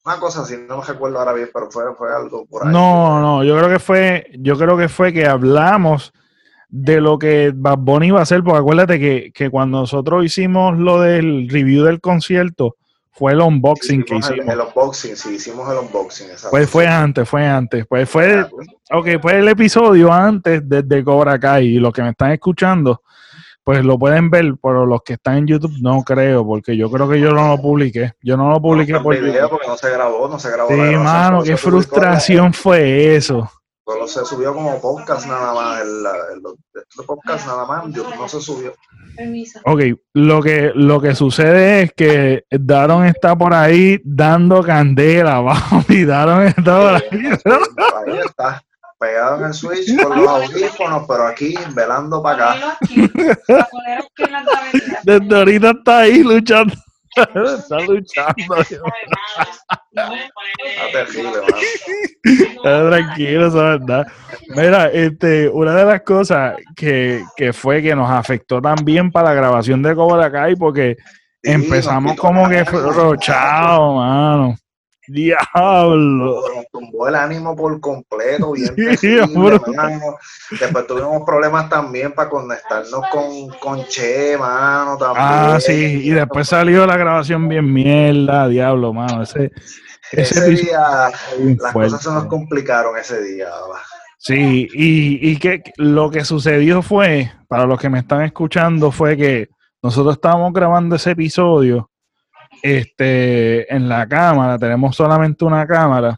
Una 0.04 0.18
cosa 0.18 0.42
así, 0.42 0.56
no 0.68 0.78
me 0.78 0.84
recuerdo 0.84 1.18
ahora 1.18 1.32
bien, 1.32 1.48
pero 1.52 1.70
fue, 1.70 1.84
fue 1.96 2.12
algo 2.12 2.44
por 2.46 2.66
ahí. 2.66 2.72
No, 2.72 3.20
no, 3.20 3.44
yo 3.44 3.56
creo 3.56 3.68
que 3.68 3.78
fue, 3.78 4.26
yo 4.38 4.58
creo 4.58 4.76
que 4.76 4.88
fue 4.88 5.12
que 5.12 5.26
hablamos 5.26 6.12
de 6.68 7.00
lo 7.00 7.18
que 7.18 7.52
Bad 7.54 7.78
Bunny 7.78 8.08
iba 8.08 8.18
a 8.18 8.22
hacer, 8.22 8.42
porque 8.42 8.58
acuérdate 8.58 8.98
que, 8.98 9.30
que 9.32 9.48
cuando 9.48 9.78
nosotros 9.80 10.24
hicimos 10.24 10.76
lo 10.76 11.00
del 11.00 11.48
review 11.48 11.84
del 11.84 12.00
concierto, 12.00 12.76
fue 13.12 13.32
el 13.32 13.40
unboxing 13.40 14.02
que 14.04 14.16
Hicimos 14.16 14.48
el, 14.48 14.60
unboxing, 14.60 15.16
sí, 15.16 15.34
hicimos 15.34 15.70
el 15.70 15.78
unboxing. 15.78 16.30
exacto. 16.30 16.50
Pues 16.50 16.68
fue 16.68 16.86
antes, 16.86 17.28
fue 17.28 17.46
antes. 17.46 17.86
Pues 17.86 18.08
fue, 18.08 18.46
pues, 18.50 18.66
ok, 18.90 19.20
fue 19.20 19.38
el 19.38 19.48
episodio 19.48 20.10
antes 20.10 20.66
de, 20.66 20.82
de 20.82 21.04
Cobra 21.04 21.38
Kai. 21.38 21.76
Y 21.76 21.78
los 21.78 21.92
que 21.92 22.02
me 22.02 22.10
están 22.10 22.32
escuchando, 22.32 23.02
pues 23.64 23.84
lo 23.84 23.98
pueden 23.98 24.30
ver, 24.30 24.54
pero 24.60 24.86
los 24.86 25.02
que 25.02 25.14
están 25.14 25.38
en 25.38 25.46
YouTube 25.46 25.76
no 25.80 26.02
creo, 26.02 26.44
porque 26.44 26.76
yo 26.76 26.90
creo 26.90 27.08
que 27.08 27.20
yo 27.20 27.32
no 27.32 27.48
lo 27.48 27.62
publiqué. 27.62 28.12
Yo 28.22 28.36
no 28.36 28.50
lo 28.50 28.60
publiqué 28.60 28.92
no 28.92 29.02
por 29.02 29.14
video 29.14 29.32
YouTube. 29.32 29.50
porque 29.50 29.68
no 29.68 29.76
se 29.76 29.90
grabó, 29.90 30.28
no 30.28 30.38
se 30.38 30.50
grabó. 30.50 30.68
Sí, 30.68 30.76
grabación, 30.76 31.04
mano, 31.04 31.42
qué 31.42 31.56
se 31.56 31.62
publicó 31.62 31.70
frustración 31.70 32.52
fue 32.52 33.14
eso. 33.16 33.50
Solo 33.84 34.06
se 34.06 34.24
subió 34.24 34.54
como 34.54 34.80
podcast 34.80 35.26
nada 35.26 35.54
más. 35.54 35.80
El, 35.80 35.88
el, 35.88 36.42
el 36.98 37.06
podcast 37.06 37.46
nada 37.46 37.66
más, 37.66 37.84
YouTube 37.86 38.16
no 38.16 38.28
se 38.28 38.40
subió. 38.40 38.74
Permiso. 39.16 39.60
Ok, 39.64 39.82
lo 40.14 40.42
que, 40.42 40.72
lo 40.74 41.00
que 41.00 41.14
sucede 41.14 41.82
es 41.82 41.92
que 41.92 42.44
Daron 42.50 43.04
está 43.04 43.36
por 43.36 43.54
ahí 43.54 44.00
dando 44.04 44.62
candela, 44.62 45.40
vamos, 45.40 45.88
y 45.88 46.04
Daron 46.04 46.46
está 46.46 46.80
por 46.80 46.94
ahí. 46.94 47.02
Ahí 47.12 48.18
está, 48.24 48.62
pegado 49.02 49.38
en 49.40 49.46
el 49.46 49.54
switch 49.54 49.96
con 50.02 50.16
los 50.16 50.28
audífonos, 50.28 51.04
pero 51.08 51.26
aquí 51.26 51.54
velando 51.74 52.22
para 52.22 52.52
acá. 52.52 52.78
Desde 55.02 55.36
ahorita 55.36 55.70
está 55.70 55.98
ahí 55.98 56.22
luchando. 56.22 56.74
está 57.16 57.80
luchando. 57.80 58.56
Está 59.90 60.12
terrible, 60.92 61.30
mano. 61.32 61.56
Está 62.24 62.90
tranquilo, 62.90 63.46
esa 63.48 63.62
verdad. 63.62 64.06
Mira, 64.48 64.86
este, 64.86 65.48
una 65.48 65.74
de 65.74 65.84
las 65.84 66.02
cosas 66.02 66.56
que, 66.76 67.24
que 67.36 67.52
fue 67.52 67.82
que 67.82 67.96
nos 67.96 68.08
afectó 68.08 68.62
también 68.62 69.10
para 69.10 69.30
la 69.30 69.34
grabación 69.34 69.82
de 69.82 69.94
Cobra 69.96 70.30
Kai, 70.30 70.54
porque 70.54 70.96
empezamos 71.42 72.16
como 72.16 72.48
que 72.48 72.62
rochado, 72.64 73.96
mano. 73.96 74.54
Diablo. 75.08 76.42
Nos 76.54 76.66
tumbó 76.70 77.08
el 77.08 77.14
ánimo 77.14 77.56
por 77.56 77.80
completo, 77.80 78.52
bien 78.52 78.74
mano. 79.76 80.16
Después 80.60 80.86
tuvimos 80.86 81.22
problemas 81.26 81.68
también 81.68 82.12
para 82.12 82.30
conectarnos 82.30 83.02
con, 83.10 83.48
con 83.60 83.84
Che, 83.86 84.36
mano, 84.38 84.96
también. 84.96 85.26
Ah, 85.26 85.58
sí, 85.60 86.00
y 86.04 86.10
después 86.10 86.48
salió 86.48 86.86
la 86.86 86.96
grabación 86.96 87.48
bien 87.48 87.72
mierda, 87.72 88.48
diablo, 88.48 88.92
mano. 88.92 89.22
Ese, 89.22 89.50
ese 90.12 90.22
Ese 90.38 90.46
episodio 90.46 90.64
día, 90.64 90.80
las 91.60 91.72
fuerte. 91.72 91.90
cosas 91.90 92.02
se 92.02 92.10
nos 92.10 92.26
complicaron 92.26 92.96
ese 92.96 93.22
día. 93.22 93.48
va. 93.48 93.80
Sí, 94.18 94.68
y, 94.72 95.30
y 95.30 95.36
que 95.38 95.62
lo 95.76 96.10
que 96.10 96.24
sucedió 96.24 96.80
fue, 96.80 97.32
para 97.48 97.66
los 97.66 97.80
que 97.80 97.90
me 97.90 97.98
están 97.98 98.22
escuchando, 98.22 98.92
fue 98.92 99.16
que 99.16 99.48
nosotros 99.82 100.14
estábamos 100.14 100.52
grabando 100.52 100.94
ese 100.94 101.10
episodio 101.10 101.90
este, 102.62 103.74
en 103.74 103.88
la 103.88 104.06
cámara, 104.06 104.58
tenemos 104.58 104.94
solamente 104.96 105.44
una 105.44 105.66
cámara. 105.66 106.16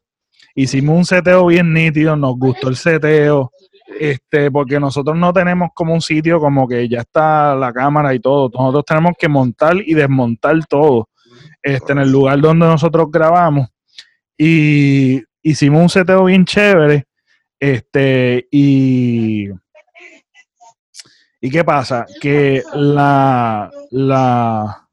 Hicimos 0.54 0.96
un 0.96 1.04
seteo 1.04 1.46
bien 1.46 1.72
nítido, 1.72 2.14
nos 2.16 2.38
gustó 2.38 2.68
el 2.68 2.76
seteo, 2.76 3.50
este, 3.98 4.50
porque 4.50 4.78
nosotros 4.78 5.16
no 5.16 5.32
tenemos 5.32 5.70
como 5.74 5.94
un 5.94 6.00
sitio 6.00 6.38
como 6.38 6.68
que 6.68 6.88
ya 6.88 7.00
está 7.00 7.54
la 7.54 7.72
cámara 7.72 8.14
y 8.14 8.20
todo. 8.20 8.50
Nosotros 8.52 8.84
tenemos 8.84 9.12
que 9.18 9.28
montar 9.28 9.76
y 9.84 9.94
desmontar 9.94 10.64
todo 10.66 11.08
este, 11.62 11.92
en 11.92 11.98
el 11.98 12.10
lugar 12.10 12.40
donde 12.40 12.66
nosotros 12.66 13.08
grabamos. 13.10 13.68
Y 14.36 15.22
hicimos 15.42 15.82
un 15.82 15.88
seteo 15.88 16.24
bien 16.24 16.44
chévere. 16.44 17.06
Este, 17.58 18.46
y. 18.50 19.48
¿Y 21.40 21.50
qué 21.50 21.64
pasa? 21.64 22.04
Que 22.20 22.62
la. 22.74 23.70
La. 23.90 24.83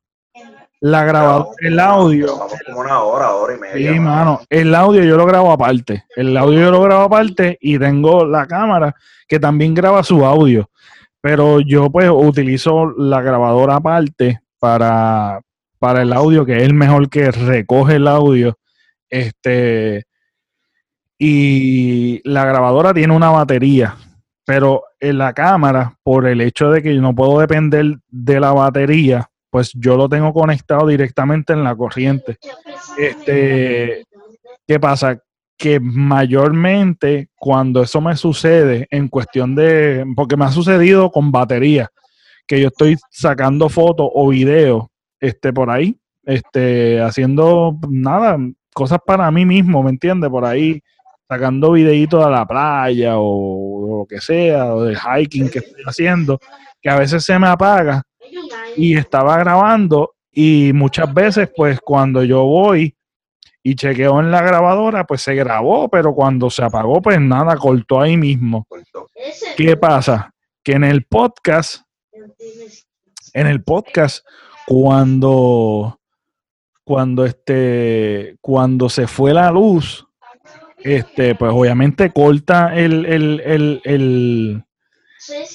La 0.84 1.04
grabadora, 1.04 1.52
el 1.60 1.80
audio. 1.80 2.40
Como 2.66 2.80
una 2.80 3.04
hora, 3.04 3.36
hora 3.36 3.56
y 3.56 3.60
media. 3.60 3.94
Sí, 3.94 4.00
mano. 4.00 4.42
El 4.50 4.74
audio 4.74 5.04
yo 5.04 5.16
lo 5.16 5.28
grabo 5.28 5.52
aparte. 5.52 6.06
El 6.16 6.36
audio 6.36 6.60
yo 6.60 6.72
lo 6.72 6.82
grabo 6.82 7.04
aparte 7.04 7.60
y 7.62 7.78
tengo 7.78 8.26
la 8.26 8.48
cámara 8.48 8.96
que 9.28 9.40
también 9.40 9.76
graba 9.76 10.02
su 10.04 10.26
audio. 10.26 10.72
Pero 11.22 11.60
yo 11.60 11.92
pues 11.92 12.10
utilizo 12.10 12.92
la 12.98 13.22
grabadora 13.22 13.76
aparte 13.76 14.42
para, 14.58 15.40
para 15.78 16.02
el 16.02 16.14
audio, 16.14 16.46
que 16.46 16.58
es 16.58 16.64
el 16.64 16.74
mejor 16.74 17.10
que 17.10 17.30
recoge 17.30 17.98
el 17.98 18.08
audio. 18.08 18.58
Este. 19.08 20.06
Y 21.20 22.28
la 22.28 22.44
grabadora 22.46 22.92
tiene 22.92 23.16
una 23.16 23.30
batería. 23.30 23.96
Pero 24.46 24.86
en 25.00 25.20
la 25.20 25.34
cámara, 25.34 25.96
por 26.02 26.26
el 26.26 26.42
hecho 26.42 26.72
de 26.72 26.82
que 26.82 26.96
yo 26.96 27.02
no 27.04 27.14
puedo 27.14 27.40
depender 27.40 28.00
de 28.10 28.40
la 28.40 28.52
batería, 28.52 29.31
pues 29.52 29.72
yo 29.76 29.98
lo 29.98 30.10
tengo 30.10 30.34
conectado 30.34 30.88
directamente 30.88 31.54
en 31.54 31.64
la 31.64 31.76
corriente. 31.76 32.38
Este, 32.98 34.06
¿qué 34.66 34.80
pasa? 34.80 35.20
Que 35.58 35.80
mayormente 35.80 37.30
cuando 37.36 37.84
eso 37.84 38.00
me 38.00 38.16
sucede 38.16 38.88
en 38.90 39.10
cuestión 39.10 39.54
de, 39.54 40.06
porque 40.16 40.38
me 40.38 40.46
ha 40.46 40.52
sucedido 40.52 41.12
con 41.12 41.32
batería, 41.32 41.90
que 42.48 42.62
yo 42.62 42.70
estoy 42.70 42.98
sacando 43.12 43.68
fotos 43.68 44.10
o 44.14 44.30
videos 44.30 44.86
este, 45.20 45.52
por 45.52 45.70
ahí, 45.70 45.98
este, 46.24 47.02
haciendo 47.02 47.78
nada, 47.90 48.38
cosas 48.74 49.00
para 49.06 49.30
mí 49.32 49.46
mismo, 49.46 49.84
¿me 49.84 49.90
entiendes? 49.90 50.30
Por 50.30 50.46
ahí 50.46 50.82
sacando 51.28 51.74
videitos 51.74 52.26
a 52.26 52.30
la 52.30 52.46
playa 52.46 53.16
o, 53.18 54.00
lo 54.00 54.06
que 54.06 54.22
sea, 54.22 54.74
o 54.74 54.84
de 54.84 54.96
hiking 54.96 55.50
que 55.50 55.60
estoy 55.60 55.84
haciendo, 55.86 56.40
que 56.82 56.90
a 56.90 56.96
veces 56.96 57.24
se 57.24 57.38
me 57.38 57.48
apaga 57.48 58.02
y 58.76 58.98
estaba 58.98 59.38
grabando 59.38 60.16
y 60.32 60.72
muchas 60.74 61.14
veces 61.14 61.50
pues 61.56 61.80
cuando 61.82 62.24
yo 62.24 62.44
voy 62.44 62.96
y 63.64 63.76
chequeo 63.76 64.20
en 64.20 64.32
la 64.32 64.42
grabadora 64.42 65.06
pues 65.06 65.22
se 65.22 65.36
grabó, 65.36 65.90
pero 65.90 66.14
cuando 66.14 66.50
se 66.50 66.64
apagó 66.64 67.02
pues 67.02 67.20
nada, 67.20 67.56
cortó 67.58 68.02
ahí 68.02 68.18
mismo. 68.18 68.68
¿Qué 69.58 69.78
pasa? 69.78 70.34
Que 70.64 70.74
en 70.74 70.84
el 70.84 71.06
podcast, 71.06 71.84
en 73.34 73.48
el 73.48 73.64
podcast, 73.64 74.26
cuando, 74.66 76.00
cuando 76.84 77.26
este, 77.26 78.38
cuando 78.42 78.90
se 78.90 79.08
fue 79.08 79.34
la 79.34 79.52
luz, 79.52 80.08
este, 80.78 81.36
pues 81.36 81.52
obviamente 81.54 82.12
corta 82.12 82.76
el, 82.76 83.06
el, 83.06 83.42
el, 83.42 83.82
el, 83.84 84.64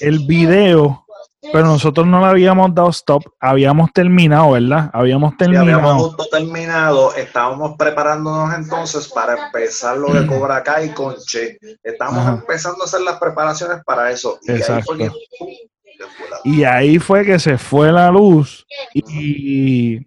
el 0.01 0.19
video 0.19 1.06
pero 1.51 1.65
nosotros 1.65 2.05
no 2.07 2.19
le 2.19 2.27
habíamos 2.27 2.73
dado 2.73 2.89
stop, 2.89 3.23
habíamos 3.39 3.91
terminado, 3.93 4.51
¿verdad? 4.51 4.89
Habíamos 4.93 5.35
terminado. 5.37 5.65
habíamos 5.65 6.03
justo 6.03 6.25
terminado, 6.31 7.15
estábamos 7.15 7.75
preparándonos 7.77 8.53
entonces 8.55 9.07
para 9.07 9.45
empezar 9.45 9.97
lo 9.97 10.13
de 10.13 10.25
Cobra 10.27 10.63
Kai 10.63 10.93
con 10.93 11.15
Che. 11.25 11.57
Estábamos 11.83 12.21
Ajá. 12.25 12.33
empezando 12.35 12.81
a 12.81 12.85
hacer 12.85 13.01
las 13.01 13.19
preparaciones 13.19 13.83
para 13.85 14.11
eso. 14.11 14.39
Y 14.43 14.51
ahí 14.51 14.57
Exacto. 14.57 14.85
fue 14.85 14.97
que, 14.97 15.09
¡pum! 15.09 15.49
se 15.97 16.05
fue 16.05 16.27
Y 16.43 16.63
ahí 16.63 16.99
fue 16.99 17.25
que 17.25 17.39
se 17.39 17.57
fue 17.57 17.91
la 17.91 18.11
luz 18.11 18.65
y, 18.93 19.99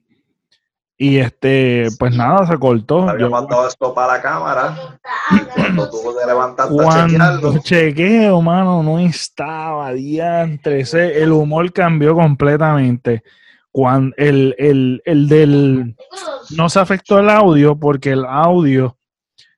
y 1.03 1.16
este, 1.16 1.88
pues 1.98 2.14
nada, 2.14 2.46
se 2.46 2.59
cortó. 2.59 3.09
Había 3.09 3.22
Yo- 3.26 3.30
mandado 3.30 3.66
esto 3.66 3.94
para 3.94 4.14
la 4.18 4.20
cámara 4.20 4.98
y 5.30 5.38
cuando 5.55 5.88
tú 5.88 5.96
te 6.20 6.26
levantaste 6.26 6.74
a 6.78 6.84
cuando 6.84 7.07
chequearlo, 7.09 7.59
chequeo, 7.62 8.42
mano, 8.42 8.82
no 8.82 8.98
estaba 8.98 9.94
diantre. 9.94 10.80
ese- 10.80 11.22
el 11.22 11.32
humor 11.32 11.72
cambió 11.72 12.14
completamente. 12.14 13.22
Cuando 13.72 14.14
el, 14.18 14.55
el, 14.59 15.01
el 15.07 15.26
del 15.26 15.96
no 16.55 16.68
se 16.68 16.80
afectó 16.80 17.18
el 17.20 17.30
audio 17.30 17.78
porque 17.78 18.11
el 18.11 18.26
audio 18.26 18.98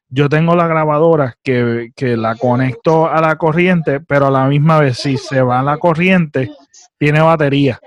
yo 0.09 0.28
tengo 0.28 0.55
la 0.55 0.68
grabadora 0.68 1.34
que, 1.43 1.90
que 1.97 2.16
la 2.16 2.36
conecto 2.36 3.09
a 3.09 3.20
la 3.20 3.34
corriente, 3.36 3.99
pero 3.99 4.26
a 4.26 4.30
la 4.30 4.45
misma 4.47 4.78
vez 4.78 4.99
si 4.99 5.16
se 5.16 5.43
va 5.43 5.61
la 5.62 5.78
corriente 5.78 6.53
tiene 6.99 7.20
batería. 7.20 7.80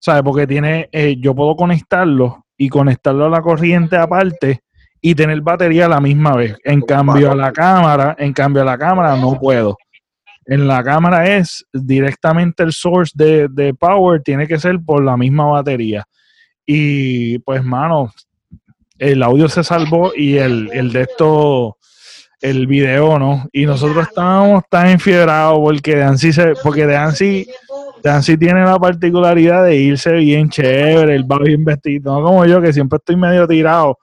¿Sabes? 0.00 0.22
Porque 0.24 0.46
tiene, 0.48 0.88
eh, 0.90 1.16
yo 1.20 1.34
puedo 1.36 1.54
conectarlo 1.54 2.46
y 2.60 2.68
conectarlo 2.68 3.24
a 3.24 3.30
la 3.30 3.40
corriente 3.40 3.96
aparte 3.96 4.60
y 5.00 5.14
tener 5.14 5.40
batería 5.40 5.86
a 5.86 5.88
la 5.88 5.98
misma 5.98 6.36
vez. 6.36 6.58
En 6.62 6.82
cambio 6.82 7.32
a 7.32 7.34
la 7.34 7.52
cámara, 7.52 8.14
en 8.18 8.34
cambio 8.34 8.60
a 8.60 8.66
la 8.66 8.76
cámara 8.76 9.16
no 9.16 9.40
puedo. 9.40 9.78
En 10.44 10.68
la 10.68 10.84
cámara 10.84 11.26
es 11.38 11.64
directamente 11.72 12.62
el 12.62 12.74
source 12.74 13.12
de, 13.14 13.48
de 13.48 13.72
power, 13.72 14.20
tiene 14.22 14.46
que 14.46 14.58
ser 14.58 14.78
por 14.78 15.02
la 15.02 15.16
misma 15.16 15.46
batería. 15.46 16.04
Y 16.66 17.38
pues, 17.38 17.64
mano, 17.64 18.12
el 18.98 19.22
audio 19.22 19.48
se 19.48 19.64
salvó 19.64 20.12
y 20.14 20.36
el, 20.36 20.68
el 20.74 20.92
de 20.92 21.00
esto, 21.00 21.78
el 22.42 22.66
video, 22.66 23.18
¿no? 23.18 23.48
Y 23.52 23.64
nosotros 23.64 24.06
estábamos 24.06 24.64
tan 24.68 24.88
enfiebrados 24.88 25.58
porque 25.60 25.96
Dancy 25.96 26.34
se, 26.34 26.52
porque 26.62 26.84
Dancy, 26.84 27.48
Dancy 28.02 28.36
tiene 28.36 28.64
la 28.64 28.78
particularidad 28.78 29.64
de 29.64 29.76
irse 29.76 30.12
bien 30.12 30.48
chévere, 30.48 31.14
él 31.14 31.30
va 31.30 31.38
bien 31.38 31.64
vestido, 31.64 32.18
no 32.18 32.26
como 32.26 32.46
yo 32.46 32.60
que 32.60 32.72
siempre 32.72 32.96
estoy 32.96 33.16
medio 33.16 33.46
tirado. 33.46 33.98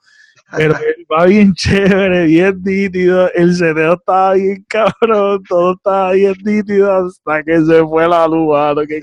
Pero 0.56 0.76
él 0.76 1.06
va 1.12 1.26
bien 1.26 1.52
chévere, 1.52 2.24
bien 2.24 2.62
nítido. 2.64 3.30
El 3.34 3.54
seteo 3.54 3.94
estaba 3.94 4.32
bien 4.32 4.64
cabrón, 4.66 5.42
todo 5.46 5.74
estaba 5.74 6.12
bien 6.12 6.34
nítido 6.42 6.90
hasta 6.90 7.42
que 7.42 7.60
se 7.60 7.84
fue 7.84 8.08
la 8.08 8.26
luz, 8.26 8.48
mano. 8.54 8.86
Que. 8.86 9.00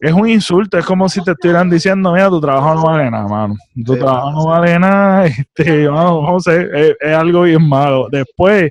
Es 0.00 0.12
un 0.12 0.28
insulto, 0.28 0.78
es 0.78 0.86
como 0.86 1.08
si 1.10 1.22
te 1.22 1.32
estuvieran 1.32 1.68
diciendo, 1.68 2.12
mira, 2.12 2.28
tu 2.30 2.40
trabajo 2.40 2.74
no 2.74 2.84
vale 2.84 3.10
nada, 3.10 3.28
mano. 3.28 3.54
Tu 3.84 3.92
Sí, 3.94 3.98
trabajo 3.98 4.32
no 4.32 4.46
vale 4.46 4.78
nada, 4.78 5.26
este, 5.56 5.88
mano, 5.90 6.38
ver, 6.46 6.74
es, 6.74 6.96
es 7.00 7.14
algo 7.14 7.42
bien 7.42 7.68
malo. 7.68 8.08
Después, 8.10 8.70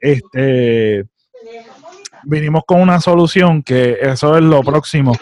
este, 0.00 1.04
vinimos 2.24 2.62
con 2.66 2.80
una 2.80 3.00
solución 3.00 3.62
que 3.62 3.98
eso 4.00 4.36
es 4.36 4.42
lo 4.42 4.62
próximo, 4.62 5.12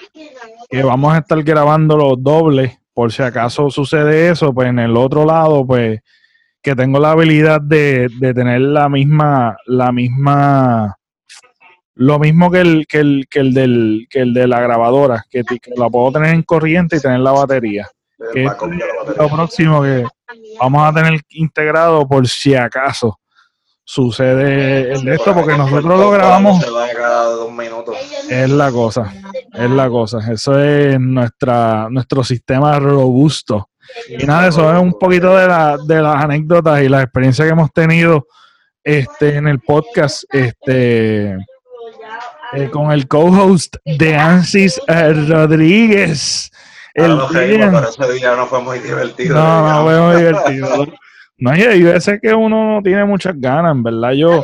que 0.68 0.82
vamos 0.82 1.14
a 1.14 1.18
estar 1.18 1.42
grabando 1.42 1.96
los 1.96 2.22
dobles, 2.22 2.78
por 2.92 3.12
si 3.12 3.22
acaso 3.22 3.70
sucede 3.70 4.30
eso, 4.30 4.52
pues 4.52 4.68
en 4.68 4.78
el 4.78 4.96
otro 4.96 5.24
lado, 5.24 5.66
pues, 5.66 6.00
que 6.62 6.74
tengo 6.74 6.98
la 6.98 7.12
habilidad 7.12 7.60
de, 7.60 8.08
de 8.18 8.34
tener 8.34 8.60
la 8.60 8.88
misma, 8.88 9.56
la 9.66 9.92
misma, 9.92 10.96
lo 11.94 12.18
mismo 12.18 12.50
que 12.50 12.60
el, 12.60 12.86
que 12.86 12.98
el, 12.98 13.26
que 13.30 13.40
el 13.40 13.54
del, 13.54 14.06
que 14.10 14.20
el 14.20 14.34
de 14.34 14.48
la 14.48 14.60
grabadora, 14.60 15.24
que, 15.30 15.44
la 15.76 15.88
puedo 15.88 16.12
tener 16.12 16.34
en 16.34 16.42
corriente 16.42 16.96
y 16.96 17.00
tener 17.00 17.20
la 17.20 17.32
batería. 17.32 17.88
Que 18.32 18.44
es 18.44 18.50
batería. 18.50 18.84
lo 19.16 19.28
próximo 19.28 19.82
que 19.82 20.04
vamos 20.58 20.82
a 20.82 20.92
tener 20.92 21.20
integrado 21.30 22.06
por 22.06 22.26
si 22.26 22.54
acaso 22.54 23.18
sucede 23.88 24.92
el 24.92 25.02
de 25.02 25.14
esto, 25.14 25.32
porque 25.32 25.56
nosotros 25.56 25.98
lo 25.98 26.10
grabamos, 26.10 26.62
cada 26.94 27.30
dos 27.30 27.50
minutos. 27.50 27.96
es 28.28 28.50
la 28.50 28.70
cosa, 28.70 29.14
es 29.54 29.70
la 29.70 29.88
cosa, 29.88 30.18
eso 30.30 30.58
es 30.60 31.00
nuestra, 31.00 31.88
nuestro 31.88 32.22
sistema 32.22 32.78
robusto. 32.78 33.70
Y 34.06 34.26
nada, 34.26 34.48
eso 34.48 34.70
es 34.70 34.78
un 34.78 34.92
poquito 34.92 35.34
de, 35.34 35.46
la, 35.48 35.78
de 35.78 36.02
las 36.02 36.22
anécdotas 36.22 36.82
y 36.82 36.90
las 36.90 37.04
experiencias 37.04 37.46
que 37.46 37.52
hemos 37.52 37.72
tenido 37.72 38.26
este, 38.84 39.36
en 39.36 39.48
el 39.48 39.60
podcast 39.60 40.24
este, 40.34 41.30
eh, 42.52 42.70
con 42.70 42.92
el 42.92 43.08
co-host 43.08 43.76
de 43.86 44.14
Ansis 44.14 44.78
eh, 44.86 45.14
Rodríguez. 45.14 46.50
El 46.92 47.18
ese 47.30 47.46
día 48.12 48.36
no 48.36 48.46
fue 48.46 48.60
muy 48.60 48.80
divertido. 48.80 49.34
No, 49.34 49.66
no, 49.66 49.82
fue 49.84 49.98
muy 49.98 50.16
divertido. 50.16 50.86
No, 51.40 51.56
y 51.56 51.60
hay 51.60 51.82
veces 51.82 52.18
que 52.20 52.34
uno 52.34 52.74
no 52.74 52.82
tiene 52.82 53.04
muchas 53.04 53.40
ganas, 53.40 53.72
en 53.72 53.82
verdad. 53.84 54.10
Yo, 54.12 54.42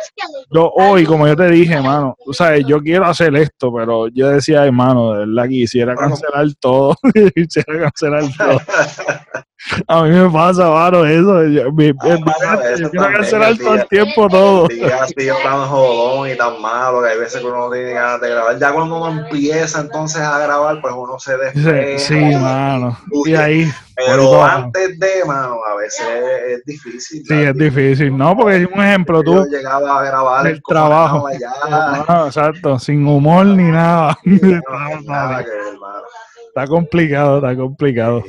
yo 0.52 0.70
hoy, 0.70 1.04
como 1.04 1.26
yo 1.26 1.34
te 1.34 1.50
dije, 1.50 1.74
hermano, 1.74 2.16
tú 2.24 2.32
sabes, 2.32 2.64
yo 2.66 2.80
quiero 2.80 3.04
hacer 3.06 3.34
esto, 3.34 3.74
pero 3.74 4.06
yo 4.08 4.28
decía, 4.28 4.64
hermano, 4.64 5.12
de 5.12 5.26
verdad 5.26 5.48
quisiera 5.48 5.96
cancelar 5.96 6.46
todo, 6.60 6.94
quisiera 7.34 7.80
cancelar 7.80 8.24
todo. 8.36 8.60
A 9.88 10.02
mí 10.02 10.10
me 10.10 10.28
pasa, 10.30 10.68
mano, 10.68 11.06
eso. 11.06 11.44
Yo, 11.46 11.72
mi- 11.72 11.88
Ah, 11.98 12.08
en 12.08 12.14
mi 12.16 12.20
mano, 12.20 12.34
mente, 12.60 12.72
eso 12.74 12.82
yo 12.82 12.90
quiero 12.90 13.04
también, 13.04 13.12
cancelar 13.22 13.48
el 13.50 13.58
todo 13.58 13.74
el 13.74 13.88
tiempo 13.88 14.28
todo. 14.28 14.68
El 14.68 14.76
día 14.78 15.02
así 15.02 15.14
tan 15.42 15.66
jodón 15.68 16.28
y 16.30 16.36
tan 16.36 16.60
malo 16.60 17.02
que 17.02 17.08
hay 17.08 17.18
veces 17.18 17.40
que 17.40 17.46
uno 17.46 17.56
no 17.68 17.70
tiene 17.70 17.92
ganas 17.92 18.20
de 18.20 18.28
grabar. 18.30 18.58
Ya 18.58 18.72
cuando 18.72 18.96
uno 18.96 19.22
empieza 19.22 19.80
entonces 19.80 20.20
a 20.20 20.38
grabar, 20.38 20.80
pues 20.82 20.94
uno 20.94 21.18
se 21.18 21.36
despeja. 21.38 21.98
Sí, 21.98 22.14
sí, 22.14 22.36
mano. 22.36 22.98
Y 23.24 23.34
ahí, 23.34 23.72
Pero 23.96 24.44
antes 24.44 24.98
de, 24.98 25.24
mano, 25.26 25.56
a 25.64 25.76
veces 25.76 26.06
es 26.48 26.64
difícil. 26.66 27.22
sí, 27.26 27.34
es 27.34 27.54
difícil. 27.56 28.16
No, 28.16 28.36
porque 28.36 28.66
un 28.70 28.82
ejemplo, 28.82 29.22
tú, 29.22 29.34
Yo 29.34 29.44
llegaba 29.46 30.00
a 30.00 30.04
grabar 30.04 30.46
el 30.46 30.62
trabajo. 30.62 31.26
allá. 31.26 31.50
no, 32.08 32.26
exacto, 32.26 32.78
sin 32.78 33.06
humor 33.06 33.46
ni 33.46 33.64
nada. 33.70 34.18
No, 34.24 34.38
no, 34.60 35.00
nada 35.04 35.42
que 35.42 35.50
ver, 35.50 35.78
mano. 35.80 36.02
Está 36.48 36.66
complicado, 36.66 37.36
está 37.38 37.56
complicado. 37.56 38.22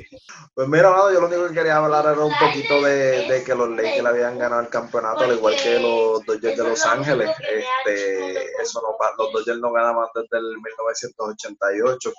Pues 0.56 0.70
mira, 0.70 0.90
mano, 0.90 1.12
yo 1.12 1.20
lo 1.20 1.28
único 1.28 1.48
que 1.50 1.54
quería 1.54 1.76
hablar 1.78 2.06
era 2.06 2.24
un 2.24 2.34
poquito 2.40 2.82
de, 2.82 3.28
de 3.28 3.44
que 3.44 3.54
los 3.54 3.68
Lakers 3.70 4.06
habían 4.06 4.38
ganado 4.40 4.62
el 4.62 4.70
campeonato, 4.70 5.26
al 5.26 5.34
igual 5.34 5.54
que 5.62 5.78
los 5.80 6.26
Dodgers 6.26 6.58
de 6.58 6.64
Los 6.64 6.86
Ángeles. 6.86 7.30
Este, 7.42 8.46
eso 8.62 8.82
no, 8.82 8.96
pa- 8.98 9.12
los 9.18 9.34
Dodgers 9.34 9.60
no 9.60 9.74
ganaban 9.74 10.08
desde 10.16 10.38
el 10.38 10.56
1988. 10.62 12.14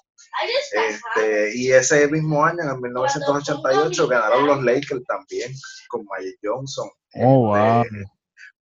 Este, 0.73 1.57
y 1.57 1.73
ese 1.73 2.09
mismo 2.09 2.45
año, 2.45 2.63
en 2.63 2.69
el 2.69 2.79
1988, 2.79 4.07
ganaron 4.07 4.47
los 4.47 4.63
Lakers 4.63 5.03
también, 5.09 5.51
con 5.89 6.05
Magic 6.05 6.37
Johnson. 6.43 6.91
Oh, 7.15 7.49
wow. 7.49 7.83
Este, 7.85 8.05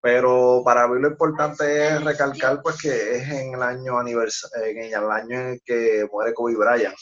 pero 0.01 0.63
para 0.65 0.89
mí 0.89 1.01
lo 1.01 1.09
importante 1.11 1.87
es 1.87 2.03
recalcar 2.05 2.61
pues 2.63 2.77
que 2.81 3.17
es 3.19 3.29
en 3.29 3.55
el 3.55 3.63
año 3.63 3.99
anivers 4.01 4.51
en 4.65 4.79
el 4.79 5.11
año 5.11 5.39
en 5.41 5.47
el 5.51 5.63
que 5.65 6.09
muere 6.11 6.35
Kobe 6.35 6.57
Bryant. 6.57 6.95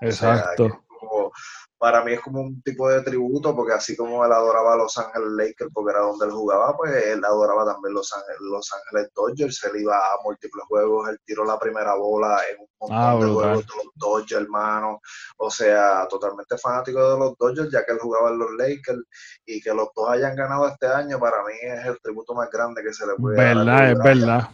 O 0.00 0.10
sea, 0.12 0.36
Exacto. 0.36 0.66
es 0.66 0.72
como- 1.00 1.32
para 1.78 2.02
mí 2.04 2.12
es 2.12 2.20
como 2.20 2.40
un 2.40 2.62
tipo 2.62 2.88
de 2.88 3.02
tributo, 3.02 3.54
porque 3.54 3.74
así 3.74 3.94
como 3.96 4.24
él 4.24 4.32
adoraba 4.32 4.74
a 4.74 4.76
Los 4.76 4.96
Ángeles 4.96 5.28
Lakers, 5.36 5.70
porque 5.72 5.90
era 5.92 6.00
donde 6.00 6.26
él 6.26 6.32
jugaba, 6.32 6.74
pues 6.76 6.92
él 7.06 7.22
adoraba 7.24 7.64
también 7.66 7.94
Los 7.94 8.12
Ángeles, 8.14 8.38
Los 8.40 8.72
Ángeles 8.72 9.10
Dodgers. 9.14 9.64
Él 9.64 9.80
iba 9.82 9.96
a 9.96 10.18
múltiples 10.24 10.64
juegos, 10.66 11.08
él 11.10 11.18
tiró 11.24 11.44
la 11.44 11.58
primera 11.58 11.94
bola 11.94 12.38
en 12.50 12.60
un 12.60 12.68
montón 12.80 12.96
Ah, 12.98 13.10
de 13.12 13.16
brutal. 13.18 13.34
juegos 13.34 13.66
de 13.66 13.72
los 13.84 13.92
Dodgers, 13.96 14.42
hermano. 14.42 15.00
O 15.38 15.50
sea, 15.50 16.06
totalmente 16.08 16.56
fanático 16.58 17.12
de 17.12 17.18
los 17.18 17.36
Dodgers, 17.38 17.70
ya 17.70 17.84
que 17.84 17.92
él 17.92 17.98
jugaba 17.98 18.30
en 18.30 18.38
los 18.38 18.50
Lakers 18.56 19.02
y 19.44 19.60
que 19.60 19.74
los 19.74 19.88
dos 19.94 20.08
hayan 20.10 20.34
ganado 20.36 20.66
este 20.68 20.86
año, 20.86 21.18
para 21.18 21.42
mí 21.44 21.52
es 21.62 21.84
el 21.86 22.00
tributo 22.00 22.34
más 22.34 22.48
grande 22.50 22.82
que 22.82 22.92
se 22.94 23.06
le 23.06 23.14
puede 23.16 23.36
dar. 23.36 23.46
a 23.58 23.64
Verdad, 23.64 23.90
es 23.90 23.98
verdad. 23.98 24.48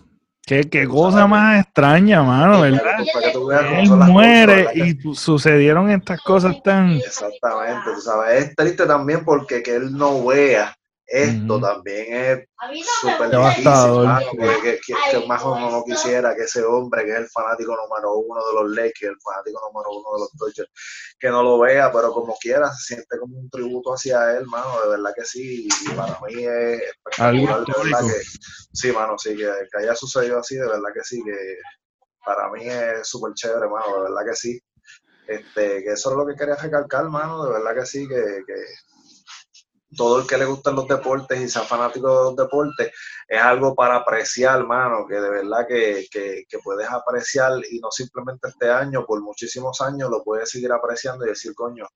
Qué, 0.51 0.69
qué 0.69 0.89
cosa 0.89 1.29
más 1.29 1.65
extraña, 1.65 2.25
mano, 2.25 2.63
¿verdad? 2.63 2.83
Él 3.79 3.89
muere 3.89 4.67
y 4.75 5.15
sucedieron 5.15 5.89
estas 5.93 6.21
cosas 6.23 6.61
tan... 6.65 6.91
Exactamente, 6.95 7.83
tú 7.95 8.01
sabes, 8.01 8.47
es 8.47 8.57
triste 8.57 8.85
también 8.85 9.25
porque 9.25 9.63
que 9.63 9.77
él 9.77 9.97
no 9.97 10.27
vea 10.27 10.75
esto 11.11 11.61
también 11.61 12.07
es 12.15 12.49
súper 13.01 13.31
difícil, 13.31 13.65
Devastador. 13.65 14.07
mano, 14.07 14.27
porque 14.31 14.61
que, 14.63 14.81
que- 14.87 14.95
que 15.21 15.27
más 15.27 15.43
uno 15.45 15.71
no 15.71 15.85
quisiera 15.85 16.35
que 16.37 16.43
ese 16.45 16.63
hombre 16.65 17.05
que 17.05 17.11
es 17.13 17.19
el 17.19 17.29
fanático 17.29 17.77
número 17.77 18.15
uno 18.15 18.41
de 18.47 18.55
los 18.55 18.71
Lakers, 18.77 19.13
el 19.13 19.21
fanático 19.23 19.61
número 19.67 19.91
uno 19.91 20.09
de 20.15 20.21
los 20.21 20.31
Dodgers, 20.35 20.71
que 21.19 21.29
no 21.29 21.43
lo 21.43 21.59
vea, 21.59 21.91
pero 21.93 22.13
como 22.13 22.37
quiera, 22.41 22.71
se 22.73 22.95
siente 22.95 23.19
como 23.19 23.39
un 23.39 23.51
tributo 23.51 23.95
hacia 23.95 24.37
él, 24.37 24.47
mano, 24.47 24.81
de 24.83 24.89
verdad 24.91 25.13
que 25.17 25.25
sí, 25.25 25.67
y 25.69 25.89
para 25.95 26.19
mí 26.27 26.45
es 26.45 26.83
Algo 27.19 27.43
espectacular, 27.43 27.61
de 27.67 27.73
verdad 27.73 28.05
histórico. 28.05 28.07
que 28.09 28.23
sí, 28.73 28.93
mano, 28.93 29.19
sí, 29.19 29.37
que, 29.37 29.53
que 29.73 29.79
haya 29.79 29.95
sucedido 29.97 30.39
así, 30.39 30.57
de 30.57 30.67
verdad 30.69 30.91
que 30.95 31.03
sí, 31.05 31.23
que 31.25 31.57
para 32.25 32.51
mí 32.51 32.69
es 32.69 33.09
súper 33.09 33.33
chévere, 33.35 33.69
mano, 33.69 33.97
de 33.97 34.03
verdad 34.11 34.25
que 34.31 34.37
sí. 34.37 34.61
Este, 35.27 35.83
que 35.85 35.93
eso 35.93 36.11
es 36.11 36.17
lo 36.17 36.27
que 36.27 36.35
quería 36.35 36.57
recalcar, 36.57 37.09
mano, 37.09 37.45
de 37.45 37.53
verdad 37.53 37.75
que 37.75 37.87
sí, 37.87 38.09
que, 38.09 38.17
que 38.47 38.55
todo 39.97 40.21
el 40.21 40.27
que 40.27 40.39
le 40.39 40.45
gustan 40.45 40.77
los 40.77 40.87
deportes 40.87 41.41
y 41.41 41.49
sea 41.49 41.63
fanático 41.63 42.09
de 42.09 42.25
los 42.25 42.37
deportes, 42.37 42.93
es 43.29 43.41
algo 43.41 43.75
para 43.75 43.97
apreciar, 43.97 44.61
hermano, 44.61 45.07
que 45.07 45.15
de 45.15 45.31
verdad 45.31 45.67
que, 45.67 46.07
que, 46.11 46.45
que, 46.49 46.59
puedes 46.59 46.89
apreciar 46.89 47.53
y 47.71 47.81
no 47.81 47.91
simplemente 47.91 48.49
este 48.49 48.71
año, 48.71 49.05
por 49.05 49.21
muchísimos 49.21 49.81
años 49.81 50.11
lo 50.11 50.23
puedes 50.23 50.51
seguir 50.51 50.73
apreciando 50.73 51.27
y 51.27 51.31
decir, 51.31 51.55
coño, 51.55 51.87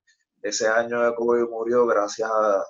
ese 0.42 0.68
año 0.68 1.02
de 1.02 1.14
Kobe 1.14 1.46
murió 1.46 1.86
gracias 1.86 2.30
a, 2.30 2.64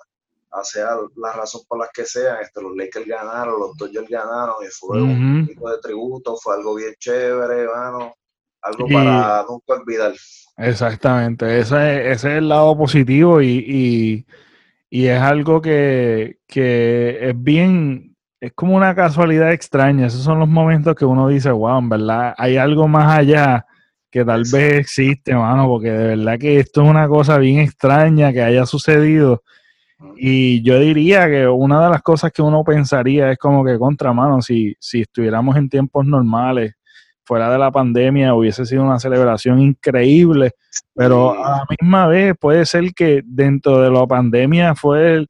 a 0.55 0.63
sea 0.63 0.97
la 1.17 1.33
razón 1.33 1.61
por 1.67 1.79
las 1.79 1.89
que 1.93 2.05
sean, 2.05 2.37
este, 2.41 2.61
los 2.61 2.75
Lakers 2.75 3.05
ganaron, 3.05 3.59
los 3.59 3.77
Dodgers 3.77 4.07
ganaron 4.09 4.55
y 4.63 4.67
fue 4.67 5.01
un 5.01 5.45
tipo 5.45 5.69
de 5.69 5.79
tributo, 5.79 6.37
fue 6.37 6.55
algo 6.55 6.75
bien 6.75 6.93
chévere, 6.97 7.63
hermano, 7.63 8.15
algo 8.61 8.87
para 8.87 9.45
nunca 9.47 9.73
olvidar. 9.73 10.13
Exactamente, 10.57 11.59
ese, 11.59 12.11
ese 12.11 12.11
es 12.11 12.37
el 12.37 12.47
lado 12.47 12.77
positivo 12.77 13.41
y, 13.41 13.65
y, 13.67 14.25
y 14.95 15.07
es 15.09 15.19
algo 15.19 15.61
que, 15.61 16.37
que, 16.47 17.17
es 17.19 17.43
bien, 17.43 18.15
es 18.39 18.53
como 18.53 18.77
una 18.77 18.95
casualidad 18.95 19.51
extraña. 19.51 20.07
Esos 20.07 20.23
son 20.23 20.39
los 20.39 20.47
momentos 20.47 20.95
que 20.95 21.03
uno 21.03 21.27
dice, 21.27 21.51
wow, 21.51 21.79
en 21.79 21.89
verdad, 21.89 22.33
hay 22.37 22.55
algo 22.55 22.87
más 22.87 23.17
allá 23.17 23.65
que 24.09 24.23
tal 24.23 24.43
vez 24.49 24.75
existe, 24.75 25.35
mano, 25.35 25.67
porque 25.67 25.91
de 25.91 26.15
verdad 26.15 26.39
que 26.39 26.59
esto 26.61 26.81
es 26.81 26.89
una 26.89 27.09
cosa 27.09 27.37
bien 27.39 27.59
extraña 27.59 28.31
que 28.31 28.41
haya 28.41 28.65
sucedido. 28.65 29.43
Y 30.15 30.63
yo 30.63 30.79
diría 30.79 31.27
que 31.27 31.45
una 31.45 31.83
de 31.83 31.89
las 31.89 32.01
cosas 32.01 32.31
que 32.31 32.41
uno 32.41 32.63
pensaría 32.63 33.29
es 33.29 33.37
como 33.37 33.65
que 33.65 33.77
contra 33.77 34.13
mano, 34.13 34.41
si, 34.41 34.77
si 34.79 35.01
estuviéramos 35.01 35.57
en 35.57 35.67
tiempos 35.67 36.05
normales, 36.05 36.74
fuera 37.25 37.51
de 37.51 37.57
la 37.57 37.71
pandemia 37.71 38.33
hubiese 38.33 38.65
sido 38.65 38.83
una 38.83 38.99
celebración 38.99 39.59
increíble, 39.59 40.53
pero 40.93 41.31
a 41.31 41.49
la 41.57 41.65
misma 41.69 42.07
vez 42.07 42.35
puede 42.39 42.65
ser 42.65 42.93
que 42.93 43.21
dentro 43.25 43.81
de 43.81 43.89
la 43.89 44.05
pandemia 44.05 44.75
fue 44.75 45.25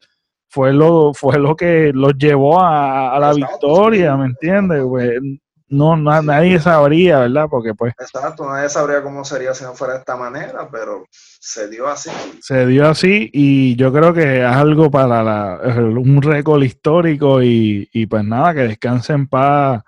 fue 0.50 0.74
lo 0.74 1.14
fue 1.14 1.40
lo 1.40 1.56
que 1.56 1.92
los 1.94 2.14
llevó 2.18 2.62
a, 2.62 3.18
la 3.20 3.34
victoria, 3.34 4.16
¿me 4.16 4.28
entiendes? 4.28 4.84
Pues, 4.88 5.20
no, 5.68 5.98
nadie 5.98 6.60
sabría, 6.60 7.20
¿verdad? 7.20 7.48
Porque 7.50 7.74
pues... 7.74 7.94
Exacto, 8.00 8.48
nadie 8.48 8.70
sabría 8.70 9.02
cómo 9.02 9.26
sería 9.26 9.54
si 9.54 9.64
no 9.64 9.74
fuera 9.74 9.96
de 9.96 10.00
esta 10.00 10.16
manera, 10.16 10.70
pero 10.72 11.06
se 11.10 11.68
dio 11.70 11.88
así. 11.88 12.12
Se 12.40 12.68
dio 12.68 12.88
así 12.88 13.30
y 13.34 13.76
yo 13.76 13.92
creo 13.92 14.14
que 14.14 14.42
es 14.42 14.46
algo 14.46 14.92
para 14.92 15.24
la, 15.24 15.60
un 15.82 16.22
récord 16.22 16.62
histórico 16.64 17.42
y, 17.42 17.90
y 17.92 18.06
pues 18.06 18.24
nada, 18.24 18.54
que 18.54 18.62
descanse 18.62 19.14
en 19.14 19.28
paz 19.28 19.84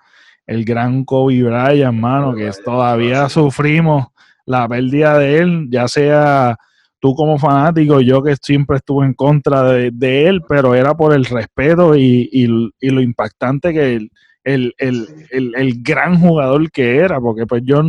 el 0.48 0.64
gran 0.64 1.04
Kobe 1.04 1.42
Bryant, 1.42 1.96
mano, 1.96 2.34
que 2.34 2.50
todavía 2.64 3.28
sufrimos 3.28 4.08
la 4.46 4.66
pérdida 4.66 5.18
de 5.18 5.38
él, 5.38 5.68
ya 5.70 5.86
sea 5.86 6.56
tú 7.00 7.14
como 7.14 7.38
fanático, 7.38 8.00
yo 8.00 8.22
que 8.22 8.34
siempre 8.40 8.78
estuve 8.78 9.04
en 9.04 9.12
contra 9.12 9.62
de, 9.62 10.26
él, 10.26 10.42
pero 10.48 10.74
era 10.74 10.94
por 10.94 11.12
el 11.12 11.26
respeto 11.26 11.94
y, 11.94 12.46
lo 12.80 13.00
impactante 13.02 13.74
que 13.74 14.08
el, 14.42 14.74
el, 14.78 15.82
gran 15.82 16.18
jugador 16.18 16.70
que 16.70 16.96
era, 16.96 17.20
porque 17.20 17.46
pues 17.46 17.62
yo 17.64 17.82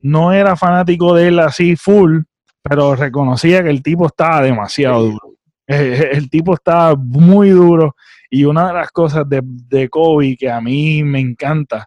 no 0.00 0.32
era 0.32 0.56
fanático 0.56 1.14
de 1.14 1.28
él 1.28 1.38
así 1.40 1.76
full, 1.76 2.20
pero 2.62 2.96
reconocía 2.96 3.62
que 3.62 3.70
el 3.70 3.82
tipo 3.82 4.06
estaba 4.06 4.40
demasiado 4.40 5.02
duro. 5.02 5.28
El, 5.68 6.28
tipo 6.28 6.54
estaba 6.54 6.96
muy 6.96 7.50
duro 7.50 7.94
y 8.34 8.46
una 8.46 8.68
de 8.68 8.72
las 8.72 8.90
cosas 8.90 9.28
de, 9.28 9.42
de 9.44 9.90
Kobe 9.90 10.36
que 10.38 10.50
a 10.50 10.58
mí 10.58 11.04
me 11.04 11.20
encanta 11.20 11.86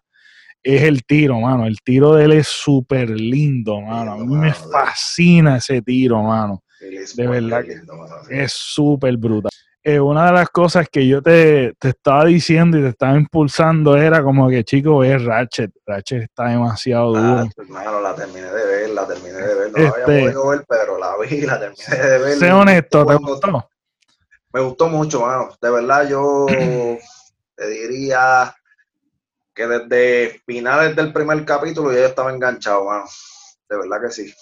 es 0.62 0.82
el 0.82 1.04
tiro, 1.04 1.40
mano. 1.40 1.66
El 1.66 1.80
tiro 1.82 2.14
de 2.14 2.24
él 2.24 2.32
es 2.32 2.46
súper 2.46 3.10
lindo, 3.10 3.80
mano. 3.80 4.12
A 4.12 4.16
mí 4.18 4.36
me 4.36 4.54
fascina 4.54 5.56
ese 5.56 5.82
tiro, 5.82 6.22
mano. 6.22 6.62
De 7.16 7.26
verdad 7.26 7.64
que 7.64 8.44
es 8.44 8.52
súper 8.52 9.16
brutal. 9.16 9.50
Eh, 9.82 9.98
una 9.98 10.26
de 10.26 10.32
las 10.32 10.48
cosas 10.50 10.88
que 10.88 11.06
yo 11.06 11.20
te, 11.20 11.74
estaba 11.80 12.26
diciendo 12.26 12.78
y 12.78 12.82
te 12.82 12.88
estaba 12.88 13.16
impulsando 13.16 13.96
era 13.96 14.22
como 14.22 14.48
que, 14.48 14.62
chico, 14.62 15.02
es 15.02 15.24
Ratchet. 15.24 15.72
Ratchet 15.84 16.22
está 16.22 16.46
demasiado 16.46 17.12
duro. 17.12 17.48
Claro, 17.68 18.00
la 18.00 18.14
terminé 18.14 18.46
de 18.52 18.66
ver, 18.66 18.90
la 18.90 19.06
terminé 19.06 19.32
de 19.32 19.54
ver. 19.54 19.72
No 19.72 19.82
la 19.82 19.88
había 19.88 19.98
este 19.98 20.20
podido 20.20 20.48
ver, 20.48 20.64
pero 20.68 20.98
la 20.98 21.12
vi, 21.18 21.40
la 21.40 21.58
terminé 21.58 22.08
de 22.08 22.18
ver. 22.18 22.38
Sé 22.38 22.52
honesto, 22.52 23.04
¿te 23.04 23.14
gustó? 23.16 23.68
Me 24.56 24.62
gustó 24.62 24.88
mucho, 24.88 25.20
mano. 25.20 25.50
De 25.60 25.70
verdad, 25.70 26.08
yo 26.08 26.46
te 27.56 27.68
diría 27.68 28.56
que 29.54 29.66
desde 29.66 30.40
finales 30.46 30.96
del 30.96 31.12
primer 31.12 31.44
capítulo 31.44 31.92
ya 31.92 31.98
yo 31.98 32.06
estaba 32.06 32.32
enganchado, 32.32 32.86
mano. 32.86 33.04
De 33.68 33.76
verdad 33.76 34.00
que 34.00 34.10
sí. 34.10 34.34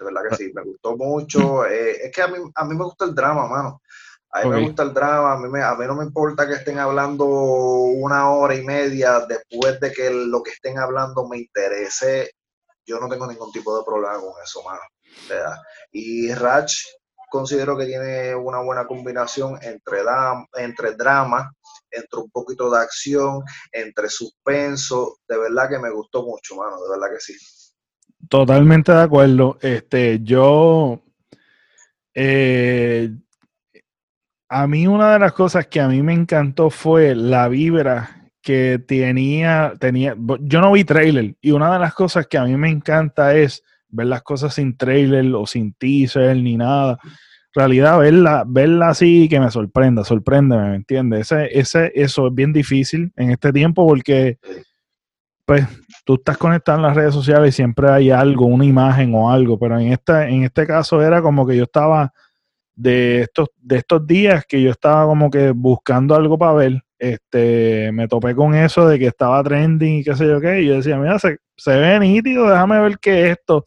De 0.00 0.04
verdad 0.04 0.22
que 0.28 0.36
sí. 0.36 0.52
Me 0.52 0.62
gustó 0.62 0.96
mucho. 0.96 1.64
Eh, 1.70 2.06
es 2.06 2.12
que 2.12 2.22
a 2.22 2.26
mí, 2.26 2.38
a 2.56 2.64
mí 2.64 2.74
me 2.74 2.82
gusta 2.82 3.04
el 3.04 3.14
drama, 3.14 3.46
mano. 3.46 3.82
A 4.30 4.42
mí 4.42 4.50
me 4.50 4.62
gusta 4.62 4.82
el 4.82 4.92
drama, 4.92 5.34
a 5.34 5.38
mí, 5.38 5.48
me, 5.48 5.62
a 5.62 5.76
mí 5.76 5.86
no 5.86 5.94
me 5.94 6.04
importa 6.04 6.48
que 6.48 6.54
estén 6.54 6.80
hablando 6.80 7.24
una 7.24 8.28
hora 8.32 8.56
y 8.56 8.64
media 8.64 9.20
después 9.28 9.78
de 9.78 9.92
que 9.92 10.10
lo 10.10 10.42
que 10.42 10.50
estén 10.50 10.76
hablando 10.76 11.28
me 11.28 11.38
interese. 11.38 12.32
Yo 12.84 12.98
no 12.98 13.08
tengo 13.08 13.28
ningún 13.28 13.52
tipo 13.52 13.78
de 13.78 13.84
problema 13.84 14.18
con 14.18 14.42
eso, 14.42 14.64
mano. 14.64 14.80
y 15.92 16.34
Rach 16.34 16.72
considero 17.28 17.76
que 17.76 17.86
tiene 17.86 18.34
una 18.34 18.60
buena 18.60 18.86
combinación 18.86 19.58
entre, 19.62 19.98
entre 20.54 20.94
drama, 20.94 21.52
entre 21.90 22.20
un 22.20 22.30
poquito 22.30 22.70
de 22.70 22.78
acción, 22.78 23.42
entre 23.72 24.08
suspenso. 24.08 25.18
De 25.28 25.38
verdad 25.38 25.68
que 25.68 25.78
me 25.78 25.90
gustó 25.90 26.24
mucho, 26.24 26.56
mano, 26.56 26.76
de 26.82 26.90
verdad 26.90 27.14
que 27.14 27.20
sí. 27.20 27.34
Totalmente 28.28 28.92
de 28.92 29.02
acuerdo. 29.02 29.58
Este, 29.60 30.20
yo, 30.22 31.00
eh, 32.14 33.10
a 34.48 34.66
mí 34.66 34.86
una 34.86 35.12
de 35.12 35.18
las 35.18 35.32
cosas 35.32 35.66
que 35.66 35.80
a 35.80 35.88
mí 35.88 36.02
me 36.02 36.14
encantó 36.14 36.70
fue 36.70 37.14
la 37.14 37.48
vibra 37.48 38.30
que 38.42 38.78
tenía, 38.86 39.74
tenía, 39.80 40.14
yo 40.40 40.60
no 40.60 40.70
vi 40.70 40.84
trailer 40.84 41.34
y 41.40 41.50
una 41.50 41.72
de 41.72 41.80
las 41.80 41.94
cosas 41.94 42.28
que 42.28 42.38
a 42.38 42.44
mí 42.44 42.56
me 42.56 42.70
encanta 42.70 43.34
es 43.36 43.64
ver 43.88 44.06
las 44.06 44.22
cosas 44.22 44.54
sin 44.54 44.76
trailer 44.76 45.34
o 45.34 45.46
sin 45.46 45.72
teaser 45.74 46.36
ni 46.36 46.56
nada 46.56 46.98
realidad 47.56 47.98
verla, 47.98 48.44
verla 48.46 48.90
así 48.90 49.28
que 49.28 49.40
me 49.40 49.50
sorprenda, 49.50 50.04
sorpréndeme, 50.04 50.70
¿me 50.70 50.76
entiendes? 50.76 51.32
Ese, 51.32 51.58
ese, 51.58 51.92
eso 51.94 52.28
es 52.28 52.34
bien 52.34 52.52
difícil 52.52 53.12
en 53.16 53.30
este 53.30 53.52
tiempo 53.52 53.86
porque 53.86 54.38
pues 55.46 55.66
tú 56.04 56.16
estás 56.16 56.36
conectado 56.36 56.78
en 56.78 56.82
las 56.82 56.94
redes 56.94 57.14
sociales 57.14 57.54
y 57.54 57.56
siempre 57.56 57.88
hay 57.88 58.10
algo, 58.10 58.46
una 58.46 58.64
imagen 58.64 59.14
o 59.14 59.30
algo, 59.30 59.58
pero 59.58 59.78
en 59.78 59.92
esta, 59.92 60.28
en 60.28 60.44
este 60.44 60.66
caso 60.66 61.00
era 61.00 61.22
como 61.22 61.46
que 61.46 61.56
yo 61.56 61.64
estaba 61.64 62.12
de 62.76 63.22
estos, 63.22 63.48
de 63.56 63.78
estos 63.78 64.06
días 64.06 64.44
que 64.46 64.62
yo 64.62 64.70
estaba 64.70 65.06
como 65.06 65.30
que 65.30 65.50
buscando 65.50 66.14
algo 66.14 66.38
para 66.38 66.52
ver, 66.52 66.82
este, 66.98 67.90
me 67.92 68.06
topé 68.06 68.34
con 68.34 68.54
eso 68.54 68.86
de 68.86 68.98
que 68.98 69.06
estaba 69.06 69.42
trending 69.42 69.98
y 69.98 70.04
qué 70.04 70.14
sé 70.14 70.26
yo 70.26 70.40
qué, 70.40 70.60
y 70.60 70.66
yo 70.66 70.74
decía, 70.74 70.98
mira, 70.98 71.18
se, 71.18 71.38
se 71.56 71.76
ve 71.76 71.98
nítido, 71.98 72.48
déjame 72.48 72.78
ver 72.80 72.98
qué 72.98 73.24
es 73.24 73.38
esto. 73.38 73.64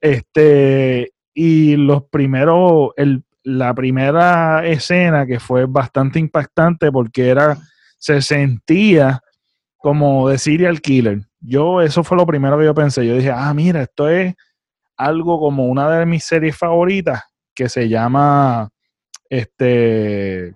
Este, 0.00 1.12
y 1.34 1.76
los 1.76 2.04
primeros, 2.04 2.90
el, 2.96 3.24
la 3.42 3.74
primera 3.74 4.64
escena 4.64 5.26
que 5.26 5.40
fue 5.40 5.66
bastante 5.66 6.20
impactante 6.20 6.92
porque 6.92 7.28
era, 7.28 7.58
se 7.98 8.22
sentía 8.22 9.20
como 9.76 10.28
de 10.28 10.38
serial 10.38 10.80
killer. 10.80 11.26
Yo, 11.40 11.82
eso 11.82 12.04
fue 12.04 12.16
lo 12.16 12.26
primero 12.26 12.58
que 12.58 12.64
yo 12.64 12.74
pensé. 12.74 13.06
Yo 13.06 13.16
dije, 13.16 13.30
ah, 13.30 13.52
mira, 13.52 13.82
esto 13.82 14.08
es 14.08 14.34
algo 14.96 15.40
como 15.40 15.66
una 15.66 15.90
de 15.90 16.06
mis 16.06 16.24
series 16.24 16.56
favoritas 16.56 17.20
que 17.54 17.68
se 17.68 17.88
llama, 17.88 18.70
este, 19.28 20.54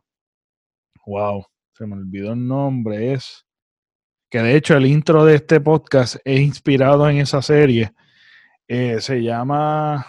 wow, 1.07 1.45
se 1.73 1.87
me 1.87 1.95
olvidó 1.95 2.33
el 2.33 2.47
nombre, 2.47 3.13
es, 3.13 3.47
que 4.31 4.43
de 4.43 4.57
hecho 4.57 4.77
el 4.77 4.87
intro 4.87 5.25
de 5.25 5.37
este 5.37 5.61
podcast 5.61 6.17
es 6.25 6.41
inspirado 6.41 7.09
en 7.09 7.19
esa 7.19 7.41
serie. 7.41 7.93
Eh, 8.67 9.01
se 9.01 9.23
llama, 9.23 10.07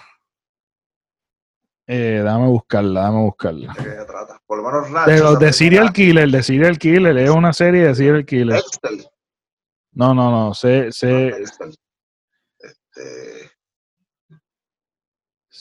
eh, 1.87 2.21
dame 2.23 2.47
buscarla, 2.47 3.01
dame 3.01 3.19
buscarla. 3.19 3.73
¿De 3.73 3.83
qué 3.83 3.91
se 3.91 4.05
trata? 4.05 4.41
Por 4.45 4.57
lo 4.57 4.63
menos 4.63 5.05
De 5.05 5.19
los 5.19 5.39
de 5.39 5.53
Serial 5.53 5.93
Killer, 5.93 6.29
de 6.29 6.43
Serial 6.43 6.77
Killer, 6.77 7.17
es 7.17 7.29
una 7.29 7.53
serie 7.53 7.87
de 7.87 7.95
Serial 7.95 8.25
Killer. 8.25 8.61
No, 9.93 10.13
no, 10.13 10.29
no, 10.29 10.53
sé, 10.53 10.91
sé. 10.91 11.29
Este... 12.59 13.48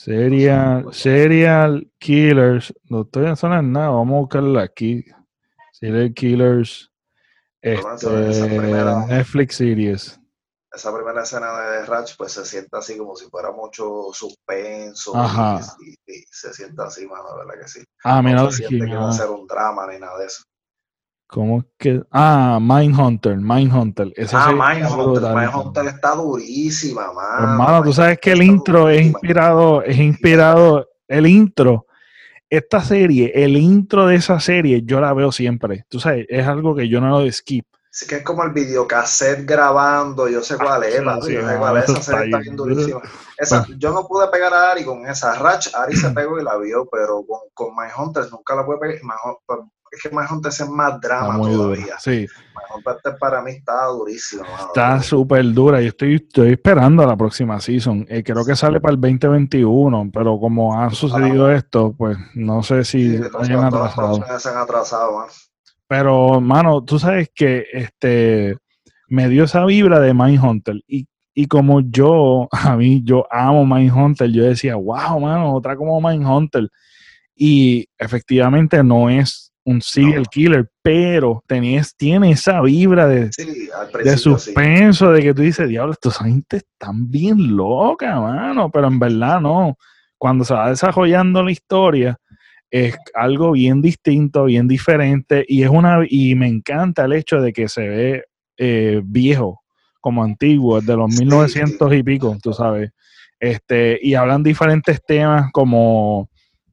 Serial, 0.03 0.93
serial 0.93 1.91
Killers, 1.97 2.73
no 2.89 3.01
estoy 3.01 3.25
en 3.25 3.71
nada, 3.73 3.89
vamos 3.89 4.15
a 4.15 4.19
buscarla 4.19 4.63
aquí. 4.63 5.03
Serial 5.73 6.13
Killers, 6.13 6.91
este, 7.61 8.07
Netflix 9.07 9.55
Series 9.55 10.19
esa 10.71 10.95
primera 10.95 11.23
escena 11.23 11.59
de 11.59 11.85
Ratch 11.85 12.15
pues 12.17 12.33
se 12.33 12.45
siente 12.45 12.77
así 12.77 12.97
como 12.97 13.15
si 13.15 13.27
fuera 13.29 13.51
mucho 13.51 14.09
suspenso 14.13 15.13
y, 15.79 16.25
se 16.31 16.53
siente 16.53 16.81
así, 16.81 17.07
mano, 17.07 17.35
verdad 17.37 17.61
que 17.61 17.67
sí. 17.67 17.83
Ah, 18.03 18.21
mira, 18.21 18.43
no 18.43 18.51
se 18.51 18.67
siente 18.67 18.85
que 18.85 18.95
va 18.95 19.09
a 19.09 19.13
ser 19.13 19.29
un 19.29 19.47
drama 19.47 19.87
ni 19.87 19.99
nada 19.99 20.17
de 20.19 20.25
eso. 20.25 20.43
¿Cómo 21.29 21.63
que? 21.77 22.01
Ah, 22.11 22.57
Mindhunter, 22.59 23.37
Mindhunter. 23.37 24.11
ah, 24.33 24.51
Mindhunter, 24.51 25.35
Mindhunter 25.35 25.85
está 25.85 26.15
durísima, 26.15 27.13
mano. 27.13 27.51
Hermano, 27.51 27.83
tú 27.83 27.93
sabes 27.93 28.17
que 28.19 28.31
el 28.31 28.41
intro 28.41 28.89
es 28.89 29.05
inspirado, 29.05 29.83
es 29.83 29.97
inspirado, 29.97 30.89
el 31.07 31.27
intro 31.27 31.85
esta 32.49 32.81
serie, 32.81 33.31
el 33.35 33.57
intro 33.57 34.07
de 34.07 34.15
esa 34.15 34.39
serie, 34.39 34.81
yo 34.83 34.99
la 34.99 35.13
veo 35.13 35.31
siempre. 35.31 35.85
Tú 35.87 35.99
sabes, 35.99 36.25
es 36.29 36.47
algo 36.47 36.75
que 36.75 36.89
yo 36.89 36.99
no 36.99 37.19
lo 37.19 37.31
skip. 37.31 37.65
Sí, 37.91 38.07
que 38.07 38.17
es 38.17 38.23
como 38.23 38.43
el 38.43 38.51
videocassette 38.51 39.45
grabando, 39.45 40.27
yo 40.27 40.41
sé 40.41 40.57
cuál 40.57 40.83
es, 40.83 40.95
sí, 40.95 41.01
papi, 41.03 41.21
sí, 41.25 41.33
yo 41.33 41.47
sé 41.47 41.53
no, 41.53 41.59
cuál 41.59 41.77
es, 41.77 41.83
eso 41.83 41.93
esa 41.93 42.03
serie 42.03 42.25
está 42.25 42.37
bien 42.39 42.55
durísima. 42.55 43.01
Esa, 43.37 43.65
yo 43.77 43.91
no 43.91 44.07
pude 44.07 44.27
pegar 44.27 44.53
a 44.53 44.71
Ari 44.71 44.83
con 44.83 45.07
esa, 45.07 45.35
Ratch, 45.35 45.73
Ari 45.73 45.95
se 45.95 46.09
pegó 46.15 46.39
y 46.39 46.43
la 46.43 46.57
vio, 46.57 46.87
pero 46.91 47.23
con, 47.27 47.39
con 47.53 47.75
My 47.75 47.89
Hunters 47.97 48.31
nunca 48.31 48.55
la 48.55 48.65
pude 48.65 48.77
pegar, 48.77 49.01
es 49.91 50.01
que 50.03 50.09
My 50.09 50.23
Hunters 50.29 50.59
es 50.61 50.69
más 50.69 50.99
drama 51.01 51.37
muy 51.37 51.51
dura. 51.51 51.75
todavía, 51.75 51.95
Sí, 51.99 52.27
My 52.55 52.75
Hunters 52.85 53.17
para 53.19 53.41
mí 53.41 53.51
está 53.51 53.85
durísimo. 53.85 54.43
está 54.67 55.01
súper 55.01 55.51
dura. 55.53 55.81
Yo 55.81 55.87
estoy, 55.89 56.15
estoy 56.15 56.51
esperando 56.51 57.05
la 57.05 57.15
próxima 57.17 57.59
season. 57.59 58.05
Eh, 58.09 58.23
creo 58.23 58.45
que 58.45 58.55
sale 58.55 58.79
para 58.79 58.93
el 58.93 59.01
2021, 59.01 60.09
pero 60.13 60.39
como 60.39 60.79
ha 60.79 60.89
sucedido 60.91 61.51
esto, 61.51 61.93
pues 61.97 62.17
no 62.35 62.61
sé 62.63 62.83
si 62.83 63.17
Sí, 63.17 63.23
hayan 63.39 63.63
atrasado. 63.65 64.23
se 64.39 64.49
han 64.49 64.57
atrasado, 64.57 65.17
mano. 65.17 65.31
Pero, 65.87 66.39
mano, 66.39 66.83
tú 66.83 66.99
sabes 66.99 67.31
que 67.33 67.65
este 67.73 68.57
me 69.07 69.27
dio 69.27 69.45
esa 69.45 69.65
vibra 69.65 69.99
de 69.99 70.13
Mindhunter. 70.13 70.75
Y, 70.87 71.07
y 71.33 71.47
como 71.47 71.79
yo, 71.81 72.47
a 72.51 72.75
mí, 72.75 73.01
yo 73.03 73.25
amo 73.31 73.65
Mindhunter, 73.65 74.29
yo 74.31 74.43
decía, 74.43 74.75
wow, 74.75 75.19
mano, 75.19 75.53
otra 75.55 75.75
como 75.75 75.99
Mindhunter. 75.99 76.69
Y 77.35 77.87
efectivamente 77.97 78.83
no 78.83 79.09
es 79.09 79.48
un 79.69 79.81
serial 79.81 80.23
No. 80.23 80.29
killer, 80.31 80.69
pero 80.81 81.43
tenía, 81.47 81.83
tiene 81.97 82.31
esa 82.31 82.61
vibra 82.61 83.07
de, 83.07 83.31
Sí, 83.31 83.45
de 84.03 84.11
sí. 84.11 84.17
suspenso, 84.17 85.11
de 85.11 85.21
que 85.21 85.33
tú 85.33 85.41
dices, 85.43 85.69
diablo, 85.69 85.93
estos 85.93 86.17
gente 86.17 86.57
están 86.57 87.09
bien 87.09 87.55
loca, 87.55 88.19
mano, 88.19 88.69
pero 88.71 88.87
en 88.87 88.99
verdad 88.99 89.39
no. 89.39 89.77
Cuando 90.17 90.43
se 90.43 90.53
va 90.53 90.69
desarrollando 90.69 91.43
la 91.43 91.51
historia, 91.51 92.17
es 92.71 92.97
algo 93.13 93.51
bien 93.51 93.81
distinto, 93.81 94.45
bien 94.45 94.67
diferente, 94.67 95.45
y 95.47 95.63
es 95.63 95.69
una, 95.69 95.99
y 96.07 96.35
me 96.35 96.47
encanta 96.47 97.05
el 97.05 97.13
hecho 97.13 97.41
de 97.41 97.53
que 97.53 97.67
se 97.67 97.87
ve 97.87 98.23
eh, 98.57 99.01
viejo, 99.03 99.61
como 100.01 100.23
antiguo, 100.23 100.81
de 100.81 100.95
los 100.95 101.13
Sí, 101.13 101.19
1900 101.25 101.93
y 101.93 102.03
pico, 102.03 102.37
tú 102.41 102.53
sabes. 102.53 102.91
Este, 103.39 103.97
y 104.01 104.15
hablan 104.15 104.43
diferentes 104.43 104.99
temas 105.05 105.49
como 105.53 106.29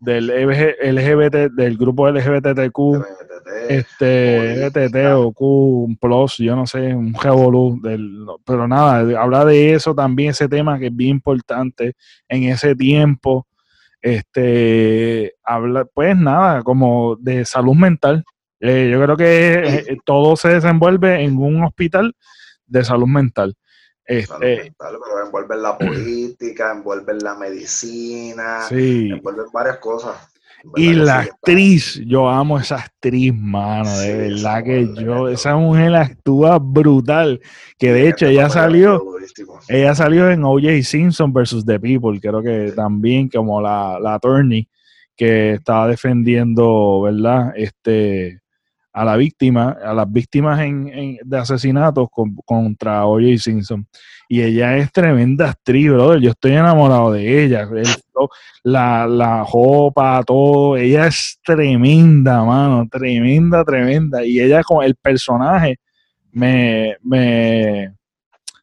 del 0.06 0.28
LG 0.28 0.76
LGBT, 0.82 1.52
del 1.52 1.76
grupo 1.76 2.08
LGBTQ, 2.08 2.78
LGBTT, 2.78 3.70
este. 3.70 4.66
LTT 4.68 4.96
o 5.16 5.32
Q, 5.32 5.44
un 5.84 5.96
plus, 5.96 6.36
yo 6.38 6.54
no 6.54 6.64
sé, 6.64 6.94
un 6.94 7.12
revolú, 7.12 7.80
del, 7.82 8.24
pero 8.44 8.68
nada, 8.68 9.20
habla 9.20 9.44
de 9.44 9.74
eso 9.74 9.96
también, 9.96 10.30
ese 10.30 10.48
tema 10.48 10.78
que 10.78 10.86
es 10.86 10.96
bien 10.96 11.10
importante 11.10 11.96
en 12.28 12.44
ese 12.44 12.76
tiempo. 12.76 13.48
Este, 14.00 15.34
habla, 15.42 15.84
pues 15.86 16.16
nada, 16.16 16.62
como 16.62 17.16
de 17.16 17.44
salud 17.44 17.74
mental. 17.74 18.24
Eh, 18.60 18.88
yo 18.92 19.02
creo 19.02 19.16
que 19.16 19.54
eh, 19.88 19.96
todo 20.04 20.36
se 20.36 20.50
desenvuelve 20.50 21.20
en 21.24 21.36
un 21.36 21.64
hospital 21.64 22.14
de 22.64 22.84
salud 22.84 23.08
mental. 23.08 23.56
Este, 24.06 24.72
pero 24.78 25.24
envuelven 25.24 25.62
la 25.62 25.76
política, 25.76 26.72
envuelven 26.76 27.18
la 27.18 27.34
medicina, 27.34 28.62
sí. 28.68 29.10
envuelven 29.12 29.46
varias 29.52 29.78
cosas. 29.78 30.16
Y 30.74 30.88
¿Verdad 30.88 31.00
que 31.00 31.04
la 31.04 31.20
actriz, 31.20 32.00
yo 32.06 32.28
amo 32.28 32.58
esa 32.58 32.76
actriz, 32.76 33.32
mano, 33.34 33.98
de 33.98 34.16
verdad 34.16 34.64
que 34.64 34.80
mujer, 34.84 35.04
yo, 35.04 35.28
esa 35.28 35.56
mujer 35.56 35.94
actúa 35.94 36.58
brutal, 36.58 37.40
que 37.78 37.92
de 37.92 38.08
hecho 38.08 38.26
ella 38.26 38.48
salió, 38.48 39.02
ella 39.68 39.94
salió 39.94 40.30
en 40.30 40.42
O.J. 40.44 40.82
Simpson 40.82 41.32
versus 41.32 41.64
The 41.64 41.78
People, 41.78 42.20
creo 42.20 42.42
que 42.42 42.72
también 42.74 43.28
como 43.28 43.60
la, 43.60 43.98
la 44.00 44.14
attorney 44.14 44.68
que 45.16 45.52
estaba 45.52 45.88
defendiendo, 45.88 47.02
¿verdad? 47.02 47.52
Este, 47.56 48.40
a 48.98 49.04
la 49.04 49.14
víctima, 49.16 49.76
a 49.84 49.92
las 49.92 50.10
víctimas 50.10 50.58
en, 50.60 50.88
en- 50.88 51.18
de 51.22 51.36
asesinatos 51.38 52.08
con- 52.10 52.34
contra 52.46 53.04
O.J. 53.04 53.36
Simpson. 53.38 53.86
Y 54.26 54.40
ella 54.40 54.76
es 54.78 54.90
tremenda 54.90 55.50
actriz, 55.50 55.90
brother. 55.90 56.18
Yo 56.20 56.30
estoy 56.30 56.52
enamorado 56.52 57.12
de 57.12 57.44
ella. 57.44 57.68
La, 58.64 59.06
la 59.06 59.44
jopa, 59.44 60.22
todo. 60.26 60.78
Ella 60.78 61.06
es 61.08 61.38
tremenda, 61.44 62.42
mano. 62.42 62.88
Tremenda, 62.90 63.62
tremenda. 63.64 64.24
Y 64.24 64.40
ella 64.40 64.62
con 64.62 64.82
el 64.82 64.94
personaje 64.96 65.76
me, 66.32 66.96
me 67.02 67.92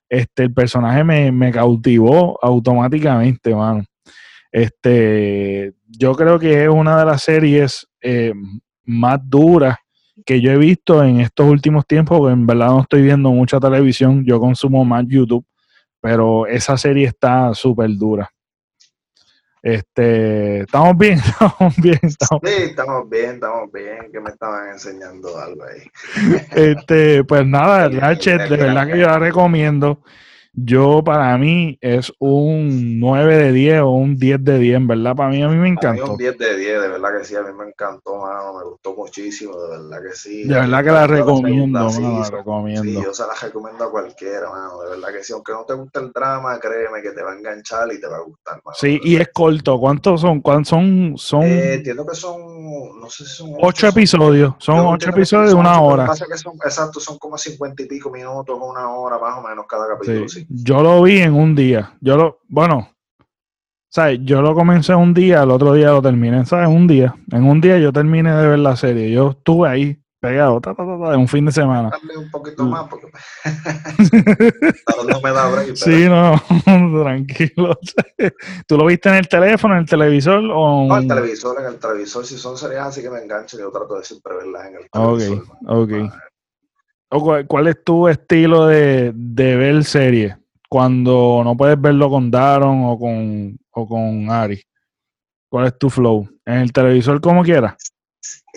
este, 0.10 0.44
el 0.44 0.54
personaje 0.54 1.04
me, 1.04 1.32
me 1.32 1.52
cautivó 1.52 2.40
automáticamente, 2.44 3.54
mano. 3.56 3.84
Este, 4.52 5.74
yo 5.88 6.16
creo 6.16 6.40
que 6.40 6.64
es 6.64 6.70
una 6.70 6.98
de 6.98 7.06
las 7.06 7.22
series 7.24 7.88
eh, 8.02 8.34
más 8.86 9.20
duras 9.24 9.78
que 10.26 10.42
yo 10.42 10.52
he 10.52 10.58
visto 10.58 11.04
en 11.04 11.20
estos 11.20 11.48
últimos 11.48 11.86
tiempos, 11.86 12.18
porque 12.18 12.34
en 12.34 12.46
verdad 12.46 12.68
no 12.68 12.82
estoy 12.82 13.02
viendo 13.02 13.30
mucha 13.32 13.60
televisión, 13.60 14.24
yo 14.26 14.40
consumo 14.40 14.84
más 14.86 15.06
YouTube, 15.08 15.46
pero 16.02 16.48
esa 16.48 16.78
serie 16.78 17.08
está 17.08 17.54
súper 17.54 17.90
dura. 17.96 18.30
Este, 19.64 20.60
estamos 20.60 20.98
bien, 20.98 21.20
estamos 21.26 21.76
bien, 21.78 22.00
estamos 22.02 22.42
Sí, 22.44 22.64
estamos 22.64 23.10
bien, 23.10 23.36
estamos 23.36 23.72
bien, 23.72 24.12
que 24.12 24.20
me 24.20 24.30
estaban 24.30 24.72
enseñando 24.72 25.38
algo 25.40 25.64
ahí. 25.64 25.84
Este, 26.52 27.24
pues 27.24 27.46
nada, 27.46 27.90
sí, 28.20 28.32
de 28.32 28.58
verdad 28.58 28.88
que 28.88 29.00
yo 29.00 29.08
la 29.08 29.20
recomiendo. 29.20 30.02
Yo, 30.56 31.04
para 31.04 31.36
mí, 31.40 31.80
es 31.82 32.14
un 32.20 33.00
9 33.00 33.38
de 33.38 33.52
10 33.52 33.82
o 33.82 33.90
un 33.90 34.16
10 34.18 34.44
de 34.44 34.60
10, 34.60 34.76
en 34.78 34.88
verdad. 34.88 35.16
Para 35.16 35.30
mí, 35.30 35.42
a 35.42 35.48
mí 35.48 35.56
me 35.56 35.62
A 35.62 35.64
mí 35.64 35.70
encantó. 35.72 36.12
un 36.12 36.18
10 36.18 36.38
de 36.38 36.56
10, 36.58 36.80
de 36.80 36.88
verdad 36.90 37.10
que 37.18 37.26
sí, 37.26 37.36
a 37.36 37.42
mí 37.42 37.50
me 37.58 37.66
encantó, 37.70 38.18
mano, 38.20 38.60
me 38.60 38.64
gustó 38.66 38.94
muchísimo, 38.96 39.60
de 39.60 39.70
verdad 39.80 39.98
que 40.08 40.16
sí. 40.16 40.44
De 40.44 40.54
verdad 40.54 40.80
que 40.84 40.92
la 40.92 41.08
Toda 41.08 41.08
recomiendo, 41.08 41.50
segunda 41.58 41.80
mano, 41.80 42.18
la 42.20 42.24
season. 42.26 42.38
recomiendo. 42.38 42.84
Sí, 42.84 42.94
yo 42.94 43.14
se 43.16 43.24
la 43.26 43.34
recomiendo 43.42 43.84
a 43.84 43.90
cualquiera, 43.92 44.48
mano, 44.52 44.82
de 44.84 44.90
verdad 44.92 45.08
que 45.12 45.24
sí. 45.24 45.34
Aunque 45.34 45.54
no 45.54 45.64
te 45.66 45.74
guste 45.74 46.00
el 46.00 46.12
drama, 46.12 46.60
créeme 46.60 47.02
que 47.02 47.12
te 47.14 47.24
va 47.24 47.32
a 47.32 47.36
enganchar 47.36 47.92
y 47.92 48.00
te 48.00 48.06
va 48.08 48.18
a 48.18 48.22
gustar, 48.22 48.62
mano. 48.64 48.76
Sí, 48.80 49.00
y 49.04 49.16
es 49.16 49.30
corto. 49.34 49.80
¿Cuántos 49.80 50.22
son? 50.22 50.40
¿Cuántos 50.42 50.70
son? 50.70 51.14
Son 51.18 51.42
Eh, 51.42 51.74
entiendo 51.76 52.06
que 52.06 52.16
son, 52.16 53.00
no 53.02 53.10
sé 53.10 53.26
si 53.26 53.38
son 53.38 53.54
ocho 53.60 53.88
son- 53.88 53.98
episodios. 53.98 54.54
Son 54.60 54.76
yo 54.76 54.82
ocho 54.84 54.94
entiendo 54.94 55.16
que 55.16 55.22
episodios 55.22 55.50
de 55.50 55.56
una 55.56 55.82
hora. 55.82 56.06
que 56.30 56.38
son, 56.38 56.54
exacto, 56.64 57.00
son 57.00 57.18
como 57.18 57.40
cincuenta 57.40 57.82
y 57.82 57.88
pico 57.88 58.12
minutos, 58.12 58.56
una 58.62 58.88
hora 58.92 59.18
más 59.18 59.36
o 59.40 59.42
menos 59.48 59.66
cada 59.68 59.88
capítulo, 59.88 60.30
Sí. 60.30 60.43
Yo 60.50 60.82
lo 60.84 61.02
vi 61.04 61.20
en 61.20 61.34
un 61.34 61.56
día. 61.56 61.94
Yo 62.02 62.18
lo, 62.18 62.40
bueno, 62.48 62.90
¿sabes? 63.90 64.20
Yo 64.24 64.42
lo 64.42 64.54
comencé 64.56 64.94
un 64.96 65.14
día, 65.14 65.44
el 65.44 65.52
otro 65.52 65.74
día 65.74 65.88
lo 65.92 66.02
terminé, 66.02 66.46
¿sabes? 66.46 66.68
Un 66.68 66.88
día. 66.88 67.16
En 67.32 67.44
un 67.46 67.60
día 67.62 67.78
yo 67.80 67.92
terminé 67.94 68.34
de 68.36 68.48
ver 68.48 68.60
la 68.60 68.76
serie. 68.76 69.12
Yo 69.12 69.32
estuve 69.32 69.70
ahí 69.70 70.00
pegado, 70.20 70.62
ta, 70.62 70.74
ta, 70.74 70.86
ta, 70.86 70.98
ta, 71.04 71.14
en 71.16 71.20
un 71.20 71.28
fin 71.28 71.46
de 71.46 71.52
semana. 71.52 71.92
Un 72.18 72.32
poquito 72.32 72.64
más 72.66 72.88
porque 72.90 73.08
no 75.10 75.22
me 75.22 75.32
da 75.34 75.50
break. 75.50 75.76
Sí, 75.76 76.06
no, 76.08 76.42
tranquilo. 77.04 77.78
¿Tú 78.68 78.78
lo 78.78 78.86
viste 78.86 79.10
en 79.10 79.16
el 79.16 79.28
teléfono, 79.28 79.74
en 79.76 79.82
el 79.82 79.86
televisor 79.90 80.40
o 80.50 80.86
No, 80.88 80.96
el 80.96 81.02
en- 81.04 81.08
televisor, 81.10 81.60
en 81.60 81.68
el 81.68 81.78
televisor, 81.78 82.26
si 82.26 82.38
son 82.38 82.58
series 82.58 82.80
así 82.80 83.02
que 83.02 83.10
me 83.10 83.20
enganchan, 83.22 83.60
yo 83.60 83.70
trato 83.70 83.98
de 83.98 84.06
siempre 84.06 84.34
verlas 84.38 84.66
en 84.68 84.76
el 84.76 84.84
Ok, 84.94 85.18
televisor. 85.20 85.44
ok. 85.68 85.90
mano. 85.90 86.14
O 87.14 87.48
cuál, 87.48 87.68
es 87.68 87.84
tu 87.84 88.08
estilo 88.08 88.68
de, 88.68 89.12
de 89.14 89.56
ver 89.56 89.84
series 89.84 90.36
cuando 90.68 91.42
no 91.44 91.56
puedes 91.56 91.80
verlo 91.80 92.10
con 92.10 92.32
Daron 92.32 92.86
o 92.86 92.98
con, 92.98 93.60
o 93.72 93.88
con 93.88 94.32
Ari? 94.32 94.64
¿Cuál 95.48 95.68
es 95.68 95.78
tu 95.78 95.90
flow? 95.90 96.28
¿En 96.46 96.56
el 96.56 96.74
televisor 96.74 97.22
como 97.22 97.44
quieras? 97.44 97.76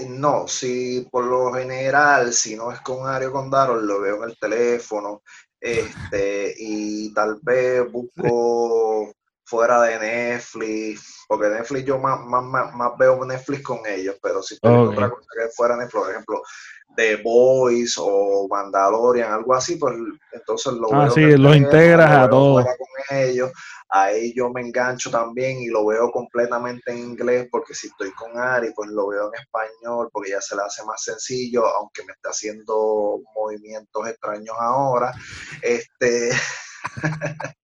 No, 0.09 0.49
si 0.49 1.07
por 1.11 1.25
lo 1.25 1.53
general, 1.53 2.33
si 2.33 2.57
no 2.57 2.73
es 2.73 2.81
con 2.81 3.07
Ario 3.07 3.33
con 3.33 3.51
Daron, 3.51 3.87
lo 3.87 4.01
veo 4.01 4.23
en 4.23 4.31
el 4.31 4.39
teléfono, 4.39 5.23
este, 5.61 6.55
y 6.57 7.13
tal 7.13 7.39
vez 7.43 7.91
busco 7.91 9.13
fuera 9.45 9.83
de 9.83 9.99
Netflix, 9.99 11.25
porque 11.29 11.49
Netflix 11.49 11.85
yo 11.85 11.99
más, 11.99 12.21
más, 12.25 12.43
más, 12.45 12.75
más 12.75 12.93
veo 12.99 13.25
Netflix 13.25 13.63
con 13.63 13.81
ellos, 13.87 14.17
pero 14.23 14.43
si 14.43 14.55
Ok. 14.63 14.89
otra 14.89 15.11
cosa 15.11 15.27
que 15.35 15.49
fuera 15.55 15.75
de 15.75 15.83
Netflix, 15.83 16.03
por 16.03 16.11
ejemplo, 16.11 16.43
The 16.97 17.17
Voice 17.23 17.95
o 17.99 18.47
Mandalorian, 18.49 19.33
algo 19.33 19.55
así, 19.55 19.77
pues 19.77 19.95
entonces 20.33 20.73
lo 20.75 20.89
Ah, 20.93 21.05
veo 21.05 21.13
sí, 21.13 21.21
en 21.21 21.25
el 21.25 21.37
lo 21.37 21.53
teléfono, 21.53 21.55
integras 21.55 22.11
lo 22.11 22.13
a 22.13 22.27
veo 22.27 22.29
todo. 22.29 22.53
fuera 22.53 22.77
con 22.77 23.17
ellos, 23.19 23.53
ahí 23.89 24.33
yo 24.35 24.51
me 24.51 24.63
engancho 24.63 25.11
también 25.11 25.59
y 25.61 25.67
lo 25.69 25.87
veo 25.87 26.11
completamente 26.11 26.93
en 26.93 26.99
inglés 26.99 27.49
porque 27.51 27.75
si 27.75 27.89
estoy 27.89 28.11
con 28.13 28.37
Ari, 28.39 28.73
pues 28.75 28.91
lo 28.91 29.09
veo 29.09 29.29
en 29.33 29.41
español 29.41 30.09
porque 30.13 30.31
ya 30.31 30.41
se 30.41 30.57
le 30.57 30.63
hace 30.63 30.85
más 30.85 31.03
sencillo, 31.03 31.67
aunque 31.67 32.05
me 32.05 32.13
está 32.13 32.31
haciendo 32.31 33.21
movimientos 33.35 34.09
extraños 34.09 34.57
ahora. 34.59 35.13
Este, 35.63 36.31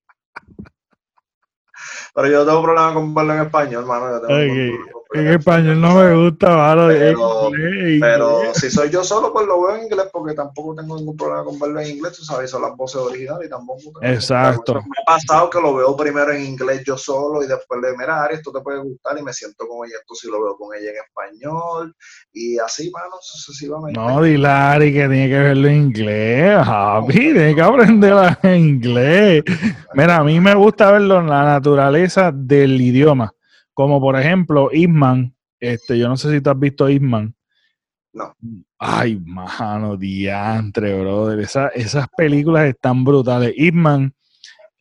Pero 2.15 2.27
yo 2.27 2.45
tengo 2.45 2.63
problema 2.63 2.93
con 2.93 3.13
verlo 3.13 3.33
en 3.33 3.41
español, 3.41 3.81
hermano. 3.83 4.11
Yo 4.11 4.21
tengo 4.21 4.33
Ok. 4.33 5.02
En 5.13 5.25
verlo 5.25 5.39
español 5.39 5.81
no 5.81 5.95
me 5.95 6.15
gusta, 6.15 6.55
mano. 6.55 6.87
Pero- 7.99 8.53
si 8.53 8.69
soy 8.69 8.89
yo 8.89 9.03
solo, 9.03 9.31
pues 9.33 9.45
lo 9.45 9.61
veo 9.61 9.75
en 9.75 9.83
inglés 9.83 10.07
porque 10.11 10.33
tampoco 10.33 10.75
tengo 10.75 10.97
ningún 10.97 11.15
problema 11.15 11.43
con 11.43 11.59
verlo 11.59 11.79
en 11.79 11.89
inglés, 11.97 12.17
tú 12.17 12.23
sabes, 12.23 12.49
son 12.49 12.61
las 12.61 12.75
voces 12.75 12.97
originales 13.01 13.47
y 13.47 13.49
tampoco 13.49 13.79
Exacto. 14.01 14.75
Me 14.75 14.79
ha 15.01 15.05
pasado 15.05 15.49
que 15.49 15.59
lo 15.59 15.75
veo 15.75 15.95
primero 15.95 16.31
en 16.31 16.43
inglés 16.43 16.83
yo 16.85 16.97
solo 16.97 17.43
y 17.43 17.47
después 17.47 17.81
le 17.81 17.97
mira, 17.97 18.23
Ari, 18.23 18.35
esto 18.35 18.51
te 18.51 18.61
puede 18.61 18.79
gustar 18.79 19.17
y 19.17 19.23
me 19.23 19.33
siento 19.33 19.67
con 19.67 19.87
ella, 19.87 19.95
esto 19.99 20.15
sí 20.15 20.27
lo 20.29 20.41
veo 20.43 20.55
con 20.57 20.75
ella 20.75 20.89
en 20.91 20.97
español 20.97 21.95
y 22.33 22.57
así, 22.59 22.89
mano, 22.91 23.15
sucesivamente. 23.21 23.99
No, 23.99 24.21
Dilari, 24.21 24.93
que 24.93 25.07
tiene 25.07 25.29
que 25.29 25.39
verlo 25.39 25.67
en 25.67 25.75
inglés, 25.75 26.65
Javi, 26.65 27.13
tiene 27.13 27.55
que 27.55 27.61
aprenderlo 27.61 28.27
en 28.43 28.59
inglés. 28.59 29.43
Mira, 29.93 30.17
a 30.17 30.23
mí 30.23 30.39
me 30.39 30.55
gusta 30.55 30.91
verlo 30.91 31.19
en 31.19 31.29
la 31.29 31.43
naturaleza 31.43 32.31
del 32.33 32.79
idioma, 32.81 33.33
como 33.73 33.99
por 33.99 34.19
ejemplo 34.19 34.69
Isman, 34.71 35.35
este, 35.59 35.97
yo 35.97 36.07
no 36.07 36.17
sé 36.17 36.31
si 36.31 36.41
tú 36.41 36.49
has 36.49 36.59
visto 36.59 36.89
Isman. 36.89 37.33
No. 38.13 38.35
Ay, 38.77 39.19
mano, 39.25 39.97
diantre, 39.97 40.99
brother, 40.99 41.39
esa- 41.39 41.69
esas 41.69 42.07
películas 42.15 42.65
están 42.67 43.03
brutales. 43.03 43.53
Isman, 43.55 44.13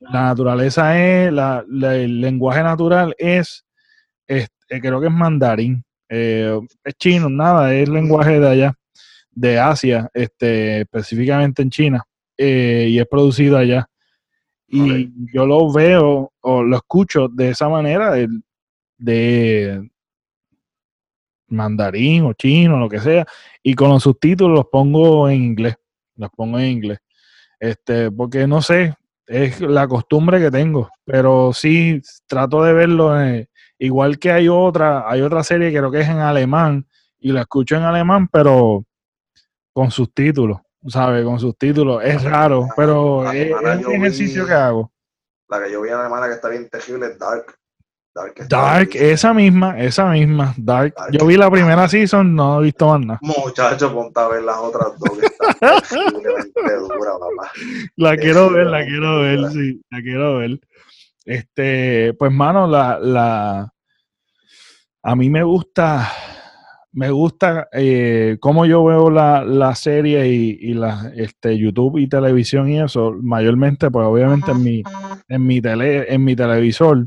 la 0.00 0.22
naturaleza 0.24 0.98
es, 1.00 1.32
la- 1.32 1.64
la- 1.68 1.96
el 1.96 2.20
lenguaje 2.20 2.62
natural 2.62 3.14
es, 3.18 3.64
este, 4.26 4.80
creo 4.80 5.00
que 5.00 5.06
es 5.06 5.12
mandarín, 5.12 5.82
eh, 6.08 6.58
es 6.84 6.94
chino, 6.96 7.30
nada, 7.30 7.72
es 7.74 7.88
lenguaje 7.88 8.38
de 8.40 8.48
allá 8.48 8.74
de 9.30 9.58
Asia, 9.58 10.10
este, 10.12 10.82
específicamente 10.82 11.62
en 11.62 11.70
China, 11.70 12.02
eh, 12.36 12.86
y 12.90 12.98
es 12.98 13.06
producido 13.08 13.56
allá. 13.56 13.86
Y 14.68 15.10
yo 15.32 15.46
lo 15.46 15.72
veo 15.72 16.32
o 16.40 16.62
lo 16.62 16.76
escucho 16.76 17.28
de 17.28 17.50
esa 17.50 17.68
manera, 17.68 18.10
de, 18.12 18.28
de 19.02 19.90
mandarín 21.48 22.24
o 22.24 22.32
chino, 22.32 22.78
lo 22.78 22.88
que 22.88 23.00
sea, 23.00 23.26
y 23.62 23.74
con 23.74 23.90
los 23.90 24.02
subtítulos 24.02 24.56
los 24.56 24.66
pongo 24.68 25.28
en 25.28 25.42
inglés, 25.42 25.76
los 26.16 26.30
pongo 26.30 26.58
en 26.58 26.66
inglés. 26.66 26.98
Este, 27.60 28.10
porque 28.10 28.46
no 28.46 28.62
sé, 28.62 28.94
es 29.26 29.60
la 29.60 29.86
costumbre 29.86 30.40
que 30.40 30.50
tengo, 30.50 30.90
pero 31.04 31.52
sí 31.52 32.00
trato 32.26 32.62
de 32.62 32.72
verlo, 32.72 33.20
eh, 33.20 33.48
igual 33.78 34.18
que 34.18 34.32
hay 34.32 34.48
otra, 34.48 35.08
hay 35.10 35.20
otra 35.20 35.44
serie 35.44 35.70
que 35.70 35.78
creo 35.78 35.90
que 35.90 36.00
es 36.00 36.08
en 36.08 36.18
alemán, 36.18 36.86
y 37.18 37.30
la 37.32 37.42
escucho 37.42 37.76
en 37.76 37.82
alemán, 37.82 38.28
pero 38.28 38.84
con 39.72 39.90
subtítulos, 39.90 40.58
¿sabes? 40.88 41.24
Con 41.24 41.38
subtítulos. 41.38 42.02
Es 42.02 42.22
raro, 42.24 42.68
pero 42.76 43.30
es, 43.30 43.52
es 43.52 43.88
ejercicio 43.88 44.42
vi- 44.42 44.48
que 44.48 44.54
hago. 44.54 44.92
La 45.48 45.62
que 45.62 45.70
yo 45.70 45.82
vi 45.82 45.90
en 45.90 45.96
alemana 45.96 46.26
que 46.26 46.34
está 46.34 46.48
bien 46.48 46.68
terrible 46.68 47.06
es 47.06 47.18
Dark. 47.18 47.54
Dark, 48.14 48.46
Dark, 48.46 48.90
esa 48.92 49.32
misma, 49.32 49.78
esa 49.78 50.10
misma, 50.10 50.54
Dark. 50.58 50.92
Dark. 50.94 51.12
Yo 51.12 51.24
vi 51.24 51.36
la 51.36 51.50
primera 51.50 51.88
season, 51.88 52.34
no 52.34 52.60
he 52.60 52.64
visto 52.64 52.86
más 52.86 53.00
nada. 53.00 53.18
Muchacho, 53.22 53.90
ponte 53.90 54.20
a 54.20 54.28
ver 54.28 54.42
las 54.42 54.58
otras 54.58 54.98
dos 54.98 55.18
que 55.18 55.26
están 55.26 55.54
terriblemente 55.88 56.74
duras, 56.78 57.14
papá. 57.18 57.52
La 57.96 58.16
quiero 58.18 58.50
ver, 58.50 58.66
es 58.66 58.70
la 58.70 58.78
la 58.80 58.84
quiero 58.84 59.20
ver, 59.20 59.50
sí, 59.52 59.82
la 59.90 60.02
quiero 60.02 60.38
ver. 60.38 60.60
Este, 61.24 62.12
pues 62.18 62.30
mano, 62.30 62.66
la, 62.66 62.98
la, 62.98 63.72
a 65.02 65.16
mí 65.16 65.30
me 65.30 65.42
gusta, 65.42 66.12
me 66.92 67.10
gusta 67.10 67.68
eh, 67.72 68.36
cómo 68.40 68.66
yo 68.66 68.84
veo 68.84 69.08
la, 69.08 69.42
la 69.42 69.74
serie 69.74 70.28
y, 70.28 70.58
y 70.60 70.74
la, 70.74 71.10
este, 71.16 71.56
YouTube 71.56 71.96
y 71.96 72.08
televisión 72.08 72.68
y 72.68 72.78
eso, 72.78 73.14
mayormente, 73.22 73.90
pues 73.90 74.06
obviamente 74.06 74.50
en 74.50 74.62
mi, 74.62 74.82
en 75.28 75.46
mi 75.46 75.62
tele, 75.62 76.12
en 76.12 76.22
mi 76.22 76.36
televisor 76.36 77.06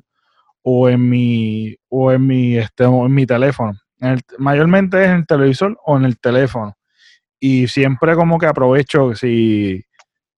o 0.68 0.90
en 0.90 1.08
mi, 1.08 1.76
o 1.90 2.12
en 2.12 2.26
mi, 2.26 2.58
este, 2.58 2.86
o 2.86 3.06
en 3.06 3.14
mi 3.14 3.28
teléfono. 3.28 3.74
En 4.02 4.14
el- 4.14 4.22
mayormente 4.40 5.00
es 5.04 5.10
en 5.10 5.18
el 5.18 5.28
televisor 5.28 5.78
o 5.86 5.96
en 5.96 6.06
el 6.06 6.20
teléfono. 6.20 6.76
Y 7.40 7.68
siempre 7.68 8.16
como 8.16 8.40
que 8.40 8.48
aprovecho 8.48 9.14
si, 9.14 9.84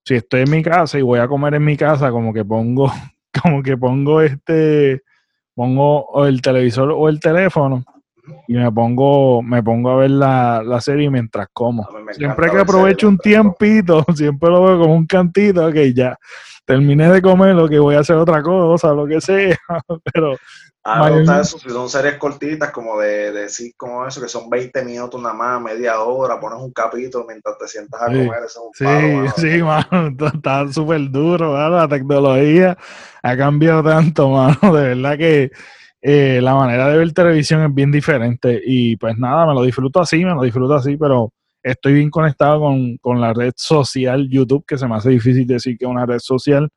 si 0.04 0.14
estoy 0.16 0.42
en 0.42 0.50
mi 0.50 0.62
casa 0.62 0.98
y 0.98 1.02
voy 1.02 1.18
a 1.20 1.26
comer 1.28 1.54
en 1.54 1.64
mi 1.64 1.78
casa, 1.78 2.10
como 2.10 2.34
que 2.34 2.44
pongo, 2.44 2.92
como 3.42 3.62
que 3.62 3.78
pongo 3.78 4.20
este, 4.20 5.00
pongo 5.54 6.04
o 6.04 6.26
el 6.26 6.42
televisor 6.42 6.92
o 6.92 7.08
el 7.08 7.20
teléfono 7.20 7.82
y 8.46 8.52
me 8.52 8.70
pongo, 8.70 9.42
me 9.42 9.62
pongo 9.62 9.90
a 9.92 9.96
ver 9.96 10.10
la, 10.10 10.62
la 10.62 10.82
serie 10.82 11.08
mientras 11.08 11.48
como. 11.54 11.84
Siempre 12.12 12.46
que 12.50 12.58
aprovecho 12.60 13.08
un 13.08 13.16
tiempito, 13.16 14.04
siempre 14.14 14.50
lo 14.50 14.62
veo 14.62 14.78
como 14.80 14.94
un 14.94 15.06
cantito, 15.06 15.72
que 15.72 15.94
ya 15.94 16.18
terminé 16.68 17.10
de 17.10 17.20
comer, 17.22 17.54
lo 17.56 17.68
que 17.68 17.78
voy 17.80 17.96
a 17.96 18.00
hacer 18.00 18.16
otra 18.16 18.42
cosa, 18.42 18.92
lo 18.92 19.06
que 19.06 19.20
sea, 19.20 19.56
pero 20.14 20.36
Ah, 20.84 21.00
gusta 21.00 21.10
Mayormente- 21.10 21.40
eso, 21.42 21.58
si 21.58 21.68
son 21.68 21.88
series 21.90 22.16
cortitas 22.16 22.70
como 22.70 22.98
de, 22.98 23.30
de 23.32 23.48
sí, 23.50 23.72
como 23.76 24.06
eso, 24.06 24.22
que 24.22 24.28
son 24.28 24.48
20 24.48 24.82
minutos 24.82 25.20
nada 25.20 25.34
más, 25.34 25.60
media 25.60 26.00
hora, 26.00 26.40
pones 26.40 26.60
un 26.60 26.72
capítulo 26.72 27.26
mientras 27.28 27.58
te 27.58 27.68
sientas 27.68 28.00
a 28.00 28.06
Sí, 28.10 28.12
comer, 28.24 28.38
eso 28.46 28.46
es 28.46 28.78
Sí, 28.78 28.84
un 28.84 28.86
palo, 28.86 29.08
mano. 29.08 29.32
sí, 29.36 29.62
mano, 29.62 30.26
está 30.34 30.72
súper 30.72 31.10
duro, 31.10 31.52
mano. 31.52 31.76
La 31.76 31.88
tecnología 31.88 32.78
ha 33.22 33.36
cambiado 33.36 33.82
tanto, 33.82 34.28
mano. 34.30 34.74
De 34.74 34.94
verdad 34.94 35.18
que 35.18 35.50
eh, 36.00 36.40
la 36.40 36.54
manera 36.54 36.88
de 36.88 36.96
ver 36.98 37.12
televisión 37.12 37.62
es 37.64 37.74
bien 37.74 37.90
diferente. 37.92 38.58
Y 38.64 38.96
pues 38.96 39.18
nada, 39.18 39.46
me 39.46 39.52
lo 39.54 39.62
disfruto 39.62 40.00
así, 40.00 40.24
me 40.24 40.34
lo 40.34 40.42
disfruto 40.42 40.74
así, 40.74 40.96
pero 40.96 41.32
estoy 41.62 41.94
bien 41.94 42.10
conectado 42.10 42.60
con, 42.60 42.96
con 42.98 43.20
la 43.20 43.32
red 43.32 43.52
social 43.56 44.28
YouTube, 44.28 44.64
que 44.66 44.78
se 44.78 44.86
me 44.86 44.96
hace 44.96 45.10
difícil 45.10 45.46
decir 45.46 45.76
que 45.76 45.84
es 45.84 45.90
una 45.90 46.06
red 46.06 46.18
social. 46.20 46.68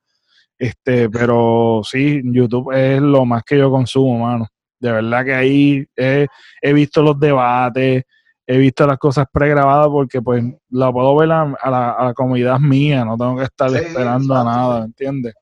Este, 0.57 1.09
pero 1.09 1.81
sí, 1.83 2.21
YouTube 2.23 2.71
es 2.73 3.01
lo 3.01 3.25
más 3.25 3.43
que 3.43 3.57
yo 3.57 3.71
consumo, 3.71 4.19
mano. 4.19 4.47
De 4.79 4.91
verdad 4.91 5.25
que 5.25 5.33
ahí 5.33 5.85
he, 5.95 6.27
he 6.61 6.73
visto 6.73 7.01
los 7.01 7.19
debates, 7.19 8.03
he 8.45 8.57
visto 8.57 8.85
las 8.85 8.97
cosas 8.97 9.25
pregrabadas 9.31 9.87
porque 9.89 10.21
pues 10.21 10.43
la 10.69 10.91
puedo 10.91 11.15
ver 11.15 11.31
a, 11.31 11.41
a 11.61 11.69
la, 11.69 11.91
a 11.91 12.05
la 12.05 12.13
comodidad 12.13 12.59
mía, 12.59 13.05
no 13.05 13.17
tengo 13.17 13.37
que 13.37 13.43
estar 13.43 13.69
Sí, 13.69 13.77
esperando 13.77 14.35
a 14.35 14.43
nada. 14.43 14.85
¿entiendes? 14.85 15.33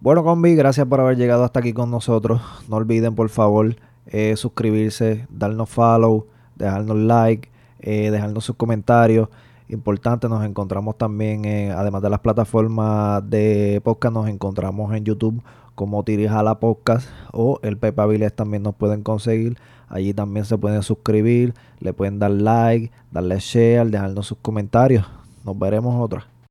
Bueno, 0.00 0.24
combi, 0.24 0.54
gracias 0.56 0.86
por 0.86 1.00
haber 1.00 1.16
llegado 1.16 1.44
hasta 1.44 1.60
aquí 1.60 1.72
con 1.72 1.90
nosotros. 1.90 2.40
No 2.68 2.76
olviden, 2.76 3.14
por 3.14 3.28
favor, 3.28 3.76
eh, 4.06 4.36
suscribirse, 4.36 5.26
darnos 5.30 5.70
follow, 5.70 6.26
dejarnos 6.56 6.96
like, 6.96 7.51
eh, 7.82 8.10
dejarnos 8.10 8.44
sus 8.44 8.56
comentarios. 8.56 9.28
Importante, 9.68 10.28
nos 10.28 10.44
encontramos 10.44 10.98
también, 10.98 11.70
además 11.72 12.02
de 12.02 12.10
las 12.10 12.20
plataformas 12.20 13.28
de 13.28 13.80
podcast, 13.82 14.14
nos 14.14 14.28
encontramos 14.28 14.94
en 14.94 15.04
YouTube 15.04 15.42
como 15.74 16.04
Tirijala 16.04 16.60
Podcast 16.60 17.08
o 17.32 17.58
el 17.62 17.76
Pepa 17.76 18.02
Avilés 18.04 18.34
también 18.34 18.62
nos 18.62 18.74
pueden 18.74 19.02
conseguir. 19.02 19.56
Allí 19.88 20.14
también 20.14 20.46
se 20.46 20.56
pueden 20.56 20.82
suscribir, 20.82 21.54
le 21.80 21.92
pueden 21.92 22.18
dar 22.18 22.30
like, 22.30 22.90
darle 23.10 23.38
share, 23.38 23.90
dejarnos 23.90 24.26
sus 24.26 24.38
comentarios. 24.38 25.06
Nos 25.44 25.58
veremos 25.58 25.94
otra. 26.00 26.31